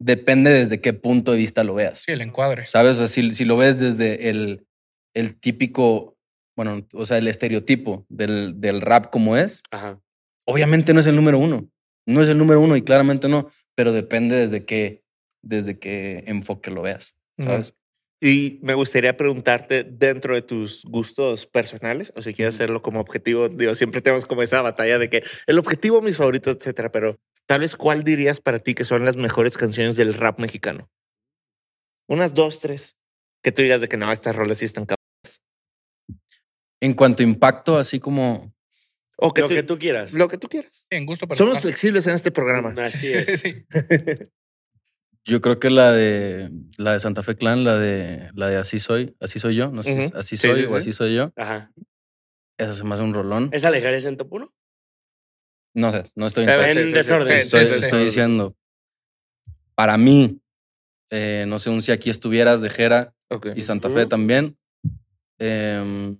depende 0.00 0.50
desde 0.50 0.80
qué 0.80 0.92
punto 0.92 1.32
de 1.32 1.38
vista 1.38 1.62
lo 1.62 1.74
veas. 1.74 1.98
Sí, 1.98 2.12
el 2.12 2.22
encuadre. 2.22 2.66
¿Sabes? 2.66 2.96
O 2.96 2.98
sea, 2.98 3.08
si, 3.08 3.32
si 3.32 3.44
lo 3.44 3.56
ves 3.56 3.78
desde 3.78 4.30
el, 4.30 4.66
el 5.14 5.38
típico, 5.38 6.16
bueno, 6.56 6.86
o 6.94 7.06
sea, 7.06 7.18
el 7.18 7.28
estereotipo 7.28 8.06
del, 8.08 8.60
del 8.60 8.80
rap 8.80 9.10
como 9.10 9.36
es, 9.36 9.62
Ajá. 9.70 10.00
obviamente 10.46 10.94
no 10.94 11.00
es 11.00 11.06
el 11.06 11.16
número 11.16 11.38
uno. 11.38 11.70
No 12.06 12.22
es 12.22 12.28
el 12.28 12.38
número 12.38 12.60
uno 12.60 12.76
y 12.76 12.82
claramente 12.82 13.28
no, 13.28 13.50
pero 13.76 13.92
depende 13.92 14.34
desde 14.36 14.64
qué, 14.64 15.04
desde 15.42 15.78
qué 15.78 16.24
enfoque 16.26 16.70
lo 16.70 16.82
veas, 16.82 17.14
¿sabes? 17.38 17.74
Y 18.22 18.58
me 18.62 18.74
gustaría 18.74 19.16
preguntarte 19.16 19.84
dentro 19.84 20.34
de 20.34 20.42
tus 20.42 20.84
gustos 20.84 21.46
personales, 21.46 22.12
o 22.16 22.22
si 22.22 22.34
quieres 22.34 22.54
hacerlo 22.54 22.82
como 22.82 23.00
objetivo, 23.00 23.48
digo, 23.48 23.74
siempre 23.74 24.02
tenemos 24.02 24.26
como 24.26 24.42
esa 24.42 24.60
batalla 24.60 24.98
de 24.98 25.08
que 25.08 25.22
el 25.46 25.58
objetivo, 25.58 26.02
mis 26.02 26.16
favoritos, 26.16 26.56
etcétera, 26.56 26.90
pero 26.90 27.18
tal 27.50 27.62
vez 27.62 27.74
cuál 27.74 28.04
dirías 28.04 28.40
para 28.40 28.60
ti 28.60 28.74
que 28.74 28.84
son 28.84 29.04
las 29.04 29.16
mejores 29.16 29.58
canciones 29.58 29.96
del 29.96 30.14
rap 30.14 30.38
mexicano? 30.38 30.88
Unas 32.08 32.32
dos, 32.32 32.60
tres, 32.60 32.96
que 33.42 33.50
tú 33.50 33.60
digas 33.62 33.80
de 33.80 33.88
que 33.88 33.96
no, 33.96 34.10
estas 34.12 34.36
rolas 34.36 34.58
sí 34.58 34.66
están 34.66 34.86
cap- 34.86 34.96
En 36.80 36.94
cuanto 36.94 37.24
a 37.24 37.26
impacto, 37.26 37.76
así 37.76 37.98
como, 37.98 38.54
O 39.16 39.34
que 39.34 39.40
Lo 39.40 39.48
tú- 39.48 39.54
que 39.56 39.62
tú 39.64 39.78
quieras. 39.80 40.14
Lo 40.14 40.28
que 40.28 40.38
tú 40.38 40.48
quieras. 40.48 40.86
En 40.90 41.06
gusto 41.06 41.26
personal. 41.26 41.50
Somos 41.54 41.62
flexibles 41.62 42.06
en 42.06 42.14
este 42.14 42.30
programa. 42.30 42.72
Así 42.82 43.12
es. 43.12 43.40
Sí. 43.40 43.66
Yo 45.26 45.40
creo 45.40 45.56
que 45.58 45.70
la 45.70 45.90
de 45.90 46.50
la 46.78 46.92
de 46.92 47.00
Santa 47.00 47.24
Fe 47.24 47.34
Clan, 47.34 47.64
la 47.64 47.76
de 47.76 48.30
la 48.34 48.46
de 48.48 48.56
Así 48.58 48.78
soy, 48.78 49.16
así 49.20 49.40
soy 49.40 49.56
yo, 49.56 49.70
no 49.72 49.82
sé 49.82 49.92
si 49.92 49.98
es 49.98 50.08
Ujú. 50.10 50.18
así 50.18 50.36
Sí, 50.36 50.46
soy 50.48 50.60
sí, 50.60 50.66
o 50.66 50.68
sí. 50.68 50.74
así 50.76 50.92
soy 50.92 51.14
yo. 51.16 51.32
Ajá. 51.36 51.72
Esa 52.58 52.72
se 52.74 52.84
me 52.84 52.94
hace 52.94 53.02
un 53.02 53.12
rolón. 53.12 53.50
¿Esa 53.52 53.70
dejarías 53.72 54.04
en 54.06 54.16
top 54.16 54.32
1? 54.32 54.54
No 55.74 55.92
sé, 55.92 56.10
no 56.16 56.26
estoy 56.26 56.44
en 56.44 56.50
Eh. 56.50 56.70
En 56.70 56.92
desorden. 56.92 57.38
estoy, 57.38 57.66
sí, 57.66 57.74
sí, 57.78 57.84
estoy 57.84 58.00
sí. 58.00 58.04
diciendo. 58.06 58.56
Para 59.74 59.96
mí, 59.96 60.40
eh, 61.10 61.44
no 61.48 61.58
sé, 61.58 61.70
un 61.70 61.80
si 61.82 61.92
aquí 61.92 62.10
estuvieras 62.10 62.60
de 62.60 62.70
Jera 62.70 63.14
y 63.54 63.62
Santa 63.62 63.88
Fe 63.88 64.06
también. 64.06 64.58
Em, 65.38 66.18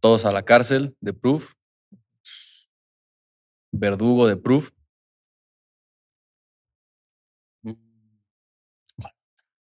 todos 0.00 0.24
a 0.24 0.32
la 0.32 0.42
cárcel 0.44 0.96
de 1.00 1.12
Proof. 1.12 1.52
Verdugo 3.72 4.26
de 4.26 4.36
Proof. 4.36 4.70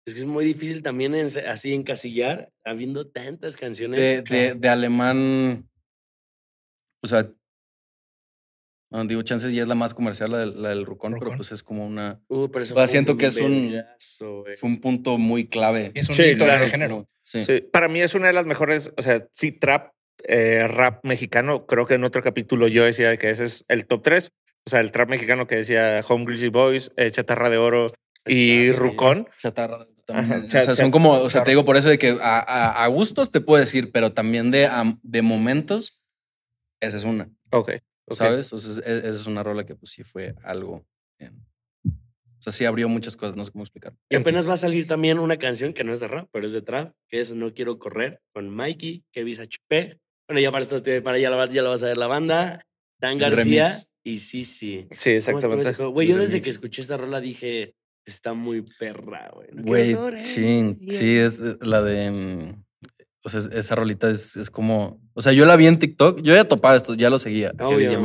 Es 0.06 0.14
que 0.14 0.20
es 0.20 0.26
muy 0.26 0.44
difícil 0.44 0.82
también 0.82 1.14
en- 1.14 1.26
así 1.46 1.72
encasillar, 1.74 2.52
habiendo 2.64 3.06
tantas 3.06 3.56
canciones. 3.56 4.00
De, 4.00 4.22
de, 4.22 4.54
de 4.54 4.68
alemán. 4.68 5.69
O 7.02 7.06
sea. 7.06 7.30
no, 8.92 9.04
digo, 9.04 9.22
chances 9.22 9.52
ya 9.54 9.62
es 9.62 9.68
la 9.68 9.74
más 9.76 9.94
comercial, 9.94 10.32
la 10.32 10.38
del, 10.38 10.60
la 10.62 10.68
del 10.70 10.84
Rucón, 10.84 11.14
pero 11.18 11.36
pues 11.36 11.52
es 11.52 11.62
como 11.62 11.86
una. 11.86 12.20
Uh, 12.28 12.48
pero 12.50 12.64
eso 12.64 12.74
o 12.74 12.76
sea, 12.76 12.84
fue 12.86 12.90
siento 12.90 13.16
que 13.16 13.26
es 13.26 13.36
un- 13.36 13.70
güey. 13.70 14.56
Fue 14.56 14.68
un 14.68 14.80
punto 14.80 15.16
muy 15.18 15.46
clave. 15.48 15.92
Es 15.94 16.08
un 16.08 16.14
Sí, 16.16 16.22
hito 16.22 16.44
claro. 16.44 16.60
del 16.60 16.70
género. 16.70 17.08
Sí. 17.22 17.44
Sí, 17.44 17.60
para 17.60 17.88
mí 17.88 18.00
es 18.00 18.14
una 18.14 18.26
de 18.26 18.32
las 18.32 18.46
mejores, 18.46 18.92
o 18.96 19.02
sea, 19.02 19.24
sí, 19.32 19.52
trap, 19.52 19.92
eh, 20.24 20.66
rap 20.68 21.04
mexicano. 21.04 21.66
Creo 21.66 21.86
que 21.86 21.94
en 21.94 22.04
otro 22.04 22.22
capítulo 22.22 22.66
yo 22.66 22.84
decía 22.84 23.16
que 23.16 23.30
ese 23.30 23.44
es 23.44 23.64
el 23.68 23.86
top 23.86 24.02
3. 24.02 24.32
O 24.66 24.70
sea, 24.70 24.80
el 24.80 24.90
trap 24.90 25.08
mexicano 25.08 25.46
que 25.46 25.56
decía 25.56 26.00
Home 26.08 26.24
Greasy 26.26 26.48
Boys, 26.48 26.90
eh, 26.96 27.10
Chatarra 27.10 27.48
de 27.48 27.58
Oro 27.58 27.92
y. 28.26 28.72
Rucón. 28.72 29.28
Chatarra. 29.38 29.78
también. 30.04 30.32
Ajá, 30.32 30.44
o 30.46 30.50
sea, 30.50 30.74
son 30.74 30.90
como, 30.90 31.12
o 31.12 31.30
sea, 31.30 31.44
te 31.44 31.52
digo 31.52 31.64
por 31.64 31.76
eso 31.76 31.88
de 31.88 31.96
que 31.98 32.18
a, 32.20 32.40
a- 32.40 32.84
a 32.84 32.86
gustos 32.88 33.30
te 33.30 33.40
puedo 33.40 33.60
decir, 33.60 33.92
pero 33.92 34.12
también 34.12 34.50
de, 34.50 34.68
de 35.04 35.22
momentos, 35.22 35.99
esa 36.80 36.96
es 36.96 37.04
una, 37.04 37.30
Ok. 37.52 37.70
ok. 38.06 38.16
¿sabes? 38.16 38.52
O 38.52 38.58
sea, 38.58 38.70
es- 38.72 39.04
esa 39.04 39.08
es 39.20 39.26
una 39.26 39.42
rola 39.42 39.64
que 39.66 39.74
pues 39.76 39.92
sí 39.92 40.02
fue 40.02 40.34
algo. 40.42 40.84
o 41.22 42.42
sea, 42.42 42.52
sí 42.54 42.64
abrió 42.64 42.88
muchas 42.88 43.16
cosas, 43.18 43.36
no 43.36 43.44
sé 43.44 43.50
cómo 43.52 43.64
explicar. 43.64 43.94
Y 44.08 44.16
apenas 44.16 44.48
va 44.48 44.54
a 44.54 44.56
salir 44.56 44.86
también 44.86 45.18
una 45.18 45.36
canción 45.38 45.74
que 45.74 45.84
no 45.84 45.92
es 45.92 46.00
de 46.00 46.08
rap, 46.08 46.26
pero 46.32 46.46
es 46.46 46.52
de 46.54 46.62
trap, 46.62 46.94
que 47.06 47.20
es 47.20 47.32
No 47.34 47.52
Quiero 47.52 47.78
Correr, 47.78 48.22
con 48.32 48.48
Mikey, 48.48 49.04
Kevin 49.12 49.40
HP. 49.40 49.98
Bueno, 50.26 50.40
ya 50.40 50.50
para 50.50 50.64
esto, 50.64 50.82
para 51.02 51.18
ya, 51.18 51.28
la, 51.28 51.44
ya 51.52 51.60
lo 51.60 51.68
vas 51.68 51.82
a 51.82 51.86
ver 51.88 51.98
la 51.98 52.06
banda, 52.06 52.64
Dan 52.98 53.18
García 53.18 53.66
remix. 53.66 53.90
y 54.04 54.18
sí, 54.20 54.44
sí. 54.46 54.86
Exactamente. 54.90 55.72
Güey, 55.84 56.08
yo 56.08 56.16
desde 56.16 56.32
remix. 56.34 56.44
que 56.44 56.50
escuché 56.50 56.80
esta 56.80 56.96
rola 56.96 57.20
dije, 57.20 57.74
está 58.06 58.32
muy 58.32 58.62
perra, 58.78 59.30
güey. 59.34 59.48
Güey, 59.52 60.22
sí, 60.22 60.78
sí, 60.88 61.16
es 61.18 61.40
eh, 61.40 61.58
la 61.60 61.82
de. 61.82 62.56
O 63.22 63.28
sea, 63.28 63.40
es- 63.40 63.46
esa 63.52 63.74
rolita 63.74 64.10
es, 64.10 64.36
es 64.36 64.50
como. 64.50 65.00
O 65.14 65.22
sea, 65.22 65.32
yo 65.32 65.44
la 65.46 65.56
vi 65.56 65.66
en 65.66 65.78
TikTok. 65.78 66.20
Yo 66.22 66.34
ya 66.34 66.44
topaba 66.44 66.76
esto, 66.76 66.94
ya 66.94 67.10
lo 67.10 67.18
seguía. 67.18 67.52
Obvio. 67.60 68.00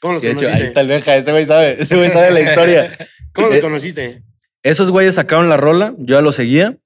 ¿Cómo 0.00 0.14
los 0.14 0.24
Y 0.24 0.26
de 0.26 0.32
hecho, 0.32 0.40
conociste? 0.44 0.62
ahí 0.62 0.62
está 0.62 0.80
el 0.82 0.88
Benja, 0.88 1.16
ese 1.16 1.32
güey 1.32 1.46
sabe, 1.46 1.80
ese 1.82 1.96
güey 1.96 2.10
sabe 2.10 2.30
la 2.30 2.40
historia. 2.42 2.90
¿Cómo 3.32 3.48
los 3.48 3.58
Eh, 3.58 3.60
conociste? 3.62 4.22
Esos 4.62 4.90
güeyes 4.90 5.14
sacaron 5.14 5.48
la 5.48 5.56
rola, 5.56 5.94
yo 5.98 6.16
ya 6.16 6.20
lo 6.20 6.32
seguía 6.32 6.78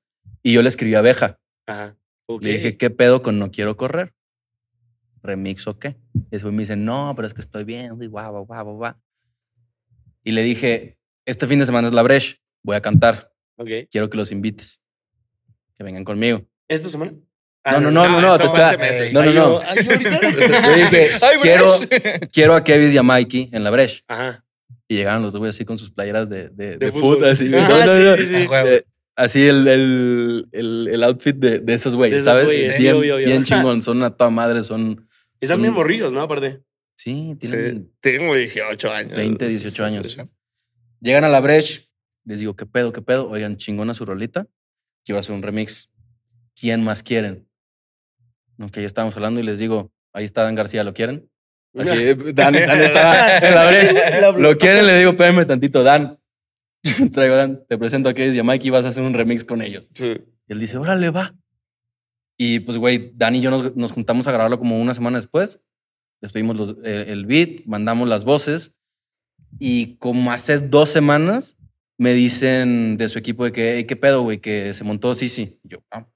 y 0.43 0.53
yo 0.53 0.63
le 0.63 0.69
escribí 0.69 0.95
a 0.95 1.01
Beja. 1.01 1.41
Ajá. 1.67 1.97
ok. 2.27 2.43
Le 2.43 2.53
dije, 2.53 2.77
¿qué 2.77 2.91
pedo 2.91 3.23
con 3.23 3.39
No 3.39 3.51
Quiero 3.51 3.77
Correr? 3.77 4.15
¿Remix 5.23 5.67
o 5.67 5.79
qué? 5.79 5.97
Y 6.31 6.37
ese 6.37 6.45
güey 6.45 6.55
me 6.55 6.63
dice, 6.63 6.77
no, 6.77 7.13
pero 7.17 7.27
es 7.27 7.35
que 7.35 7.41
estoy 7.41 7.65
viendo 7.65 8.03
y 8.05 8.07
guau, 8.07 8.31
guau, 8.31 8.47
guau, 8.47 8.77
guau. 8.77 8.95
Y 10.25 10.31
le 10.33 10.43
dije, 10.43 10.97
este 11.27 11.47
fin 11.47 11.59
de 11.59 11.67
semana 11.67 11.89
es 11.89 11.95
la 11.95 12.03
Breche, 12.03 12.37
voy 12.63 12.77
a 12.77 12.81
cantar, 12.83 13.33
Ok. 13.57 13.69
quiero 13.91 14.09
que 14.11 14.17
los 14.17 14.31
invites, 14.33 14.81
que 15.75 15.83
vengan 15.85 16.05
conmigo. 16.05 16.47
¿Esta 16.69 16.89
semana? 16.89 17.13
No, 17.73 17.81
no, 17.81 17.91
no, 17.91 18.09
no, 18.09 18.21
no, 18.21 18.39
te 18.39 18.47
está- 18.47 18.77
no, 19.13 19.23
no, 19.23 19.33
no. 19.33 19.63
yo- 19.63 19.63
dije, 20.77 21.11
quiero, 21.43 21.79
quiero 22.33 22.55
a 22.55 22.65
Kevin 22.65 22.93
y 22.93 22.97
a 22.97 23.03
Mikey 23.03 23.49
en 23.53 23.65
la 23.65 23.71
Breche. 23.71 24.03
Ajá. 24.09 24.45
Y 24.89 24.97
llegaron 24.97 25.23
los 25.23 25.33
dos 25.33 25.39
güeyes 25.41 25.55
así 25.55 25.65
con 25.65 25.77
sus 25.79 25.91
playeras 25.91 26.29
de, 26.31 26.49
de, 26.49 26.79
De 26.79 26.93
foot, 26.93 27.23
así. 27.23 27.51
Ah, 27.55 27.67
no, 27.69 27.85
no, 27.85 27.97
sí, 27.97 28.03
no. 28.03 28.17
sí, 28.17 28.27
sí. 28.27 28.47
Ah, 28.47 28.51
huevo. 28.51 28.69
Eh, 28.69 28.85
Así 29.17 29.45
el, 29.49 29.67
el, 29.67 30.47
el, 30.53 30.89
el 30.93 31.03
outfit 31.03 31.35
de, 31.35 31.59
de 31.59 31.75
esos 31.75 31.97
güeyes, 31.97 32.23
esos 32.23 32.33
¿sabes? 32.33 32.79
bien, 32.79 32.95
obvio, 32.95 33.17
obvio. 33.17 33.27
bien 33.27 33.43
chingón, 33.43 33.83
son 33.83 34.01
a 34.05 34.11
toda 34.17 34.31
madre, 34.31 34.63
son... 34.63 35.09
Están 35.41 35.57
son- 35.57 35.63
bien 35.63 35.75
morridos, 35.75 36.13
¿no? 36.13 36.21
Aparte. 36.23 36.63
Sí, 36.95 37.33
Sí, 37.41 37.49
tienen 37.51 37.91
tengo 37.99 38.33
18 38.37 38.93
años. 38.93 39.17
20, 39.17 39.49
18 39.49 39.71
Sí, 39.71 39.77
sí, 39.77 39.83
años. 39.83 40.13
sí. 40.13 40.23
Llegan 41.01 41.25
a 41.25 41.29
la 41.29 41.41
Breche, 41.41 41.89
les 42.25 42.39
digo, 42.39 42.55
¿qué 42.55 42.65
pedo, 42.65 42.93
qué 42.93 43.03
pedo? 43.03 43.29
Oigan, 43.29 43.57
chingona 43.57 43.93
su 43.93 44.05
rolita. 44.05 44.47
Quiero 45.05 45.19
hacer 45.19 45.35
un 45.35 45.43
remix. 45.43 45.91
¿Quién 46.55 46.85
más 46.85 47.03
quieren? 47.03 47.48
No, 48.59 48.71
que 48.71 48.81
ya 48.81 48.87
estábamos 48.87 49.17
hablando 49.17 49.41
y 49.41 49.45
les 49.45 49.59
digo, 49.59 49.91
ahí 50.13 50.25
está 50.25 50.43
Dan 50.43 50.55
García, 50.55 50.85
¿lo 50.85 50.93
quieren? 50.93 51.31
Así, 51.75 51.89
Dan, 52.35 52.35
Dan 52.35 52.55
estaba 52.55 53.39
en 53.39 53.55
la 53.55 53.67
Breche. 53.71 54.41
¿Lo 54.41 54.59
quieren? 54.59 54.87
Le 54.87 54.99
digo, 54.99 55.11
espérame 55.13 55.47
tantito, 55.47 55.83
Dan. 55.83 56.19
Traigo 57.13 57.37
Dan, 57.37 57.65
te 57.69 57.79
presento 57.79 58.09
a 58.09 58.15
Kevin 58.15 58.35
y 58.37 58.39
a 58.41 58.45
Mikey, 58.45 58.71
vas 58.71 58.85
a 58.85 58.89
hacer 58.89 59.03
un 59.03 59.15
remix 59.15 59.45
con 59.45 59.63
ellos. 59.63 59.91
Sí. 59.95 60.17
Y 60.49 60.53
él 60.53 60.61
dice, 60.61 60.77
órale, 60.77 61.11
va. 61.11 61.35
Y 62.37 62.61
pues, 62.61 62.77
güey, 62.79 63.13
Dan 63.15 63.35
y 63.37 63.41
yo 63.41 63.51
nos, 63.51 63.75
nos 63.77 63.93
juntamos 63.93 64.27
a 64.29 64.33
grabarlo 64.33 64.59
como 64.59 64.79
una 64.81 64.95
semana 64.95 65.19
después. 65.19 65.61
Les 66.21 66.33
pedimos 66.33 66.57
los- 66.57 66.77
eh, 66.85 67.07
el 67.09 67.27
beat, 67.27 67.65
mandamos 67.67 68.09
las 68.09 68.25
voces. 68.25 68.77
Y 69.59 69.97
como 69.97 70.31
hace 70.33 70.59
dos 70.59 70.89
semanas 70.89 71.57
me 71.97 72.13
dicen 72.13 72.97
de 72.97 73.09
su 73.09 73.19
equipo 73.19 73.45
de 73.45 73.53
que, 73.53 73.75
"Hey, 73.77 73.85
¿qué 73.85 73.97
pedo, 73.97 74.23
güey? 74.23 74.39
Que 74.39 74.73
se 74.75 74.85
montó 74.85 75.15
Sisi. 75.15 75.59
Y 75.65 75.69
yo, 75.69 75.79
ah, 75.91 76.07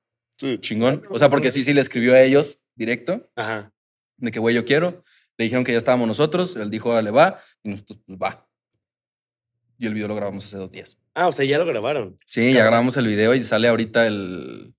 Sí. 0.43 0.59
chingón. 0.59 1.03
O 1.11 1.19
sea, 1.19 1.29
porque 1.31 1.51
Sisi 1.51 1.73
le 1.73 1.81
escribió 1.81 2.15
a 2.15 2.21
ellos 2.21 2.59
directo 2.75 3.31
Ajá. 3.37 3.73
de 4.19 4.31
que, 4.31 4.39
güey, 4.39 4.55
yo 4.55 4.65
quiero. 4.65 5.03
Le 5.39 5.45
dijeron 5.45 5.65
que 5.65 5.73
ya 5.73 5.79
estábamos 5.79 6.07
nosotros. 6.09 6.57
Él 6.57 6.71
dijo, 6.71 6.91
órale, 6.91 7.11
va. 7.11 7.41
Y 7.63 7.71
nosotros, 7.71 7.99
pues, 8.07 8.19
va. 8.19 8.47
Y 9.79 9.87
el 9.87 9.95
video 9.95 10.09
lo 10.09 10.15
grabamos 10.17 10.45
hace 10.45 10.57
dos 10.59 10.71
días. 10.71 10.99
Ah, 11.15 11.27
o 11.29 11.33
sea, 11.33 11.45
ya 11.45 11.59
lo 11.59 11.65
grabaron. 11.67 12.19
Sí, 12.27 12.53
ya 12.53 12.65
grabamos 12.65 12.97
el 12.97 13.07
video 13.07 13.35
y 13.35 13.43
sale 13.43 13.69
ahorita 13.69 14.07
el. 14.07 14.75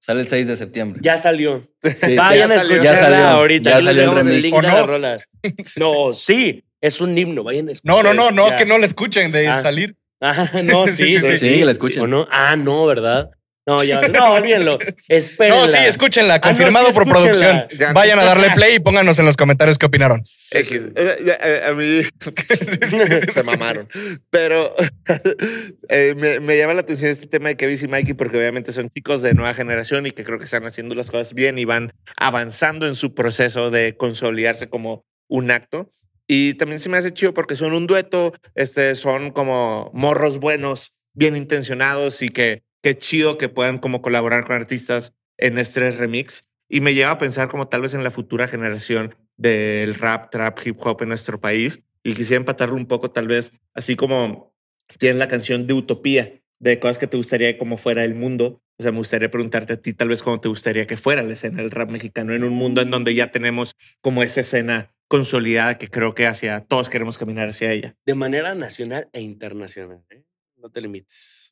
Sale 0.00 0.20
el 0.22 0.26
6 0.26 0.48
de 0.48 0.56
septiembre. 0.56 1.00
Ya 1.02 1.16
salió. 1.16 1.60
Sí, 1.80 2.16
Vayan 2.16 2.48
ya 2.48 2.54
a 2.56 2.58
salió. 2.58 2.74
escucharla 2.74 2.82
Ya 2.82 2.96
salió. 2.96 3.24
ahorita. 3.28 3.70
Ya 3.70 3.76
Aquí 3.76 3.86
salió 3.86 4.18
el 4.18 4.42
link 4.42 4.54
¿O 4.54 4.60
de 4.62 4.68
no? 4.68 4.74
las 4.76 4.86
rolas. 4.86 5.28
No, 5.76 6.12
sí. 6.12 6.64
Es 6.80 7.00
un 7.00 7.16
himno. 7.16 7.44
Vayan 7.44 7.66
a 7.66 7.66
No, 7.66 7.72
escuchar. 7.72 8.04
no, 8.04 8.14
no, 8.14 8.30
no, 8.32 8.48
Ya. 8.48 8.56
que 8.56 8.66
no 8.66 8.78
le 8.78 8.86
escuchen 8.86 9.30
de 9.30 9.46
Ah. 9.46 9.58
salir. 9.58 9.96
Ajá, 10.20 10.62
no, 10.62 10.86
sí, 10.88 10.92
sí, 10.92 11.12
Sí, 11.12 11.20
sí. 11.20 11.36
sí, 11.36 11.54
sí, 11.54 11.64
la 11.64 11.70
escuchen. 11.72 12.02
¿O 12.02 12.06
no? 12.08 12.26
Ah, 12.32 12.56
no, 12.56 12.84
¿verdad? 12.86 13.30
No, 13.64 13.82
ya. 13.84 14.00
No, 14.08 14.34
olvídenlo. 14.34 14.76
Espérenla. 15.08 15.66
No, 15.66 15.70
sí, 15.70 15.78
escúchenla, 15.78 16.34
Ah, 16.34 16.38
no, 16.38 16.42
confirmado 16.42 16.86
sí, 16.88 16.92
por 16.92 17.06
escúchenla. 17.06 17.32
producción. 17.68 17.78
Ya. 17.78 17.92
Vayan 17.92 18.18
a 18.18 18.24
darle 18.24 18.50
play 18.50 18.74
y 18.76 18.80
pónganos 18.80 19.18
en 19.20 19.24
los 19.24 19.36
comentarios 19.36 19.78
qué 19.78 19.86
opinaron. 19.86 20.20
X. 20.50 20.88
Eh, 20.96 21.16
eh, 21.26 21.38
eh, 21.40 21.62
A 21.68 21.72
mí 21.72 22.02
se 23.32 23.42
mamaron. 23.44 23.88
Pero 24.30 24.74
eh, 25.88 26.14
me, 26.16 26.40
me 26.40 26.58
llama 26.58 26.74
la 26.74 26.80
atención 26.80 27.10
este 27.10 27.26
tema 27.26 27.50
de 27.50 27.56
Kevin 27.56 27.78
y 27.80 27.86
Mikey 27.88 28.14
porque 28.14 28.36
obviamente 28.36 28.72
son 28.72 28.90
chicos 28.90 29.22
de 29.22 29.34
nueva 29.34 29.54
generación 29.54 30.06
y 30.06 30.10
que 30.10 30.24
creo 30.24 30.38
que 30.38 30.44
están 30.44 30.66
haciendo 30.66 30.94
las 30.94 31.10
cosas 31.10 31.32
bien 31.34 31.58
y 31.58 31.64
van 31.64 31.92
avanzando 32.16 32.86
en 32.88 32.96
su 32.96 33.14
proceso 33.14 33.70
de 33.70 33.96
consolidarse 33.96 34.68
como 34.68 35.04
un 35.28 35.50
acto. 35.50 35.88
Y 36.26 36.54
también 36.54 36.80
se 36.80 36.88
me 36.88 36.98
hace 36.98 37.12
chido 37.12 37.34
porque 37.34 37.56
son 37.56 37.74
un 37.74 37.86
dueto, 37.86 38.32
este, 38.54 38.94
son 38.94 39.30
como 39.30 39.90
morros 39.94 40.38
buenos, 40.38 40.94
bien 41.14 41.36
intencionados 41.36 42.22
y 42.22 42.28
que 42.28 42.62
qué 42.82 42.96
chido 42.96 43.38
que 43.38 43.48
puedan 43.48 43.78
como 43.78 44.02
colaborar 44.02 44.44
con 44.44 44.56
artistas 44.56 45.14
en 45.38 45.58
este 45.58 45.90
remix. 45.92 46.48
Y 46.68 46.80
me 46.80 46.94
lleva 46.94 47.12
a 47.12 47.18
pensar 47.18 47.48
como 47.48 47.68
tal 47.68 47.82
vez 47.82 47.94
en 47.94 48.02
la 48.02 48.10
futura 48.10 48.46
generación 48.46 49.14
del 49.36 49.94
rap, 49.94 50.30
trap, 50.30 50.58
hip 50.64 50.76
hop 50.80 51.02
en 51.02 51.08
nuestro 51.08 51.40
país. 51.40 51.82
Y 52.02 52.14
quisiera 52.14 52.38
empatarlo 52.38 52.74
un 52.74 52.86
poco 52.86 53.10
tal 53.10 53.28
vez 53.28 53.52
así 53.74 53.94
como 53.94 54.54
tienen 54.98 55.18
la 55.18 55.28
canción 55.28 55.66
de 55.66 55.74
Utopía, 55.74 56.42
de 56.58 56.78
cosas 56.78 56.98
que 56.98 57.06
te 57.06 57.16
gustaría 57.16 57.58
como 57.58 57.76
fuera 57.76 58.04
el 58.04 58.14
mundo. 58.14 58.62
O 58.78 58.82
sea, 58.82 58.90
me 58.90 58.98
gustaría 58.98 59.30
preguntarte 59.30 59.74
a 59.74 59.76
ti 59.76 59.92
tal 59.92 60.08
vez 60.08 60.22
cómo 60.22 60.40
te 60.40 60.48
gustaría 60.48 60.86
que 60.86 60.96
fuera 60.96 61.22
la 61.22 61.32
escena 61.32 61.62
del 61.62 61.70
rap 61.70 61.90
mexicano 61.90 62.34
en 62.34 62.42
un 62.42 62.54
mundo 62.54 62.80
en 62.80 62.90
donde 62.90 63.14
ya 63.14 63.30
tenemos 63.30 63.76
como 64.00 64.22
esa 64.22 64.40
escena 64.40 64.94
consolidada 65.08 65.76
que 65.76 65.88
creo 65.88 66.14
que 66.14 66.26
hacia 66.26 66.60
todos 66.60 66.88
queremos 66.88 67.18
caminar 67.18 67.48
hacia 67.48 67.70
ella. 67.70 67.94
De 68.06 68.14
manera 68.14 68.54
nacional 68.54 69.10
e 69.12 69.20
internacional. 69.20 70.04
¿eh? 70.08 70.24
No 70.56 70.70
te 70.70 70.80
limites. 70.80 71.51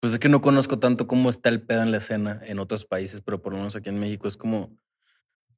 Pues 0.00 0.12
es 0.12 0.18
que 0.18 0.28
no 0.28 0.40
conozco 0.40 0.78
tanto 0.78 1.06
cómo 1.06 1.30
está 1.30 1.48
el 1.48 1.62
pedo 1.62 1.82
en 1.82 1.90
la 1.90 1.96
escena 1.98 2.40
en 2.44 2.58
otros 2.58 2.84
países, 2.84 3.22
pero 3.22 3.40
por 3.40 3.52
lo 3.52 3.58
menos 3.58 3.76
aquí 3.76 3.88
en 3.88 3.98
México 3.98 4.28
es 4.28 4.36
como, 4.36 4.76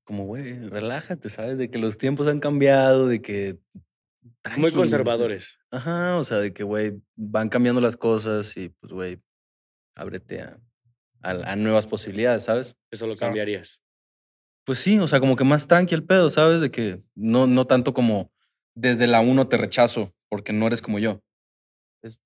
como, 0.05 0.25
güey, 0.25 0.59
relájate, 0.69 1.29
¿sabes? 1.29 1.59
De 1.59 1.71
que 1.71 1.79
los 1.79 1.99
tiempos 1.99 2.29
han 2.29 2.41
cambiado, 2.41 3.09
de 3.09 3.21
que... 3.21 3.59
Muy 4.57 4.73
conservadores. 4.73 5.59
Ajá, 5.71 6.17
o 6.17 6.25
sea, 6.25 6.39
de 6.39 6.53
que, 6.53 6.63
güey, 6.63 7.03
van 7.17 7.49
cambiando 7.49 7.81
las 7.81 7.97
cosas 7.97 8.57
y 8.57 8.69
pues, 8.69 8.93
güey, 8.93 9.23
ábrete 9.95 10.43
a, 10.43 10.61
a, 11.23 11.31
a 11.53 11.57
nuevas 11.57 11.87
posibilidades, 11.87 12.45
¿sabes? 12.45 12.77
Eso 12.91 13.07
lo 13.07 13.17
cambiarías. 13.17 13.83
Pues 14.65 14.79
sí, 14.79 14.99
o 14.99 15.09
sea, 15.09 15.19
como 15.19 15.35
que 15.35 15.45
más 15.45 15.67
tranqui 15.67 15.95
el 15.95 16.05
pedo, 16.05 16.31
¿sabes? 16.31 16.61
De 16.61 16.71
que 16.71 17.03
no, 17.15 17.47
no 17.47 17.67
tanto 17.67 17.95
como 17.95 18.33
desde 18.75 19.07
la 19.07 19.21
uno 19.21 19.49
te 19.49 19.57
rechazo 19.57 20.15
porque 20.29 20.53
no 20.53 20.67
eres 20.67 20.83
como 20.83 20.99
yo. 20.99 21.23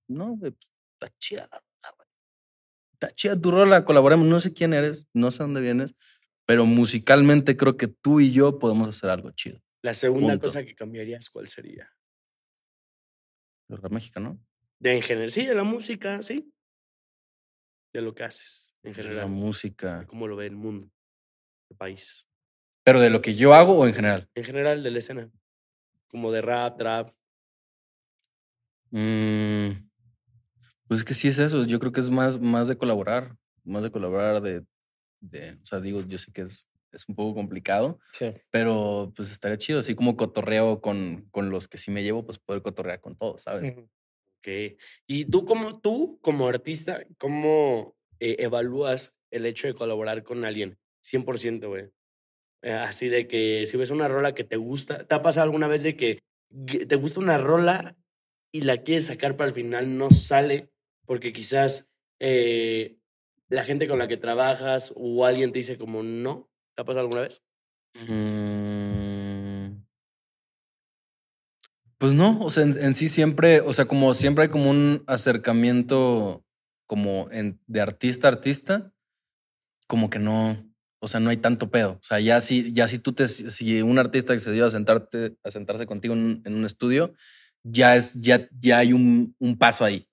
No, 0.09 0.37
güey, 0.37 0.53
pues, 0.53 0.75
está 0.95 1.15
chida 1.19 1.49
la. 1.51 1.63
Está 3.03 3.13
chida 3.17 3.41
tu 3.41 3.51
rola, 3.51 3.85
colaboremos. 3.85 4.29
No 4.29 4.39
sé 4.39 4.53
quién 4.53 4.73
eres, 4.73 5.09
no 5.13 5.33
sé 5.33 5.39
dónde 5.43 5.61
vienes, 5.61 5.97
pero 6.47 6.67
musicalmente 6.67 7.57
creo 7.57 7.77
que 7.77 7.89
tú 7.89 8.21
y 8.21 8.31
yo 8.31 8.61
podemos 8.61 8.89
hacer 8.89 9.11
algo 9.11 9.33
chido. 9.33 9.61
La 9.83 9.93
segunda 9.93 10.35
Punto. 10.35 10.47
cosa 10.47 10.65
que 10.65 10.77
cambiarías, 10.77 11.29
¿cuál 11.29 11.49
sería? 11.49 11.91
El 13.69 13.79
rap 13.79 13.91
mexicano, 13.91 14.39
De 14.79 14.95
en 14.95 15.03
general, 15.03 15.33
sí, 15.33 15.45
de 15.45 15.55
la 15.57 15.65
música, 15.65 16.23
sí. 16.23 16.53
De 17.93 18.03
lo 18.03 18.15
que 18.15 18.23
haces, 18.23 18.77
en 18.85 18.93
de 18.93 18.99
la 18.99 19.09
general. 19.09 19.29
música. 19.31 19.99
de 20.01 20.07
cómo 20.07 20.29
lo 20.29 20.37
ve 20.37 20.47
el 20.47 20.55
mundo, 20.55 20.89
el 21.71 21.77
país. 21.77 22.29
Pero 22.85 23.01
de 23.01 23.11
lo 23.11 23.21
que 23.21 23.35
yo 23.35 23.53
hago 23.53 23.77
o 23.81 23.87
en 23.89 23.95
general. 23.95 24.31
En 24.37 24.45
general, 24.45 24.81
de 24.85 24.91
la 24.93 24.99
escena. 25.01 25.29
Como 26.07 26.31
de 26.31 26.41
rap, 26.41 26.79
trap. 26.79 27.11
Mm, 28.93 29.91
pues 30.93 31.01
es 31.01 31.05
que 31.07 31.15
sí 31.15 31.29
es 31.29 31.39
eso. 31.39 31.65
Yo 31.65 31.79
creo 31.79 31.91
que 31.91 32.01
es 32.03 32.11
más, 32.11 32.39
más 32.39 32.69
de 32.69 32.77
colaborar, 32.77 33.35
más 33.65 33.83
de 33.83 33.91
colaborar, 33.91 34.43
de, 34.43 34.63
de, 35.21 35.53
o 35.53 35.65
sea, 35.65 35.81
digo, 35.81 36.03
yo 36.07 36.19
sé 36.19 36.31
que 36.33 36.43
es, 36.43 36.69
es 36.93 37.09
un 37.09 37.15
poco 37.15 37.35
complicado, 37.35 37.99
Sí. 38.13 38.27
pero 38.51 39.11
pues 39.17 39.33
estaría 39.33 39.57
chido, 39.57 39.79
así 39.79 39.95
como 39.95 40.19
cotorreo 40.19 40.83
con, 40.83 41.29
con 41.31 41.49
los 41.49 41.67
que 41.67 41.79
sí 41.79 41.91
me 41.91 42.03
llevo, 42.03 42.27
pues 42.27 42.39
poder 42.39 42.61
cotorrear 42.61 43.01
con 43.01 43.17
todos, 43.17 43.41
¿sabes? 43.41 43.73
Ujú. 43.73 43.89
Ok. 44.41 44.79
Y 45.07 45.25
tú 45.25 45.47
como, 45.47 45.81
tú, 45.81 46.19
como 46.21 46.47
artista, 46.47 47.03
¿cómo 47.17 47.97
eh, 48.21 48.37
evalúas 48.41 49.19
el 49.31 49.47
hecho 49.47 49.69
de 49.69 49.75
colaborar 49.75 50.23
con 50.25 50.45
alguien? 50.45 50.77
100%, 51.03 51.69
güey. 51.69 51.89
Eh, 52.63 52.73
así 52.73 53.09
de 53.09 53.27
que 53.27 53.65
si 53.65 53.79
ves 53.79 53.89
una 53.91 54.09
rola 54.09 54.35
que 54.35 54.45
te 54.45 54.57
gusta, 54.57 55.07
¿te 55.07 55.15
ha 55.15 55.23
pasado 55.23 55.45
alguna 55.45 55.69
vez 55.69 55.85
de 55.85 55.97
que 55.97 56.19
te 56.87 56.97
gusta 56.97 57.19
una 57.21 57.39
rola 57.39 57.97
y 58.53 58.61
la 58.63 58.83
quieres 58.83 59.07
sacar 59.07 59.39
para 59.39 59.49
el 59.49 59.55
final 59.55 59.97
no 59.97 60.11
sale 60.11 60.72
porque 61.07 61.33
quizás 61.33 61.93
eh, 62.21 62.99
la 63.49 63.65
gente 63.65 63.89
con 63.89 63.99
la 63.99 64.09
que 64.09 64.17
trabajas 64.17 64.93
o 64.97 65.25
alguien 65.27 65.53
te 65.53 65.59
dice 65.59 65.79
como 65.79 66.03
no? 66.03 66.51
¿Te 66.75 66.83
ha 66.83 66.85
pasado 66.85 67.07
alguna 67.07 67.23
vez? 67.23 67.43
Mm, 68.09 68.63
Pues 72.03 72.15
no, 72.15 72.41
o 72.41 72.51
sea, 72.51 72.65
en, 72.65 72.95
sí 72.95 73.09
siempre, 73.09 73.61
o 73.61 73.73
sea, 73.73 73.85
como 73.85 74.13
siempre 74.13 74.43
hay 74.43 74.51
como 74.51 74.69
un 74.71 75.05
acercamiento 75.07 76.45
como 76.89 77.29
de 77.31 77.81
artista 77.81 78.27
a 78.27 78.33
artista, 78.33 78.93
como 79.87 80.11
que 80.11 80.19
no, 80.19 80.57
o 81.01 81.07
sea, 81.07 81.21
no 81.21 81.31
hay 81.31 81.37
tanto 81.37 81.71
pedo. 81.71 81.93
O 81.93 82.03
sea, 82.03 82.19
ya 82.19 82.41
si, 82.41 82.73
ya 82.73 82.89
si 82.89 82.99
tú 82.99 83.13
te, 83.13 83.29
si 83.29 83.83
un 83.83 84.01
artista 84.01 84.33
accedió 84.33 84.67
a 84.67 84.71
sentarte, 84.71 85.37
a 85.45 85.53
sentarse 85.53 85.87
contigo 85.87 86.15
en, 86.15 86.43
en 86.45 86.57
un 86.57 86.65
estudio, 86.65 87.15
ya 87.63 87.95
es, 87.95 88.15
ya, 88.21 88.49
ya 88.59 88.79
hay 88.79 88.93
un, 88.93 89.37
un 89.39 89.57
paso 89.57 89.85
ahí, 89.85 90.09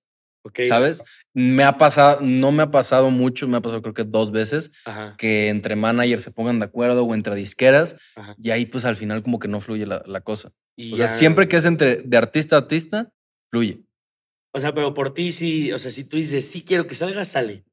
¿sabes? 0.67 1.03
Me 1.33 1.63
ha 1.63 1.77
pasado, 1.77 2.19
no 2.21 2.51
me 2.51 2.63
ha 2.63 2.71
pasado 2.71 3.09
mucho, 3.11 3.47
me 3.47 3.57
ha 3.57 3.61
pasado 3.61 3.81
creo 3.81 3.93
que 3.93 4.03
dos 4.03 4.31
veces, 4.31 4.71
Ajá. 4.85 5.15
que 5.17 5.49
entre 5.49 5.75
managers 5.75 6.23
se 6.23 6.31
pongan 6.31 6.59
de 6.59 6.65
acuerdo 6.65 7.03
o 7.05 7.13
entre 7.13 7.35
disqueras, 7.35 7.95
Ajá. 8.15 8.35
y 8.41 8.51
ahí 8.51 8.65
pues 8.65 8.85
al 8.85 8.95
final 8.95 9.21
como 9.21 9.39
que 9.39 9.47
no 9.47 9.59
fluye 9.61 9.85
la, 9.85 10.01
la 10.05 10.21
cosa. 10.21 10.51
Y 10.75 10.93
O 10.93 10.97
sea, 10.97 11.07
siempre 11.07 11.47
que 11.47 11.57
es 11.57 11.65
entre 11.65 11.97
de 11.97 12.17
artista 12.17 12.55
a 12.55 12.59
artista, 12.59 13.11
fluye. 13.51 13.83
O 14.53 14.59
sea, 14.59 14.73
pero 14.73 14.93
por 14.93 15.13
ti 15.13 15.31
sí, 15.31 15.71
o 15.71 15.77
sea, 15.77 15.91
si 15.91 16.07
tú 16.07 16.17
dices 16.17 16.49
sí 16.49 16.63
quiero 16.63 16.87
que 16.87 16.95
salga, 16.95 17.23
sale. 17.25 17.65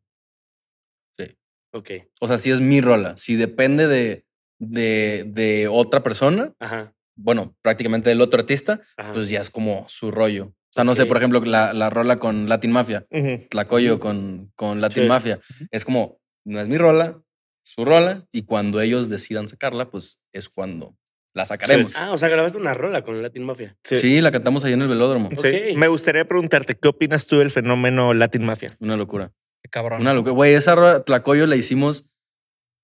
Sí. 1.17 1.37
Ok. 1.73 1.91
O 2.21 2.27
sea, 2.29 2.37
si 2.37 2.51
es 2.51 2.61
mi 2.61 2.81
rola, 2.81 3.17
si 3.17 3.37
depende 3.37 3.87
de, 3.87 4.27
de, 4.59 5.25
de 5.29 5.69
otra 5.69 6.03
persona, 6.03 6.53
Ajá. 6.59 6.93
bueno, 7.17 7.57
prácticamente 7.63 8.11
del 8.11 8.21
otro 8.21 8.41
artista, 8.41 8.81
Ajá. 8.97 9.13
pues 9.13 9.29
ya 9.31 9.41
es 9.41 9.51
como 9.51 9.87
su 9.89 10.11
rollo. 10.11 10.53
O 10.77 10.79
sea, 10.79 10.85
no 10.85 10.95
sé, 10.95 11.07
por 11.07 11.17
ejemplo, 11.17 11.41
la, 11.41 11.73
la 11.73 11.89
rola 11.89 12.19
con 12.19 12.49
Latin 12.51 12.71
Mafia, 12.73 13.07
Ujú. 13.11 13.47
Tlacoyo 13.49 13.99
con, 13.99 14.53
con 14.55 14.81
Latin 14.83 15.05
Sí. 15.05 15.09
Mafia, 15.09 15.41
es 15.71 15.85
como, 15.87 16.21
no 16.45 16.61
es 16.61 16.69
mi 16.69 16.77
rola, 16.77 17.19
su 17.63 17.85
rola, 17.85 18.27
y 18.31 18.43
cuando 18.43 18.81
ellos 18.83 19.09
decidan 19.09 19.49
sacarla, 19.49 19.91
pues 19.91 20.21
es 20.33 20.49
cuando 20.51 20.95
la 21.35 21.47
sacaremos. 21.47 21.97
Ah, 21.97 22.13
o 22.13 22.19
sea, 22.19 22.29
grabaste 22.29 22.59
una 22.59 22.75
rola 22.75 23.03
con 23.03 23.23
Latin 23.23 23.45
Mafia. 23.45 23.75
Sí. 23.85 23.97
Sí, 23.97 24.21
la 24.21 24.31
cantamos 24.31 24.65
ahí 24.65 24.75
en 24.75 24.83
el 24.83 24.89
velódromo. 24.89 25.31
Sí. 25.37 25.49
Ok. 25.49 25.77
Me 25.79 25.89
gustaría 25.89 26.27
preguntarte, 26.27 26.75
¿qué 26.75 26.89
opinas 26.89 27.27
tú 27.27 27.39
del 27.39 27.51
fenómeno 27.51 28.13
Latin 28.15 28.45
Mafia? 28.45 28.77
Una 28.79 28.97
locura. 28.99 29.33
Qué 29.63 29.71
cabrón. 29.71 30.03
Una 30.03 30.13
locura. 30.15 30.33
Güey, 30.33 30.55
esa 30.55 30.75
rola, 30.75 31.05
Tlacoyo 31.05 31.47
la 31.47 31.57
hicimos 31.57 32.09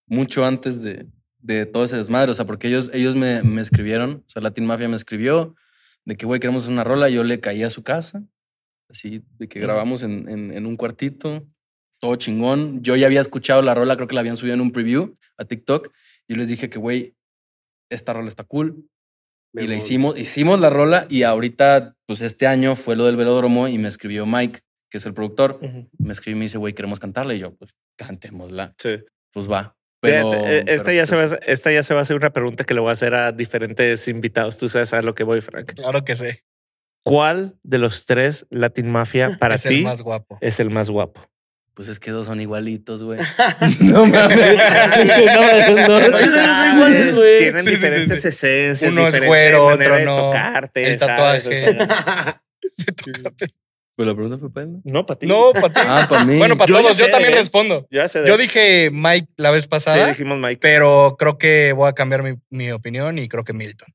mucho 0.07 0.45
antes 0.45 0.83
de, 0.83 1.07
de 1.39 1.67
todo 1.67 1.85
ese 1.85 1.97
desmadre. 1.97 2.31
O 2.31 2.35
sea, 2.35 2.45
porque 2.47 2.69
ellos, 2.69 2.91
ellos 2.93 3.15
me, 3.17 3.43
me 3.43 3.61
escribieron, 3.61 4.25
o 4.27 4.29
sea, 4.29 4.43
Latin 4.43 4.67
Mafia 4.67 4.89
me 4.89 4.97
escribió 4.97 5.55
de 6.05 6.17
que, 6.17 6.27
güey, 6.27 6.41
queremos 6.41 6.63
hacer 6.65 6.73
una 6.73 6.85
rola. 6.85 7.09
Yo 7.09 7.25
le 7.25 7.41
caí 7.41 7.63
a 7.63 7.71
su 7.71 7.83
casa, 7.83 8.23
así, 8.91 9.23
de 9.39 9.49
que 9.49 9.61
grabamos 9.61 10.03
en, 10.03 10.29
en, 10.29 10.53
en 10.53 10.67
un 10.67 10.77
cuartito, 10.77 11.47
todo 12.01 12.17
chingón. 12.17 12.83
Yo 12.83 12.97
ya 12.97 13.07
había 13.07 13.21
escuchado 13.21 13.63
la 13.63 13.75
rola, 13.75 13.97
creo 13.97 14.09
que 14.09 14.15
la 14.15 14.21
habían 14.21 14.37
subido 14.37 14.55
en 14.55 14.61
un 14.61 14.73
preview 14.73 15.15
a 15.39 15.45
TikTok. 15.45 15.93
Y 16.29 16.35
yo 16.35 16.39
les 16.39 16.49
dije 16.49 16.69
que, 16.71 16.79
güey, 16.79 17.15
esta 17.91 18.13
rola 18.13 18.29
está 18.29 18.45
cool. 18.45 18.89
Me 19.55 19.65
Y 19.65 19.67
la 19.67 19.75
mol- 19.75 19.79
hicimos, 19.79 20.19
hicimos 20.19 20.61
la 20.61 20.71
rola 20.71 21.07
y 21.11 21.25
ahorita, 21.25 21.95
pues 22.07 22.23
este 22.23 22.47
año 22.47 22.75
fue 22.75 22.97
lo 22.97 23.05
del 23.05 23.17
velódromo 23.17 23.69
y 23.69 23.77
me 23.79 23.89
escribió 23.89 24.25
Mike, 24.25 24.61
que 24.91 24.97
es 24.99 25.05
el 25.07 25.13
productor 25.15 25.59
me 25.99 26.13
escribe 26.13 26.37
y 26.37 26.39
me 26.39 26.45
dice, 26.47 26.57
güey, 26.59 26.73
queremos 26.75 26.99
cantarla. 26.99 27.35
Y 27.35 27.41
yo, 27.41 27.55
pues, 27.55 27.71
cantémosla. 27.97 28.73
Sí. 28.79 28.97
Pues 29.33 29.51
va. 29.51 29.77
Pero, 30.03 30.33
este- 30.35 30.57
eh, 30.59 30.65
esta, 30.67 30.85
pero, 30.87 30.97
ya 30.97 31.07
se 31.07 31.15
pues, 31.17 31.33
va, 31.33 31.37
a- 31.37 31.39
esta 31.47 31.73
ya 31.73 31.83
se 31.85 31.95
va 31.95 32.01
a 32.01 32.03
hacer 32.03 32.17
una 32.17 32.31
pregunta 32.33 32.65
que 32.65 32.75
le 32.75 32.81
voy 32.81 32.91
a 32.91 32.93
hacer 32.93 33.15
a 33.15 33.31
diferentes 33.33 34.09
invitados. 34.09 34.59
Tú 34.59 34.69
sabes 34.69 34.93
a 34.93 35.01
lo 35.03 35.15
que 35.15 35.23
voy, 35.25 35.41
Frank. 35.41 35.73
Claro 35.75 36.05
que 36.05 36.17
sí. 36.17 36.27
¿Cuál 37.05 37.57
de 37.63 37.79
los 37.79 38.05
tres 38.05 38.47
Latin 38.51 38.91
Mafia 38.91 39.37
para 39.39 39.55
es 39.57 39.63
ti 39.63 39.79
el 39.79 39.83
más 39.85 40.03
guapo. 40.03 40.39
es 40.41 40.61
el 40.61 40.71
más 40.71 40.91
guapo? 40.91 41.25
Pues 41.75 41.89
es 41.89 41.99
que 41.99 42.11
dos 42.11 42.27
son 42.27 42.41
igualitos, 42.41 43.03
güey. 43.03 43.19
no 43.81 44.05
mames. 44.07 44.39
no, 44.39 45.89
no, 45.89 45.99
Pero 45.99 46.11
no. 46.11 46.19
sabes 46.19 46.75
iguales, 46.75 47.15
güey. 47.15 47.39
Tienen 47.39 47.65
Sí, 47.65 47.71
sí, 47.71 47.77
sí, 47.77 47.83
diferentes 47.83 48.21
sí. 48.23 48.29
esencias. 48.29 48.91
Uno 48.93 49.09
es 49.09 49.25
güero, 49.27 49.67
otro 49.67 49.95
de 49.97 50.05
no. 50.05 50.17
Tocarte, 50.17 50.93
El 50.93 50.99
tatuaje. 50.99 51.77
Pues 53.95 54.09
la 54.09 54.15
pregunta 54.15 54.39
fue 54.39 54.51
para 54.53 54.65
él, 54.67 54.73
¿no? 54.73 54.81
no, 54.85 55.07
para 55.07 55.19
ti. 55.19 55.27
No, 55.27 55.53
para 55.53 55.69
ti. 55.69 55.81
Ah, 55.85 56.07
para 56.09 56.25
mí. 56.25 56.39
bueno, 56.39 56.57
para 56.57 56.69
Yo 56.69 56.79
todos. 56.81 56.97
Yo 56.99 57.05
sé, 57.05 57.11
también 57.11 57.35
¿eh? 57.35 57.37
respondo. 57.37 57.87
Ya 57.91 58.09
sé. 58.09 58.23
de- 58.23 58.29
Yo 58.29 58.39
dije 58.39 58.91
Mike 58.91 59.29
la 59.37 59.51
vez 59.51 59.65
Sí, 59.65 59.69
pasada, 59.69 60.09
dijimos 60.09 60.39
Mike. 60.39 60.59
pero 60.63 61.17
creo 61.19 61.37
que 61.37 61.73
voy 61.75 61.89
a 61.89 61.93
cambiar 61.93 62.23
mi, 62.23 62.35
mi 62.51 62.71
opinión 62.73 63.19
y 63.19 63.29
creo 63.29 63.45
que 63.45 63.53
Milton. 63.53 63.89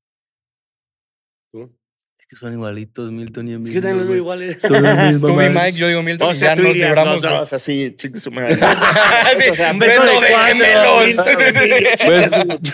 Es 2.19 2.25
que 2.27 2.35
son 2.35 2.51
igualitos, 2.51 3.09
Milton 3.11 3.47
y 3.47 3.53
Emilio. 3.53 3.69
Es 3.69 3.75
que 3.75 3.81
también 3.81 3.99
los 3.99 4.07
veo 4.07 4.17
iguales. 4.17 4.57
Son 4.61 4.83
la 4.83 4.93
misma 5.11 5.27
Tú 5.29 5.41
y. 5.41 5.49
Mike, 5.49 5.71
yo 5.79 5.87
digo 5.87 6.03
Milton 6.03 6.29
O 6.29 6.33
y 6.33 6.35
sea, 6.35 6.49
ya 6.49 6.55
tú 6.57 6.61
nos 6.63 6.73
dirías 6.73 6.89
libramos. 6.89 7.13
los 7.15 7.23
güey. 7.23 7.37
dos 7.39 7.53
así, 7.53 7.93
chingue 7.95 8.19
su 8.19 8.31
madre. 8.31 8.55
Sí, 9.39 9.49
O 9.49 9.55
sea, 9.55 9.71
un 9.71 9.79
beso 9.79 10.03
de 10.03 10.27
cuatro, 10.29 10.53
gemelos. 10.53 11.05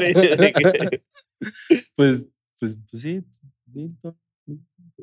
Sí, 0.00 0.12
de 0.14 0.52
que- 0.52 1.02
Pues, 1.94 2.24
pues, 2.58 2.78
pues 2.90 3.02
sí. 3.02 3.22
Milton. 3.72 4.18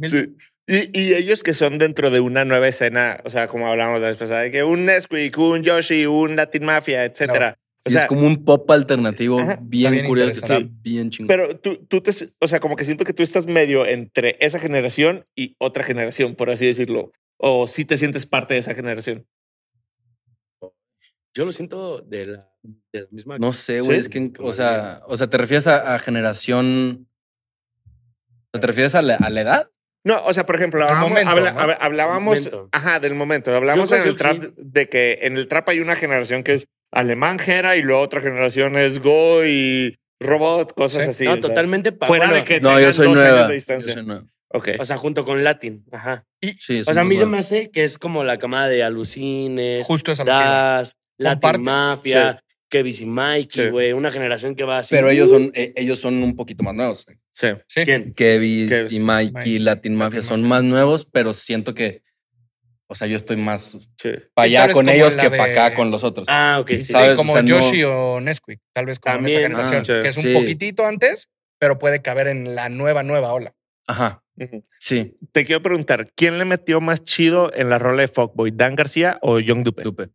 Sí. 0.04 0.36
Y, 0.66 0.98
y 0.98 1.14
ellos 1.14 1.44
que 1.44 1.54
son 1.54 1.78
dentro 1.78 2.10
de 2.10 2.22
una 2.22 2.46
nueva 2.46 2.68
escena, 2.68 3.20
o 3.26 3.30
sea, 3.30 3.48
como 3.48 3.68
hablamos 3.68 4.00
la 4.00 4.08
vez 4.08 4.18
pasada, 4.18 4.42
de 4.42 4.52
que 4.52 4.64
un 4.64 4.86
Nesquik, 4.86 5.38
un 5.38 5.62
Yoshi, 5.64 6.06
un 6.06 6.36
Latin 6.38 6.64
Mafia, 6.66 7.04
etcétera. 7.06 7.58
O 7.86 7.90
Sí, 7.90 7.94
sea, 7.96 8.04
es 8.04 8.08
como 8.08 8.26
un 8.26 8.46
pop 8.46 8.72
alternativo 8.72 9.38
Ajá, 9.42 9.60
bien, 9.62 9.92
bien 9.92 10.06
curioso, 10.06 10.30
que 10.30 10.38
está 10.38 10.60
bien 10.82 11.10
chingón. 11.10 11.28
pero 11.28 11.60
tú, 11.60 11.86
tú 11.86 12.00
te, 12.00 12.12
o 12.40 12.48
sea, 12.48 12.62
como 12.62 12.78
que 12.78 12.86
siento 12.86 13.04
que 13.04 13.12
tú 13.12 13.24
estás 13.24 13.46
medio 13.46 13.86
entre 13.86 14.38
esa 14.40 14.58
generación 14.58 15.26
y 15.36 15.58
otra 15.60 15.84
generación, 15.84 16.36
por 16.36 16.50
así 16.50 16.66
decirlo. 16.66 17.12
O 17.36 17.68
si 17.68 17.84
te 17.84 17.98
sientes 17.98 18.26
parte 18.26 18.54
de 18.54 18.62
esa 18.62 18.74
generación. 18.74 19.28
Yo 21.36 21.44
lo 21.44 21.52
siento 21.52 22.00
de 22.00 22.28
la, 22.28 22.54
de 22.94 23.02
la 23.02 23.08
misma. 23.12 23.38
No 23.38 23.52
sé, 23.52 23.82
güey, 23.82 23.96
¿Sí? 23.98 24.00
es 24.02 24.08
que, 24.10 24.32
Como 24.32 24.48
o 24.48 24.54
sea, 24.54 25.02
o 25.08 25.18
sea, 25.18 25.30
¿te 25.30 25.38
refieres 25.38 25.68
a, 25.68 25.96
a 25.96 26.00
generación? 26.00 27.10
¿Te 28.52 28.66
refieres 28.66 28.96
a 28.96 29.02
la, 29.02 29.16
a 29.16 29.30
la 29.30 29.42
edad? 29.42 29.72
No, 30.06 30.22
o 30.26 30.34
sea, 30.34 30.46
por 30.46 30.56
ejemplo, 30.56 30.80
Del 30.82 30.90
hablábamos, 30.90 31.10
momento, 31.10 31.32
habla- 31.32 31.52
¿no? 31.54 31.60
hab- 31.62 31.78
hablábamos, 31.80 32.24
Momento. 32.40 32.70
ajá, 32.72 33.00
del 33.00 33.16
momento. 33.16 33.56
Hablamos 33.56 33.92
en 33.92 34.02
el 34.08 34.16
trap 34.16 34.38
de 34.58 34.90
que 34.90 35.20
en 35.22 35.38
el 35.38 35.48
trap 35.48 35.70
hay 35.70 35.80
una 35.80 35.96
generación 35.96 36.44
que 36.44 36.54
es 36.54 36.68
alemán, 36.92 37.40
Jera, 37.40 37.76
y 37.78 37.82
luego 37.82 38.02
otra 38.02 38.20
generación 38.22 38.78
es 38.78 39.00
Go 39.00 39.46
y 39.46 39.96
Robot, 40.20 40.74
cosas 40.74 41.04
Sí. 41.04 41.10
así. 41.10 41.24
no, 41.26 41.32
o 41.32 41.34
sea, 41.36 41.42
totalmente 41.42 41.92
pa- 41.92 42.06
fuera 42.08 42.26
bueno, 42.28 42.40
de 42.40 42.46
que 42.46 42.60
No, 42.62 42.72
yo 42.72 42.76
tengan 42.78 42.94
soy 42.94 43.08
dos 43.08 43.18
años 43.18 43.30
nueva. 43.30 43.42
de 43.44 43.48
Yo 43.48 43.54
distancia. 43.56 43.94
soy 43.94 44.06
nueva. 44.06 44.24
Ok. 44.56 44.70
O 44.80 44.86
sea, 44.86 44.98
junto 44.98 45.26
con 45.26 45.44
Latin. 45.44 45.84
Ajá. 45.92 46.26
Sí, 46.42 46.82
O 46.82 46.94
sea, 46.94 47.02
a 47.02 47.06
mí 47.06 47.16
se 47.18 47.26
me 47.26 47.40
hace 47.40 47.72
que 47.72 47.84
es 47.84 47.98
como 47.98 48.24
la 48.24 48.38
camada 48.38 48.68
de 48.68 48.84
Alucines, 48.84 49.86
Justo. 49.88 50.14
Das, 50.16 50.96
Latin 51.18 51.40
Comparte. 51.42 51.60
Mafia, 51.62 52.40
Kevin 52.74 52.96
y 53.00 53.06
Mikey, 53.06 53.66
Sí. 53.66 53.70
güey. 53.70 53.94
Una 53.94 54.10
generación 54.12 54.56
que 54.56 54.64
va 54.64 54.80
así. 54.80 54.96
Pero 54.96 55.10
ellos 55.12 55.30
uh, 55.30 55.34
son, 55.34 55.52
eh, 55.54 55.74
ellos 55.76 56.00
son 56.00 56.16
un 56.24 56.36
poquito 56.36 56.64
más 56.64 56.74
nuevos. 56.74 57.06
Sí. 57.32 57.48
Sí. 57.68 57.82
¿Quién? 57.86 58.12
Kevis 58.14 58.92
y 58.92 59.00
Mikey, 59.00 59.32
Mikey, 59.34 59.60
Latin 59.60 59.96
Mafia 59.96 60.18
Latin 60.18 60.28
son 60.30 60.42
Mafia. 60.42 60.50
más 60.50 60.64
nuevos, 60.64 61.06
pero 61.06 61.34
siento 61.34 61.74
que, 61.76 62.02
o 62.88 62.96
sea, 62.96 63.08
yo 63.08 63.16
estoy 63.16 63.38
más 63.38 63.78
Sí. 64.02 64.10
para 64.34 64.46
allá 64.46 64.74
con 64.74 64.90
ellos 64.90 65.16
que 65.16 65.30
para 65.30 65.44
acá 65.46 65.76
con 65.76 65.92
los 65.92 66.04
otros. 66.04 66.28
Ah, 66.30 66.58
ok, 66.60 66.70
sí. 66.72 66.82
Sí, 66.82 66.94
¿sabes? 66.94 67.16
como 67.18 67.34
O 67.34 67.36
sea, 67.36 67.44
no- 67.44 67.48
Yoshi 67.48 67.84
o 67.84 68.20
Nesquik, 68.20 68.60
tal 68.74 68.86
vez 68.88 69.00
como 69.00 69.14
en 69.14 69.18
También. 69.20 69.40
esa 69.40 69.48
generación, 69.48 69.82
Ah, 69.82 69.86
sí. 69.86 70.02
que 70.04 70.08
es 70.10 70.18
un 70.18 70.34
poquitito 70.42 70.86
antes, 70.86 71.30
pero 71.60 71.78
puede 71.80 72.02
caber 72.02 72.28
en 72.28 72.56
la 72.56 72.70
nueva, 72.70 73.04
nueva 73.04 73.32
ola. 73.34 73.54
Ajá, 73.88 74.24
sí, 74.80 75.18
Te 75.32 75.46
quiero 75.46 75.62
preguntar, 75.62 76.12
¿quién 76.16 76.38
le 76.40 76.46
metió 76.46 76.80
más 76.82 77.04
chido 77.04 77.52
en 77.54 77.70
la 77.70 77.80
rola 77.80 78.02
de 78.02 78.08
Fuckboy? 78.08 78.52
¿Dan 78.54 78.76
García 78.76 79.18
o 79.22 79.40
Young 79.40 79.64
Dupe? 79.64 79.84
Dupe. 79.84 80.10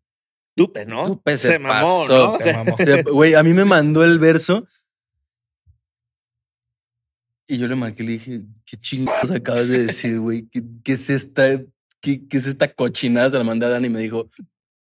Dupe, 0.58 0.84
¿no? 0.84 1.06
Dupe 1.06 1.36
se 1.36 1.58
mamó, 1.58 2.00
pasó. 2.00 2.32
¿no? 2.32 2.38
Se 2.38 2.52
mamó. 2.52 2.76
Güey, 3.12 3.34
a 3.34 3.42
mí 3.42 3.52
me 3.54 3.64
mandó 3.64 4.04
el 4.04 4.18
verso 4.18 4.66
y 7.46 7.56
yo 7.58 7.66
le 7.66 7.74
marqué 7.76 8.02
y 8.02 8.06
le 8.06 8.12
dije, 8.12 8.40
¿qué 8.66 8.76
chingados 8.76 9.30
acabas 9.30 9.68
de 9.68 9.86
decir, 9.86 10.20
güey? 10.20 10.46
¿Qué, 10.48 10.62
qué 10.84 10.92
es 10.92 11.08
esta, 11.08 11.58
qué, 12.00 12.26
qué 12.28 12.36
es 12.36 12.46
esta 12.46 12.72
cochinada? 12.74 13.30
Se 13.30 13.38
la 13.38 13.44
mandé 13.44 13.64
a 13.66 13.70
Dani 13.70 13.86
y 13.86 13.90
me 13.90 14.00
dijo, 14.00 14.28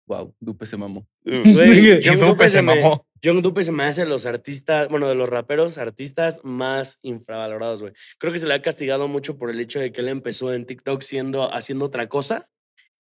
wow, 0.06 0.34
Dupe 0.40 0.66
se 0.66 0.76
mamó. 0.76 1.08
Güey, 1.24 1.92
Y 2.00 2.02
Young 2.02 2.20
Dupe 2.20 2.50
se 2.50 2.62
me- 2.62 2.76
mamó. 2.76 3.06
Young 3.22 3.42
Dupe 3.42 3.64
se 3.64 3.72
me 3.72 3.84
hace 3.86 4.06
los 4.06 4.26
artistas, 4.26 4.90
bueno, 4.90 5.08
de 5.08 5.16
los 5.16 5.28
raperos, 5.30 5.78
artistas 5.78 6.42
más 6.44 7.00
infravalorados, 7.02 7.82
güey. 7.82 7.94
Creo 8.20 8.32
que 8.34 8.38
se 8.40 8.46
le 8.46 8.54
ha 8.54 8.62
castigado 8.62 9.08
mucho 9.08 9.38
por 9.38 9.50
el 9.50 9.60
hecho 9.60 9.80
de 9.80 9.92
que 9.92 10.02
él 10.02 10.10
empezó 10.10 10.54
en 10.54 10.66
TikTok 10.66 11.02
siendo, 11.02 11.52
haciendo 11.54 11.86
otra 11.86 12.10
cosa. 12.10 12.46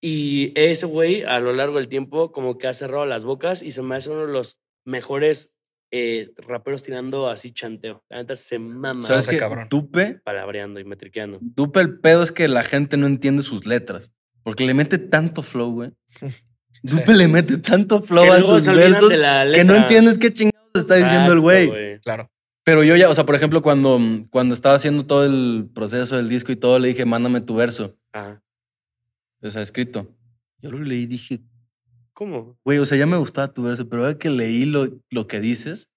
Y 0.02 0.52
ese 0.56 0.86
güey, 0.86 1.24
a 1.24 1.40
lo 1.40 1.54
largo 1.54 1.78
del 1.78 1.88
tiempo, 1.88 2.32
como 2.32 2.58
que 2.58 2.68
ha 2.68 2.74
cerrado 2.74 3.06
las 3.06 3.26
bocas 3.26 3.64
y 3.64 3.72
se 3.72 3.82
me 3.82 3.96
hace 3.96 4.12
uno 4.12 4.28
de 4.28 4.34
los 4.34 4.62
mejores 4.86 5.58
eh, 5.92 6.32
raperos 6.38 6.84
tirando 6.84 7.30
así 7.30 7.52
chanteo. 7.52 8.04
La 8.10 8.18
neta 8.18 8.36
se 8.36 8.60
mama 8.60 9.02
¿Sabes 9.02 9.26
¿Sabes 9.26 9.28
qué? 9.28 9.38
cabrón. 9.38 9.68
Dupe, 9.70 10.22
palabreando 10.24 10.80
y 10.80 10.84
metriqueando. 10.84 11.40
Dupe 11.42 11.80
el 11.80 12.00
pedo 12.00 12.24
es 12.24 12.32
que 12.32 12.48
la 12.48 12.64
gente 12.64 12.98
no 12.98 13.08
entiende 13.08 13.42
sus 13.42 13.66
letras. 13.66 14.14
Porque 14.44 14.66
le 14.66 14.74
mete 14.74 14.98
tanto 14.98 15.42
flow, 15.42 15.72
güey. 15.72 15.92
Dupe 16.84 17.14
le 17.14 17.28
mete 17.28 17.58
tanto 17.58 18.02
flow 18.02 18.26
Que 18.26 18.32
a 18.32 18.42
sus 18.42 18.66
versos 18.68 19.10
de 19.10 19.18
la 19.18 19.52
que 19.52 19.64
no 19.64 19.76
entiendes 19.76 20.20
qué 20.20 20.32
chingados 20.32 20.70
está 20.76 20.96
diciendo 20.96 21.34
el 21.34 21.40
güey. 21.40 22.00
Claro. 22.02 22.30
Pero 22.64 22.84
yo 22.84 22.96
ya, 22.96 23.10
o 23.10 23.16
sea, 23.16 23.26
por 23.26 23.36
ejemplo, 23.36 23.62
cuando, 23.62 24.00
cuando 24.30 24.54
estaba 24.54 24.76
haciendo 24.76 25.06
todo 25.06 25.26
el 25.26 25.70
proceso 25.74 26.18
del 26.18 26.30
disco 26.30 26.52
y 26.52 26.58
todo, 26.58 26.78
le 26.80 26.90
dije, 26.90 27.06
mándame 27.06 27.42
tu 27.42 27.56
verso. 27.56 27.98
Ajá. 28.12 28.44
O 29.42 29.50
sea, 29.50 29.62
escrito. 29.62 30.16
Yo 30.62 30.72
lo 30.72 30.80
leí 30.80 31.04
y 31.04 31.06
dije, 31.08 31.40
¿Cómo? 32.14 32.58
güey, 32.66 32.80
o 32.80 32.86
sea, 32.86 32.98
ya 32.98 33.06
me 33.06 33.18
gustaba 33.18 33.54
tu 33.54 33.64
verso, 33.64 33.88
pero 33.88 34.04
ahora 34.06 34.18
que 34.18 34.30
leí 34.30 34.66
lo, 34.66 34.88
lo 35.12 35.28
que 35.28 35.40
dices, 35.40 35.90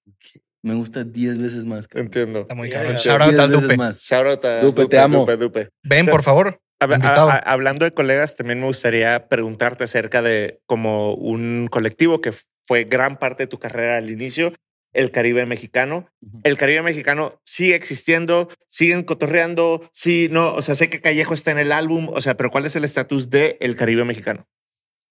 me 0.62 0.74
gusta 0.74 1.04
10 1.04 1.38
veces 1.38 1.64
más. 1.64 1.88
cabrón. 1.88 2.06
Entiendo. 2.06 2.40
Está 2.40 2.54
muy 2.54 2.68
cabrón. 2.68 2.96
Shout 2.96 3.22
out 3.22 3.38
al 3.38 3.50
Dupe. 3.50 3.76
más. 3.78 3.98
Shout 4.02 4.26
out 4.26 4.44
a 4.44 4.60
Dupe, 4.60 4.86
te 4.86 4.98
amo. 4.98 5.20
Dupe, 5.20 5.36
Dupe. 5.36 5.68
Ven, 5.82 6.06
por 6.06 6.22
favor. 6.22 6.60
A- 6.78 6.84
a- 6.84 6.94
Invitado. 6.94 7.30
a- 7.30 7.36
hablando 7.38 7.84
de 7.86 7.92
colegas, 7.92 8.36
también 8.36 8.60
me 8.60 8.66
gustaría 8.66 9.28
preguntarte 9.28 9.84
acerca 9.84 10.20
de 10.20 10.60
como 10.66 11.14
un 11.14 11.68
colectivo 11.70 12.20
que 12.20 12.32
fue 12.66 12.84
gran 12.84 13.16
parte 13.16 13.44
de 13.44 13.46
tu 13.46 13.58
carrera 13.58 13.96
al 13.96 14.10
inicio, 14.10 14.52
el 14.92 15.10
Caribe 15.10 15.46
Mexicano. 15.46 16.10
El 16.42 16.56
Caribe 16.56 16.82
Mexicano 16.82 17.40
sigue 17.44 17.74
existiendo, 17.74 18.48
siguen 18.66 19.04
cotorreando, 19.04 19.88
sí, 19.92 20.28
no, 20.30 20.54
o 20.54 20.62
sea, 20.62 20.74
sé 20.74 20.90
que 20.90 21.00
Callejo 21.00 21.34
está 21.34 21.50
en 21.50 21.58
el 21.58 21.72
álbum, 21.72 22.08
o 22.08 22.20
sea, 22.20 22.36
pero 22.36 22.50
¿cuál 22.50 22.66
es 22.66 22.76
el 22.76 22.84
estatus 22.84 23.30
de 23.30 23.56
el 23.60 23.76
Caribe 23.76 24.04
Mexicano? 24.04 24.48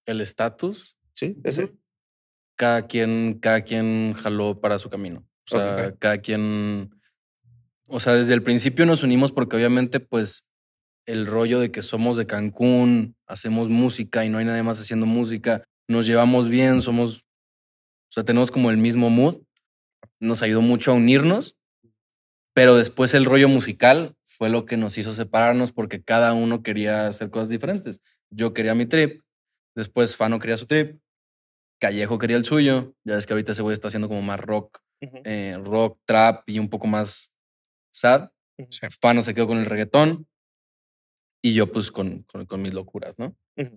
El 0.06 0.20
estatus, 0.20 0.96
Sí, 1.12 1.36
ese. 1.44 1.72
Cada 2.56 2.86
quien, 2.86 3.40
cada 3.40 3.62
quien 3.62 4.14
jaló 4.14 4.60
para 4.60 4.78
su 4.78 4.88
camino. 4.88 5.26
O 5.46 5.56
sea, 5.56 5.94
cada 5.98 6.18
quien. 6.18 6.90
O 7.86 8.00
sea, 8.00 8.14
desde 8.14 8.34
el 8.34 8.42
principio 8.42 8.86
nos 8.86 9.02
unimos 9.02 9.30
porque 9.30 9.56
obviamente, 9.56 10.00
pues, 10.00 10.46
el 11.06 11.26
rollo 11.26 11.60
de 11.60 11.70
que 11.70 11.82
somos 11.82 12.16
de 12.16 12.26
Cancún, 12.26 13.16
hacemos 13.26 13.68
música 13.68 14.24
y 14.24 14.30
no 14.30 14.38
hay 14.38 14.44
nadie 14.44 14.62
más 14.62 14.80
haciendo 14.80 15.04
música, 15.04 15.64
nos 15.88 16.06
llevamos 16.06 16.48
bien, 16.48 16.80
somos. 16.80 17.24
O 18.08 18.12
sea, 18.12 18.24
tenemos 18.24 18.50
como 18.50 18.70
el 18.70 18.76
mismo 18.76 19.10
mood. 19.10 19.42
Nos 20.20 20.42
ayudó 20.42 20.60
mucho 20.60 20.90
a 20.90 20.94
unirnos, 20.94 21.56
pero 22.54 22.76
después 22.76 23.14
el 23.14 23.24
rollo 23.24 23.48
musical 23.48 24.16
fue 24.24 24.48
lo 24.48 24.64
que 24.66 24.76
nos 24.76 24.98
hizo 24.98 25.12
separarnos 25.12 25.72
porque 25.72 26.02
cada 26.02 26.32
uno 26.32 26.62
quería 26.62 27.06
hacer 27.06 27.30
cosas 27.30 27.48
diferentes. 27.48 28.00
Yo 28.30 28.52
quería 28.52 28.74
mi 28.74 28.86
trip, 28.86 29.22
después 29.74 30.16
Fano 30.16 30.38
quería 30.38 30.56
su 30.56 30.66
trip, 30.66 31.00
Callejo 31.80 32.18
quería 32.18 32.36
el 32.36 32.44
suyo. 32.44 32.94
Ya 33.04 33.14
ves 33.14 33.26
que 33.26 33.32
ahorita 33.32 33.52
ese 33.52 33.62
güey 33.62 33.72
está 33.72 33.88
haciendo 33.88 34.08
como 34.08 34.22
más 34.22 34.40
rock, 34.40 34.78
eh, 35.00 35.58
rock, 35.62 35.98
trap 36.04 36.48
y 36.48 36.58
un 36.58 36.68
poco 36.68 36.86
más 36.86 37.32
sad. 37.92 38.30
Sí. 38.68 38.86
Fano 39.00 39.22
se 39.22 39.34
quedó 39.34 39.46
con 39.46 39.58
el 39.58 39.66
reggaetón 39.66 40.26
y 41.42 41.54
yo 41.54 41.72
pues 41.72 41.90
con, 41.90 42.22
con, 42.24 42.44
con 42.46 42.62
mis 42.62 42.74
locuras, 42.74 43.18
¿no? 43.18 43.36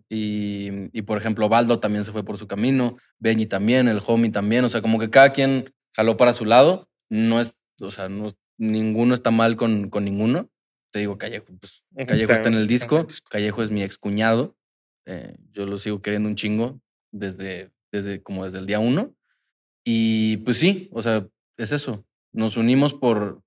Y, 0.10 0.90
y, 0.98 1.02
por 1.02 1.18
ejemplo, 1.18 1.50
Baldo 1.50 1.80
también 1.80 2.06
se 2.06 2.12
fue 2.12 2.24
por 2.24 2.38
su 2.38 2.48
camino, 2.48 2.98
Benny 3.20 3.46
también, 3.46 3.88
el 3.90 4.02
homie 4.06 4.32
también, 4.32 4.64
o 4.64 4.70
sea, 4.70 4.82
como 4.82 4.98
que 4.98 5.10
cada 5.10 5.32
quien 5.32 5.74
jaló 5.96 6.18
para 6.18 6.34
su 6.34 6.46
lado, 6.46 6.90
no 7.10 7.40
es, 7.40 7.56
o 7.80 7.92
sea, 7.92 8.10
no, 8.10 8.28
ninguno 8.58 9.14
está 9.14 9.32
mal 9.32 9.56
con, 9.56 9.90
con 9.90 10.06
ninguno. 10.06 10.50
Te 10.92 11.00
digo, 11.00 11.18
Callejo, 11.18 11.48
pues. 11.60 11.84
Callejo 12.08 12.34
está 12.34 12.48
en 12.50 12.56
el 12.56 12.62
en 12.62 12.68
disco, 12.68 13.00
el 13.00 13.08
disco. 13.08 13.30
Callejo 13.30 13.64
es 13.64 13.72
mi 13.72 13.82
excuñado, 13.82 14.56
eh, 15.06 15.36
yo 15.52 15.66
lo 15.66 15.78
sigo 15.78 16.02
queriendo 16.02 16.30
un 16.30 16.36
chingo 16.36 16.80
desde, 17.12 17.72
desde 17.92 18.22
como 18.22 18.44
desde 18.44 18.60
el 18.60 18.66
día 18.66 18.80
uno. 18.80 19.16
Y 19.84 20.38
pues 20.38 20.58
sí, 20.58 20.90
o 20.92 21.02
sea, 21.02 21.28
es 21.58 21.72
eso. 21.72 22.06
Nos 22.32 22.58
unimos 22.58 22.94
por 22.94 23.44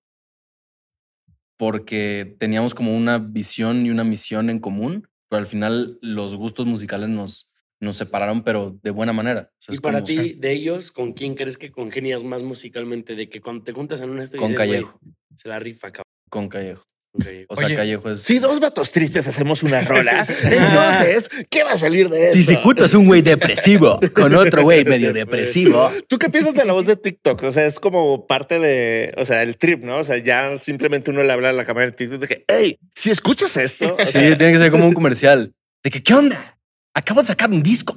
porque 1.56 2.36
teníamos 2.38 2.74
como 2.74 2.94
una 2.94 3.18
visión 3.18 3.86
y 3.86 3.90
una 3.90 4.04
misión 4.04 4.50
en 4.50 4.58
común, 4.58 5.08
pero 5.28 5.40
al 5.40 5.46
final 5.46 5.98
los 6.02 6.36
gustos 6.36 6.66
musicales 6.66 7.08
nos, 7.08 7.50
nos 7.80 7.96
separaron, 7.96 8.42
pero 8.42 8.78
de 8.82 8.90
buena 8.90 9.12
manera. 9.12 9.50
O 9.52 9.56
sea, 9.62 9.74
Y 9.74 9.78
para 9.78 10.00
como- 10.02 10.06
ti, 10.06 10.34
de 10.38 10.52
ellos, 10.52 10.90
¿con 10.92 11.12
quién 11.12 11.34
crees 11.34 11.58
que 11.58 11.70
congenias 11.70 12.22
más 12.24 12.42
musicalmente? 12.42 13.14
De 13.14 13.28
que 13.28 13.40
cuando 13.40 13.64
te 13.64 13.72
juntas 13.72 14.00
en 14.00 14.10
un 14.10 14.20
estudio 14.20 14.40
Con 14.42 14.52
dices, 14.52 14.66
Callejo. 14.66 15.00
se 15.36 15.48
la 15.48 15.58
rifa, 15.58 15.88
cabrón. 15.92 16.04
con 16.30 16.48
Callejo. 16.48 16.84
con 17.12 17.24
Callejo. 17.24 17.46
O 17.48 17.56
sea, 17.56 17.66
Oye, 17.66 17.76
Callejo 17.76 18.10
es. 18.10 18.22
Si 18.22 18.38
dos 18.38 18.60
vatos 18.60 18.92
tristes 18.92 19.26
hacemos 19.28 19.62
una 19.62 19.80
rola, 19.82 20.26
entonces, 20.42 21.30
¿qué 21.50 21.62
va 21.64 21.72
a 21.72 21.78
salir 21.78 22.08
de 22.10 22.24
eso? 22.26 22.34
Si 22.34 22.42
se 22.44 22.56
juntas 22.56 22.92
un 22.94 23.06
güey 23.06 23.22
depresivo 23.22 23.98
con 24.14 24.34
otro 24.34 24.62
güey 24.62 24.84
medio 24.84 25.12
depresivo. 25.14 25.90
¿Tú 26.08 26.18
qué 26.18 26.28
piensas 26.30 26.54
de 26.54 26.64
la 26.64 26.72
voz 26.72 26.86
de 26.86 26.96
TikTok? 26.96 27.42
O 27.44 27.52
sea, 27.52 27.64
es 27.66 27.78
como 27.80 28.26
parte 28.26 28.58
de, 28.58 29.14
o 29.16 29.24
sea, 29.24 29.42
el 29.42 29.56
trip, 29.56 29.82
¿no? 29.84 29.98
O 29.98 30.04
sea, 30.04 30.18
ya 30.18 30.58
simplemente 30.58 31.10
uno 31.10 31.22
le 31.22 31.32
habla 31.32 31.50
a 31.50 31.52
la 31.52 31.64
cámara 31.64 31.86
de 31.86 31.92
TikTok 31.92 32.20
de 32.20 32.28
que, 32.28 32.44
hey, 32.48 32.78
si 32.94 33.10
escuchas 33.10 33.56
esto, 33.56 33.96
o 33.98 34.04
Sí, 34.04 34.12
tiene 34.18 34.52
que 34.52 34.58
ser 34.58 34.70
como 34.70 34.86
un 34.86 34.92
comercial. 34.92 35.54
De 35.82 35.90
que, 35.90 36.02
¿qué 36.02 36.14
onda? 36.14 36.55
Acabo 36.96 37.20
de 37.20 37.26
sacar 37.28 37.50
un 37.50 37.62
disco. 37.62 37.94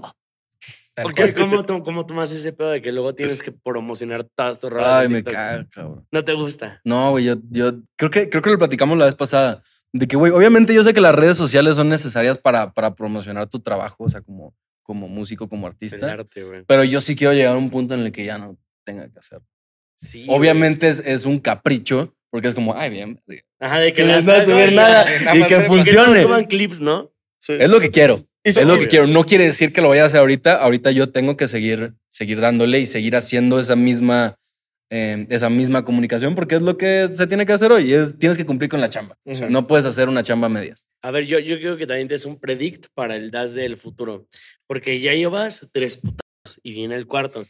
Tal 0.94 1.04
¿Por 1.04 1.16
cual. 1.16 1.34
qué? 1.34 1.40
¿Cómo, 1.42 1.64
to- 1.66 1.84
¿Cómo 1.84 2.06
tomas 2.06 2.32
ese 2.32 2.52
pedo 2.52 2.72
de 2.72 2.82
que 2.82 2.92
luego 2.92 3.16
tienes 3.16 3.42
que 3.42 3.52
promocionar 3.54 4.24
todas 4.26 4.60
tus 4.60 4.70
rolas? 4.70 4.96
Ay, 4.96 5.06
en 5.06 5.12
me 5.14 5.24
caga, 5.24 5.66
cabrón. 5.70 6.06
No 6.12 6.26
te 6.26 6.34
gusta. 6.34 6.82
No, 6.84 7.12
güey, 7.12 7.24
yo, 7.26 7.36
yo 7.50 7.74
creo 7.96 8.12
que 8.12 8.30
creo 8.30 8.42
que 8.42 8.50
lo 8.50 8.58
platicamos 8.58 8.98
la 8.98 9.06
vez 9.06 9.16
pasada. 9.16 9.64
De 9.94 10.08
que, 10.08 10.18
güey, 10.18 10.32
obviamente 10.34 10.74
yo 10.74 10.84
sé 10.84 10.94
que 10.94 11.02
las 11.02 11.16
redes 11.16 11.38
sociales 11.38 11.78
son 11.78 11.88
necesarias 11.90 12.38
para, 12.38 12.74
para 12.74 12.94
promocionar 12.96 13.48
tu 13.48 13.60
trabajo, 13.62 14.04
o 14.04 14.10
sea, 14.10 14.22
como, 14.22 14.54
como 14.84 15.08
músico, 15.08 15.48
como 15.48 15.68
El 15.68 15.72
artista. 15.74 16.12
arte. 16.12 16.44
Pero 16.68 16.84
yo 16.84 17.00
sí 17.02 17.16
quiero 17.16 17.34
llegar 17.34 17.56
a 17.56 17.58
un 17.58 17.70
punto 17.70 17.94
en 17.94 18.02
el 18.02 18.12
que 18.12 18.26
ya 18.26 18.38
no 18.38 18.58
tenga 18.86 19.08
que 19.10 19.18
hacer. 19.18 19.42
Sí. 19.96 20.26
Obviamente 20.30 20.90
es, 20.90 21.00
es 21.00 21.26
un 21.26 21.40
capricho, 21.40 22.14
porque 22.30 22.50
es 22.50 22.56
como, 22.56 22.76
ay, 22.78 22.90
bien, 22.90 23.22
Ajá, 23.60 23.80
de 23.80 23.94
que 23.94 24.04
no 24.04 24.14
a 24.14 24.22
subir 24.22 24.74
nada 24.74 25.06
nada 25.24 25.36
y 25.38 25.44
que 25.44 25.56
ver- 25.56 25.64
Que 25.64 25.68
no 25.70 25.76
funcione. 25.76 26.22
suban 26.24 26.46
clips, 26.46 26.82
¿no? 26.82 27.12
sí. 27.40 27.54
Es 27.54 27.70
lo 27.70 27.80
que 27.80 27.90
quiero. 27.90 28.24
Es 28.44 28.56
lo 28.64 28.78
que 28.78 28.88
quiero. 28.88 29.08
No 29.08 29.26
quiere 29.26 29.46
decir 29.46 29.74
que 29.74 29.82
lo 29.82 29.90
vaya 29.90 30.04
a 30.04 30.06
hacer 30.06 30.20
ahorita. 30.20 30.62
Ahorita 30.62 30.92
yo 30.92 31.12
tengo 31.12 31.36
que 31.38 31.48
seguir, 31.48 31.94
seguir 32.10 32.40
dándole 32.40 32.80
y 32.80 32.86
seguir 32.86 33.16
haciendo 33.16 33.60
esa 33.60 33.76
misma, 33.76 34.38
eh, 34.90 35.28
esa 35.30 35.50
misma 35.50 35.84
comunicación 35.86 36.36
porque 36.36 36.56
es 36.56 36.62
lo 36.62 36.78
que 36.78 37.10
se 37.12 37.28
tiene 37.28 37.46
que 37.46 37.54
hacer 37.54 37.72
hoy. 37.72 37.94
Es, 37.94 38.18
tienes 38.18 38.38
que 38.38 38.46
cumplir 38.46 38.70
con 38.70 38.80
la 38.82 38.90
chamba. 38.90 39.18
No 39.50 39.68
puedes 39.68 39.86
hacer 39.86 40.08
una 40.10 40.24
chamba 40.24 40.48
a 40.48 40.50
medias. 40.50 40.88
A 41.02 41.12
ver, 41.12 41.26
yo, 41.26 41.38
yo 41.40 41.58
creo 41.58 41.78
que 41.78 41.86
también 41.86 42.08
es 42.12 42.26
un 42.26 42.40
predict 42.40 42.88
para 42.94 43.16
el 43.16 43.30
DAS 43.30 43.54
del 43.54 43.76
futuro. 43.78 44.28
Porque 44.68 45.00
ya 45.00 45.14
llevas 45.14 45.70
tres 45.74 45.98
putazos 45.98 46.60
y 46.64 46.74
viene 46.74 46.96
el 46.96 47.08
cuarto. 47.08 47.46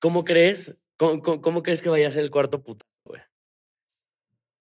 ¿Cómo 0.00 0.24
crees? 0.24 0.82
¿Cómo, 0.98 1.22
cómo- 1.22 1.40
cómo 1.40 1.62
crees 1.62 1.80
que 1.82 1.88
vaya 1.88 2.08
a 2.08 2.10
ser 2.10 2.24
el 2.24 2.30
cuarto 2.30 2.62
putazo, 2.62 2.86
güey? 3.06 3.22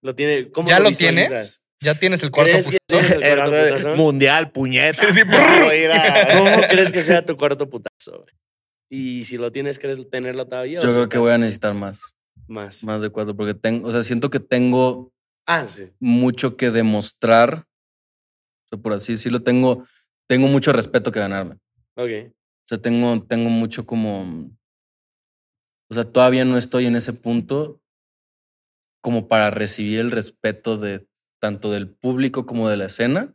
¿Lo 0.02 0.16
tiene, 0.16 0.50
¿Cómo 0.52 0.68
¿Ya 0.70 0.80
lo 0.80 0.92
tienes? 0.92 1.64
Ya 1.82 1.96
tienes 1.96 2.22
el 2.24 2.32
cuarto 2.32 2.52
¿Crees 2.52 2.68
que 2.68 2.78
putazo. 2.78 3.00
tienes 3.00 3.12
el 3.12 3.24
Era 3.24 3.36
cuarto 3.46 3.56
de 3.56 3.70
putazo? 3.72 3.96
mundial, 3.96 4.52
puñeta. 4.52 5.12
Sí, 5.12 5.12
sí, 5.12 5.22
¿Cómo 6.38 6.62
crees 6.70 6.92
que 6.92 7.02
sea 7.04 7.26
tu 7.26 7.38
cuarto 7.38 7.70
putazo? 7.70 8.26
Y 8.90 9.24
si 9.26 9.38
lo 9.38 9.52
tienes, 9.52 9.80
¿crees 9.80 10.10
tenerlo 10.10 10.46
todavía? 10.48 10.80
Yo 10.80 10.90
creo 10.90 11.04
está 11.04 11.10
que 11.10 11.18
voy 11.20 11.32
a 11.32 11.38
necesitar 11.38 11.74
más. 11.74 12.16
Más. 12.48 12.84
Más 12.84 13.02
de 13.02 13.10
cuatro 13.12 13.36
porque 13.36 13.54
tengo, 13.54 13.88
o 13.88 13.92
sea, 13.92 14.02
siento 14.02 14.30
que 14.30 14.40
tengo 14.40 15.14
Ah, 15.46 15.68
sí. 15.70 15.92
mucho 16.00 16.58
que 16.58 16.72
demostrar. 16.72 17.66
O 18.66 18.68
sea, 18.76 18.82
por 18.82 18.94
así 18.94 19.14
decirlo, 19.14 19.42
tengo, 19.42 19.86
tengo 20.28 20.48
mucho 20.48 20.74
respeto 20.74 21.12
que 21.12 21.20
ganarme. 21.20 21.56
Ok. 21.96 22.10
O 22.32 22.68
sea, 22.68 22.78
tengo, 22.80 23.24
tengo 23.26 23.50
mucho 23.50 23.86
como. 23.86 24.50
O 25.92 25.94
sea, 25.94 26.04
todavía 26.04 26.44
no 26.46 26.58
estoy 26.58 26.86
en 26.88 26.96
ese 26.96 27.14
punto 27.14 27.82
como 29.02 29.28
para 29.28 29.50
recibir 29.50 30.00
el 30.00 30.12
respeto 30.12 30.78
de 30.78 31.08
tanto 31.40 31.72
del 31.72 31.90
público 31.90 32.46
como 32.46 32.70
de 32.70 32.78
la 32.78 32.86
escena. 32.86 33.34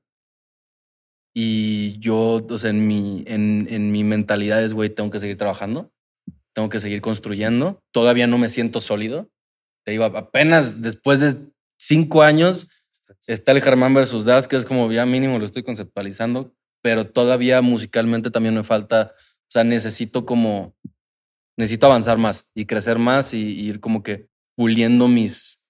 Y 1.34 1.98
yo, 1.98 2.46
o 2.48 2.59
sea, 2.59 2.70
en 2.70 2.86
mi, 2.86 3.24
en, 3.26 3.66
en 3.70 3.90
mi 3.90 4.05
mentalidad 4.05 4.62
es, 4.62 4.72
güey, 4.72 4.90
tengo 4.90 5.11
que 5.11 5.18
seguir 5.18 5.36
trabajando, 5.36 5.92
tengo 6.52 6.68
que 6.68 6.78
seguir 6.78 7.00
construyendo. 7.00 7.82
Todavía 7.92 8.26
no 8.26 8.38
me 8.38 8.48
siento 8.48 8.78
sólido. 8.78 9.30
Te 9.84 9.90
digo, 9.90 10.05
apenas 10.05 10.80
después 10.80 11.20
de 11.20 11.52
cinco 11.76 12.22
años 12.22 12.68
está 13.26 13.52
el 13.52 13.62
Germán 13.62 13.94
versus 13.94 14.24
Das, 14.24 14.48
que 14.48 14.57
es 14.57 14.64
como 14.64 14.90
ya 14.92 15.07
mínimo 15.07 15.38
lo 15.38 15.44
estoy 15.44 15.62
conceptualizando, 15.62 16.55
pero 16.82 17.11
todavía 17.11 17.61
musicalmente 17.62 18.30
también 18.30 18.55
me 18.55 18.62
falta, 18.62 19.12
o 19.16 19.50
sea, 19.50 19.64
necesito 19.64 20.24
como, 20.24 20.76
necesito 21.57 21.86
avanzar 21.86 22.18
más 22.18 22.46
y 22.55 22.66
crecer 22.66 22.98
más 22.98 23.34
y, 23.34 23.42
y 23.42 23.68
ir 23.68 23.80
como 23.80 24.02
que 24.02 24.28
puliendo 24.57 25.09
mis, 25.09 25.64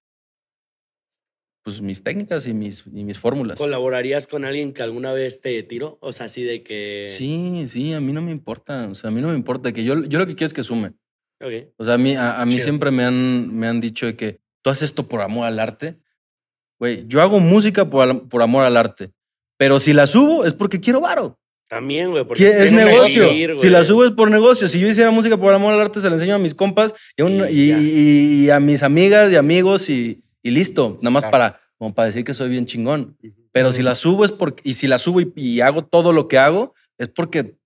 pues 1.65 1.81
mis 1.81 2.03
técnicas 2.05 2.47
y 2.47 2.53
mis, 2.53 2.85
y 2.93 3.05
mis 3.05 3.19
fórmulas. 3.19 3.57
¿Colaborarías 3.59 4.27
con 4.27 4.45
alguien 4.45 4.73
que 4.75 4.83
alguna 4.83 5.13
vez 5.13 5.41
te 5.41 5.61
tiró? 5.63 5.97
O 6.03 6.13
sea, 6.13 6.27
así 6.27 6.43
de 6.45 6.63
que... 6.63 7.05
Sí, 7.07 7.65
sí, 7.69 7.95
a 7.95 8.01
mí 8.01 8.13
no 8.13 8.21
me 8.23 8.31
importa. 8.31 8.87
O 8.91 8.95
sea, 8.95 9.09
a 9.09 9.11
mí 9.11 9.21
no 9.23 9.29
me 9.29 9.35
importa. 9.35 9.73
Que 9.73 9.83
yo, 9.83 10.05
yo 10.05 10.19
lo 10.19 10.27
que 10.27 10.35
quiero 10.35 10.49
es 10.49 10.53
que 10.55 10.63
sume. 10.63 10.93
Ok. 11.43 11.73
O 11.79 11.85
sea, 11.85 11.95
a 11.95 11.99
mí, 11.99 12.15
a, 12.17 12.41
a 12.41 12.45
mí 12.47 12.59
siempre 12.61 12.91
me 12.91 13.05
han, 13.05 13.53
me 13.57 13.67
han 13.67 13.81
dicho 13.81 14.05
de 14.07 14.15
que 14.15 14.41
tú 14.63 14.71
haces 14.71 14.85
esto 14.91 15.09
por 15.09 15.23
amor 15.23 15.47
al 15.47 15.59
arte. 15.59 15.97
Güey, 16.79 17.05
yo 17.09 17.23
hago 17.23 17.41
música 17.41 17.89
por, 17.89 18.29
por 18.29 18.43
amor 18.43 18.65
al 18.65 18.77
arte. 18.77 19.11
Pero 19.57 19.79
si 19.79 19.93
la 19.95 20.07
subo 20.07 20.45
es 20.45 20.53
porque 20.53 20.81
quiero 20.81 21.01
varo. 21.01 21.39
También, 21.69 22.11
güey. 22.11 22.25
porque 22.25 22.43
Que 22.45 22.65
es 22.65 22.73
negocio. 22.73 23.31
vivir, 23.31 23.57
si 23.57 23.71
la 23.71 23.85
subo 23.85 24.05
es 24.05 24.11
por 24.11 24.31
negocio. 24.31 24.67
Si 24.69 24.79
yo 24.81 24.87
hiciera 24.87 25.11
música 25.11 25.37
por 25.39 25.55
amor 25.55 25.73
al 25.73 25.81
arte, 25.81 26.01
se 26.01 26.09
la 26.09 26.17
enseño 26.17 26.35
a 26.35 26.39
mis 26.39 26.55
compas 26.55 26.93
y 27.17 27.23
un- 27.23 27.47
Y 27.49 27.73
y- 27.73 28.45
y 28.45 28.51
a 28.51 28.61
mis 28.61 28.83
amigas 28.83 29.33
y 29.33 29.37
amigos 29.37 29.89
y, 29.89 30.21
y 30.45 30.51
listo. 30.53 30.99
Nada 31.03 31.11
más 31.11 31.23
Claro. 31.25 31.33
para, 31.33 31.61
como 31.79 31.93
para 31.95 32.07
decir 32.07 32.23
que 32.23 32.35
soy 32.35 32.51
bien 32.51 32.67
chingón. 32.67 33.17
Pero 33.51 33.73
si 33.73 33.83
la 33.83 33.95
subo 33.97 34.25
es 34.25 34.31
porque, 34.33 34.63
y 34.69 34.75
si 34.75 34.87
la 34.87 34.99
subo 34.99 35.21
y, 35.21 35.33
y 35.35 35.61
hago 35.61 35.85
todo 35.85 36.13
lo 36.13 36.29
que 36.29 36.39
hago, 36.39 36.75
es 36.99 37.09
porque 37.09 37.57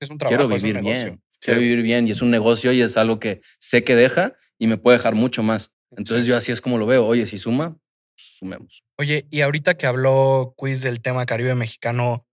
Es 0.00 0.10
un 0.10 0.18
trabajo, 0.18 0.36
quiero 0.48 0.54
es 0.56 0.62
un 0.62 0.68
vivir 0.68 0.82
negocio. 0.82 1.04
bien. 1.04 1.20
Quiero 1.40 1.60
vivir 1.60 1.82
bien 1.82 2.08
y 2.08 2.10
es 2.12 2.22
un 2.22 2.30
negocio 2.30 2.72
y 2.72 2.80
es 2.80 2.96
algo 2.96 3.18
que 3.20 3.42
sé 3.58 3.84
que 3.84 3.94
deja 3.96 4.34
y 4.58 4.66
me 4.66 4.78
puede 4.78 4.96
dejar 4.98 5.14
mucho 5.14 5.42
más. 5.42 5.72
Entonces 5.90 6.24
yo 6.24 6.36
así 6.36 6.52
es 6.52 6.60
como 6.60 6.78
lo 6.78 6.86
veo. 6.86 7.04
Oye, 7.06 7.26
si 7.26 7.36
suma, 7.38 7.76
sumemos. 8.16 8.82
Oye, 8.98 9.26
y 9.30 9.42
ahorita 9.42 9.74
que 9.74 9.86
habló 9.86 10.54
Quiz 10.56 10.80
del 10.80 11.00
tema 11.02 11.26
Caribe 11.26 11.54
mexicano, 11.54 12.26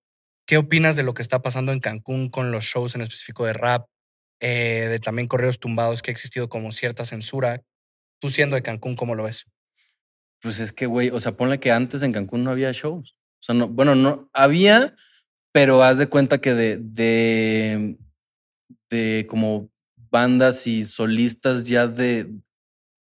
¿qué 0.45 0.57
opinas 0.57 0.95
de 0.95 1.03
lo 1.03 1.13
que 1.13 1.21
está 1.21 1.41
pasando 1.41 1.71
en 1.73 1.79
Cancún 1.79 2.29
con 2.29 2.51
los 2.51 2.63
shows 2.63 2.95
en 2.95 3.01
específico 3.01 3.45
de 3.45 3.53
rap, 3.53 3.87
eh, 4.39 4.87
de 4.89 4.99
también 4.99 5.27
correos 5.27 5.59
tumbados, 5.59 6.01
que 6.01 6.11
ha 6.11 6.13
existido 6.13 6.47
como 6.49 6.71
cierta 6.71 7.05
censura? 7.05 7.61
Tú 8.21 8.29
siendo 8.29 8.55
de 8.55 8.61
Cancún, 8.61 8.95
¿cómo 8.95 9.15
lo 9.15 9.23
ves? 9.23 9.47
Pues 10.41 10.59
es 10.59 10.71
que, 10.71 10.85
güey, 10.85 11.09
o 11.09 11.19
sea, 11.19 11.33
ponle 11.33 11.59
que 11.59 11.71
antes 11.71 12.03
en 12.03 12.13
Cancún 12.13 12.43
no 12.43 12.51
había 12.51 12.71
shows. 12.71 13.15
O 13.39 13.43
sea, 13.43 13.55
no, 13.55 13.67
bueno, 13.67 13.95
no 13.95 14.29
había, 14.31 14.95
pero 15.51 15.83
haz 15.83 15.97
de 15.97 16.07
cuenta 16.07 16.39
que 16.39 16.53
de, 16.53 16.77
de, 16.77 17.97
de 18.91 19.25
como 19.27 19.71
bandas 19.95 20.67
y 20.67 20.85
solistas 20.85 21.63
ya 21.63 21.87
de 21.87 22.29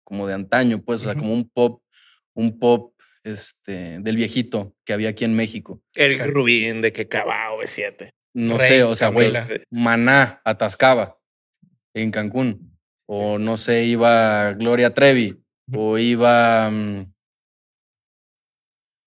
como 0.04 0.26
de 0.28 0.34
antaño, 0.34 0.82
pues, 0.82 1.00
o 1.00 1.04
sea, 1.04 1.14
como 1.14 1.34
un 1.34 1.50
pop, 1.50 1.82
un 2.34 2.58
pop 2.58 2.94
este, 3.24 3.98
del 3.98 4.16
viejito 4.16 4.74
que 4.84 4.92
había 4.92 5.10
aquí 5.10 5.24
en 5.24 5.34
México. 5.34 5.82
Sí. 5.94 6.16
Rubin 6.18 6.80
de 6.80 6.92
que 6.92 7.08
Cabao 7.08 7.60
es 7.62 7.70
7. 7.70 8.14
No 8.34 8.56
Rey, 8.56 8.68
sé, 8.68 8.82
o 8.84 8.94
sea, 8.94 9.08
güey. 9.08 9.32
Maná 9.70 10.40
atascaba 10.44 11.18
en 11.92 12.10
Cancún. 12.10 12.77
O 13.10 13.38
no 13.38 13.56
sé, 13.56 13.84
iba 13.84 14.52
Gloria 14.52 14.92
Trevi. 14.92 15.36
O 15.74 15.96
iba. 15.98 16.70
mm, 16.70 17.12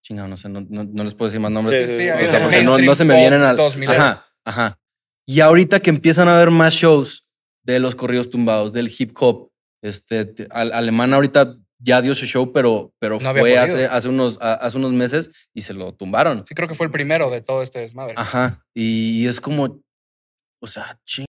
Chingado, 0.04 0.28
no 0.28 0.38
sé, 0.38 0.50
no, 0.50 0.62
no- 0.68 0.84
no 0.84 1.04
les 1.04 1.14
puedo 1.14 1.30
decir 1.30 1.40
más 1.40 1.52
nombres. 1.52 1.88
Sí, 1.88 1.94
sí, 1.96 2.02
Sí. 2.04 2.10
O 2.10 2.32
sea, 2.32 2.42
porque 2.42 2.64
no, 2.64 2.78
no 2.80 2.96
se 2.96 3.06
me 3.06 3.16
vienen 3.16 3.42
al. 3.44 3.56
2000. 3.56 3.90
Ajá, 3.90 4.26
ajá. 4.46 4.80
Y 5.28 5.40
ahorita 5.42 5.80
que 5.80 5.92
empiezan 5.92 6.28
a 6.28 6.36
haber 6.36 6.50
más 6.50 6.74
shows 6.74 7.28
de 7.64 7.80
los 7.80 7.94
corridos 7.96 8.30
tumbados, 8.32 8.74
del 8.74 8.92
hip 8.98 9.16
hop, 9.20 9.52
este, 9.84 10.26
te- 10.26 10.48
al- 10.50 10.74
Alemán 10.74 11.14
ahorita 11.14 11.56
ya 11.80 12.02
dio 12.02 12.14
su 12.16 12.26
show, 12.26 12.52
pero, 12.52 12.94
pero 13.00 13.20
No 13.20 13.34
fue 13.36 13.58
hace, 13.58 13.86
hace, 13.86 14.08
unos, 14.10 14.38
hace 14.42 14.78
unos 14.78 14.92
meses 14.92 15.30
y 15.54 15.62
se 15.62 15.74
lo 15.76 15.94
tumbaron. 15.94 16.44
Sí, 16.46 16.54
creo 16.56 16.68
que 16.68 16.74
fue 16.76 16.88
el 16.88 16.92
primero 16.92 17.30
de 17.30 17.42
todo 17.42 17.62
este 17.62 17.80
desmadre. 17.80 18.16
Ajá. 18.18 18.64
Y 18.76 19.28
es 19.28 19.40
como, 19.40 19.80
o 20.62 20.68
sea, 20.68 21.00
chingado. 21.06 21.28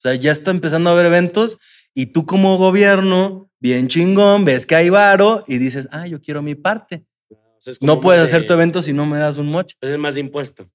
O 0.00 0.02
sea, 0.02 0.14
ya 0.14 0.32
está 0.32 0.50
empezando 0.50 0.88
a 0.90 0.94
haber 0.94 1.06
eventos 1.06 1.58
y 1.94 2.06
tú 2.06 2.24
como 2.24 2.56
gobierno, 2.56 3.50
bien 3.60 3.88
chingón, 3.88 4.44
ves 4.46 4.64
que 4.64 4.74
hay 4.74 4.88
varo 4.88 5.44
y 5.46 5.58
dices, 5.58 5.88
ah, 5.92 6.06
yo 6.06 6.20
quiero 6.22 6.40
mi 6.40 6.54
parte. 6.54 7.04
O 7.30 7.36
sea, 7.58 7.74
No 7.82 8.00
puedes 8.00 8.22
hacer 8.22 8.40
de- 8.42 8.46
tu 8.46 8.54
evento 8.54 8.80
si 8.80 8.94
no 8.94 9.04
me 9.04 9.18
das 9.18 9.36
un 9.36 9.48
moch 9.50 9.72
Es 9.82 9.98
más 9.98 10.14
de 10.14 10.20
impuesto. 10.20 10.70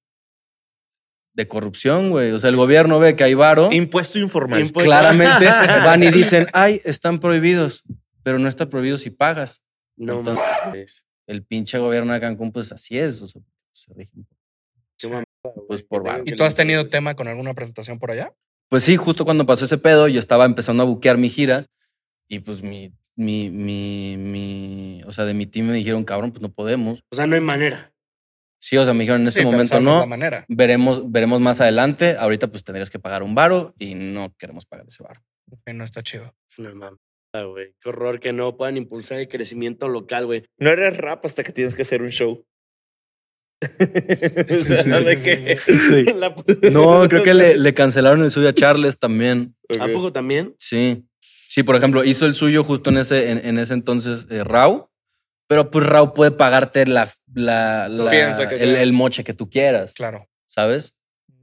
de 1.34 1.47
corrupción, 1.47 2.11
güey. 2.11 2.32
O 2.32 2.39
sea, 2.39 2.49
el 2.51 2.55
gobierno 2.55 2.99
ve 2.99 3.15
que 3.15 3.23
hay 3.23 3.34
varo, 3.34 3.69
Impuesto 3.71 4.19
informal. 4.19 4.59
Impuesto. 4.61 4.88
claramente 4.88 5.45
van 5.89 6.03
y 6.03 6.11
dicen, 6.11 6.47
ay, 6.53 6.80
están 6.86 7.19
prohibidos, 7.19 7.84
pero 8.23 8.38
no 8.39 8.47
está 8.47 8.69
prohibido 8.69 8.97
si 8.97 9.09
pagas. 9.09 9.63
No 9.97 10.19
Entonces- 10.19 10.45
mames. 10.65 11.05
El 11.28 11.43
pinche 11.43 11.80
gobierno 11.80 12.13
de 12.13 12.19
Cancún, 12.19 12.51
pues 12.51 12.71
así 12.71 12.99
es. 12.99 13.19
O 13.23 13.28
sea, 13.28 13.41
se 13.73 13.91
rige 13.95 14.11
Qué 14.97 15.07
mamada, 15.07 15.26
güey, 15.43 15.67
Pues 15.67 15.82
por 15.84 16.03
varo. 16.03 16.23
¿Y 16.26 16.34
tú 16.36 16.43
has 16.43 16.53
tenido 16.53 16.86
tema 16.88 17.15
con 17.15 17.28
alguna 17.28 17.53
presentación 17.55 17.97
por 17.97 18.11
allá? 18.11 18.32
Pues 18.76 18.84
sí, 18.84 18.97
justo 18.97 19.23
cuando 19.23 19.45
pasó 19.45 19.63
ese 19.63 19.78
pedo, 19.78 20.09
yo 20.09 20.19
estaba 20.19 20.43
empezando 20.43 20.84
a 20.84 20.86
buquear 20.86 21.17
mi 21.17 21.30
gira 21.30 21.65
y 22.28 22.39
pues 22.39 22.61
mi, 22.61 22.91
mi, 23.15 23.49
mi, 23.49 24.17
mi, 24.17 25.01
o 25.05 25.13
sea, 25.13 25.23
de 25.23 25.34
mi 25.34 25.45
team 25.45 25.67
me 25.67 25.76
dijeron, 25.76 26.03
cabrón, 26.03 26.32
pues 26.32 26.41
no 26.41 26.49
podemos. 26.51 26.99
O 27.09 27.15
sea, 27.15 27.26
no 27.26 27.36
hay 27.36 27.41
manera. 27.41 27.93
Sí, 28.59 28.76
o 28.76 28.84
sea, 28.84 28.93
me 28.93 29.03
dijeron, 29.05 29.21
en 29.21 29.28
este 29.28 29.39
Sí, 29.39 29.45
momento 29.45 29.63
es 29.63 29.71
la 29.71 29.80
no, 29.80 30.05
manera. 30.05 30.43
veremos, 30.49 31.09
veremos 31.09 31.39
más 31.39 31.61
adelante, 31.61 32.17
ahorita 32.19 32.49
pues 32.49 32.65
tendrías 32.65 32.89
que 32.89 32.99
pagar 32.99 33.23
un 33.23 33.34
varo 33.34 33.73
y 33.80 33.95
no 33.95 34.36
queremos 34.38 34.65
pagar 34.65 34.86
ese 34.89 35.03
varo. 35.03 35.23
Que 35.65 35.71
no 35.71 35.86
está 35.86 36.03
chido. 36.03 36.34
Es 36.49 36.59
una 36.59 36.71
mamada, 36.76 36.97
güey. 37.49 37.76
Qué 37.80 37.88
horror 37.88 38.19
que 38.19 38.34
no 38.34 38.57
puedan 38.57 38.76
impulsar 38.76 39.19
el 39.19 39.30
crecimiento 39.30 39.88
local, 39.88 40.26
güey. 40.26 40.43
No 40.59 40.69
eres 40.69 40.97
rap 40.97 41.26
hasta 41.26 41.45
que 41.45 41.53
tienes 41.53 41.78
que 41.78 41.84
hacer 41.84 42.01
un 42.01 42.09
show. 42.09 42.45
O 43.62 44.64
sea, 44.66 44.84
no 44.84 45.01
de 45.01 45.18
que. 45.18 45.58
Sí. 45.66 46.06
La- 46.16 46.36
No, 46.72 47.08
creo 47.08 47.24
que 47.24 47.34
le, 47.34 47.58
le 47.58 47.74
cancelaron 47.74 48.24
el 48.24 48.32
suyo 48.32 48.49
a 48.49 48.53
Charles 48.53 48.99
también. 48.99 49.56
¿A 49.80 49.88
poco 49.88 50.12
también? 50.12 50.56
Sí. 50.60 51.06
Sí, 51.20 51.64
por 51.64 51.76
ejemplo, 51.76 52.03
hizo 52.03 52.26
el 52.26 52.36
suyo 52.36 52.64
justo 52.64 52.89
en 52.89 52.97
ese, 52.97 53.32
en, 53.32 53.45
en 53.45 53.60
ese 53.60 53.74
entonces 53.74 54.28
eh, 54.30 54.43
Rau, 54.43 54.89
pero 55.47 55.72
pues 55.72 55.86
Rau 55.86 56.14
puede 56.14 56.32
pagarte 56.32 56.86
la, 56.86 57.10
la, 57.34 57.88
la- 57.88 58.12
Piensa 58.12 58.49
que 58.49 58.82
el, 58.82 58.91
moche 58.93 59.24
que 59.24 59.34
tú 59.34 59.49
quieras, 59.49 59.93
Claro. 59.93 60.28
¿sabes? 60.45 60.95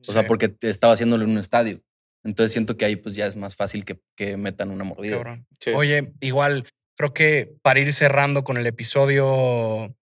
O 0.07 0.13
sea, 0.13 0.27
porque 0.27 0.49
te 0.49 0.69
estaba 0.69 0.93
haciéndolo 0.93 1.25
en 1.25 1.31
un 1.31 1.39
estadio. 1.39 1.81
Entonces 2.25 2.53
siento 2.53 2.77
que 2.77 2.85
ahí 2.85 2.97
pues 2.97 3.15
ya 3.15 3.27
es 3.27 3.37
más 3.37 3.57
fácil 3.57 3.85
que, 3.85 4.01
que 4.17 4.37
metan 4.37 4.71
una 4.71 4.85
mordida. 4.85 5.15
cabrón. 5.17 5.47
Sí. 5.61 5.71
Oye, 5.75 6.13
igual, 6.21 6.67
creo 6.97 7.15
que 7.15 7.55
para 7.63 7.81
ir 7.81 7.93
cerrando 7.95 8.45
con 8.45 8.59
el 8.59 8.67
episodio, 8.67 9.95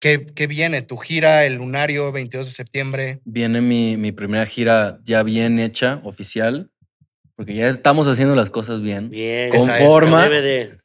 ¿qué, 0.00 0.24
qué 0.34 0.46
viene? 0.46 0.82
Tu 0.82 0.96
gira, 0.96 1.44
el 1.44 1.54
lunario, 1.54 2.12
22 2.12 2.46
de 2.46 2.52
septiembre. 2.52 3.20
Viene 3.24 3.60
mi, 3.60 3.96
mi 3.96 4.12
primera 4.12 4.46
gira 4.46 4.98
ya 5.04 5.22
bien 5.22 5.58
hecha, 5.58 6.00
oficial, 6.04 6.70
porque 7.36 7.54
ya 7.54 7.68
estamos 7.68 8.06
haciendo 8.08 8.34
las 8.34 8.50
cosas 8.50 8.80
bien. 8.82 9.10
Bien. 9.10 9.50
Con 9.50 9.70
es, 9.70 9.78
forma. 9.78 10.28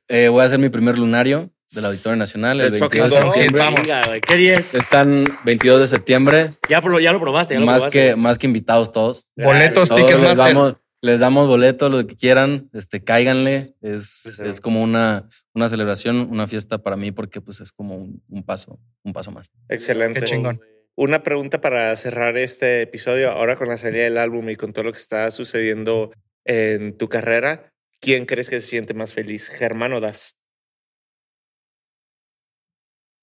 Eh, 0.08 0.28
voy 0.28 0.42
a 0.42 0.46
hacer 0.46 0.60
mi 0.60 0.70
primer 0.70 0.98
lunario 0.98 1.50
del 1.72 1.86
Auditorio 1.86 2.16
Nacional 2.18 2.62
el 2.62 2.72
Let's 2.72 2.80
22 2.82 3.10
de 3.12 3.22
septiembre. 3.22 3.62
Vamos. 3.64 3.82
¿Qué 4.28 4.36
10? 4.38 4.76
Están 4.76 5.26
22 5.44 5.80
de 5.80 5.88
septiembre, 5.88 6.52
Ya, 6.70 6.82
lo- 6.82 7.00
ya 7.00 7.12
lo 7.12 7.20
probaste. 7.20 7.56
Ya 7.56 7.60
lo 7.60 7.66
más 7.66 7.82
probaste. 7.84 8.10
que, 8.10 8.16
más 8.16 8.38
que 8.38 8.46
invitados 8.48 8.92
todos. 8.92 9.26
Boletos, 9.36 9.90
tickets 9.90 10.36
damos, 10.38 10.76
les 11.04 11.20
damos 11.20 11.50
boletos, 11.50 11.92
lo 11.92 12.08
que 12.08 12.16
quieran, 12.16 12.70
este, 12.72 13.04
cáiganle. 13.04 13.76
Es, 13.82 14.40
es 14.40 14.62
como 14.62 14.82
una, 14.82 15.28
una 15.54 15.68
celebración, 15.68 16.30
una 16.32 16.48
fiesta 16.48 16.78
para 16.78 16.96
mí, 16.96 17.12
porque 17.12 17.42
pues 17.42 17.60
es 17.60 17.74
como 17.74 17.98
un, 17.98 18.24
un 18.30 18.44
paso, 18.44 18.80
un 19.04 19.12
paso 19.12 19.30
más. 19.30 19.52
Excelente. 19.68 20.22
Qué 20.22 20.26
chingón. 20.26 20.62
Una 20.96 21.22
pregunta 21.22 21.60
para 21.60 21.94
cerrar 21.98 22.38
este 22.38 22.84
episodio, 22.84 23.32
ahora 23.32 23.58
con 23.58 23.68
la 23.68 23.78
salida 23.78 24.06
del 24.06 24.18
álbum 24.18 24.50
y 24.50 24.56
con 24.56 24.72
todo 24.72 24.86
lo 24.86 24.94
que 24.94 24.98
está 24.98 25.30
sucediendo 25.32 26.14
en 26.46 26.98
tu 26.98 27.10
carrera, 27.10 27.74
¿quién 28.00 28.26
crees 28.26 28.50
que 28.50 28.62
se 28.62 28.68
siente 28.68 28.94
más 28.94 29.14
feliz, 29.14 29.50
Germán 29.50 29.92
o 29.92 30.00
Das? 30.00 30.38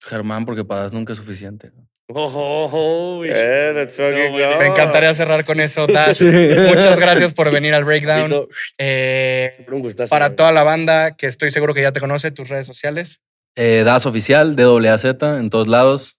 Germán, 0.03 0.45
porque 0.45 0.65
para 0.65 0.81
das 0.81 0.93
nunca 0.93 1.13
es 1.13 1.17
suficiente. 1.17 1.71
¿no? 1.75 1.90
Eh, 2.13 3.71
let's 3.75 3.97
go. 3.97 4.03
Me 4.59 4.67
encantaría 4.67 5.13
cerrar 5.13 5.45
con 5.45 5.59
eso, 5.59 5.87
Das. 5.91 6.17
Sí. 6.17 6.25
Muchas 6.67 6.97
gracias 6.97 7.33
por 7.33 7.51
venir 7.51 7.73
al 7.73 7.83
Breakdown. 7.83 8.47
Eh, 8.77 9.51
siempre 9.53 9.75
un 9.75 9.81
gustazo, 9.81 10.09
para 10.09 10.35
toda 10.35 10.51
la 10.51 10.63
banda 10.63 11.11
que 11.15 11.27
estoy 11.27 11.51
seguro 11.51 11.73
que 11.73 11.81
ya 11.81 11.91
te 11.91 11.99
conoce, 11.99 12.31
tus 12.31 12.49
redes 12.49 12.65
sociales. 12.65 13.19
Eh, 13.55 13.83
das 13.85 14.05
oficial, 14.05 14.55
DAZ, 14.55 15.05
en 15.21 15.49
todos 15.49 15.67
lados. 15.67 16.17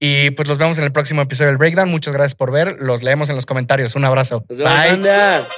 Y 0.00 0.30
pues 0.30 0.46
los 0.46 0.58
vemos 0.58 0.78
en 0.78 0.84
el 0.84 0.92
próximo 0.92 1.22
episodio 1.22 1.48
del 1.48 1.58
Breakdown. 1.58 1.90
Muchas 1.90 2.14
gracias 2.14 2.36
por 2.36 2.52
ver. 2.52 2.76
Los 2.78 3.02
leemos 3.02 3.28
en 3.30 3.36
los 3.36 3.46
comentarios. 3.46 3.96
Un 3.96 4.04
abrazo. 4.04 4.44
Nos 4.48 4.58
vemos, 4.58 4.72
Bye. 4.72 4.90
banda. 4.90 5.48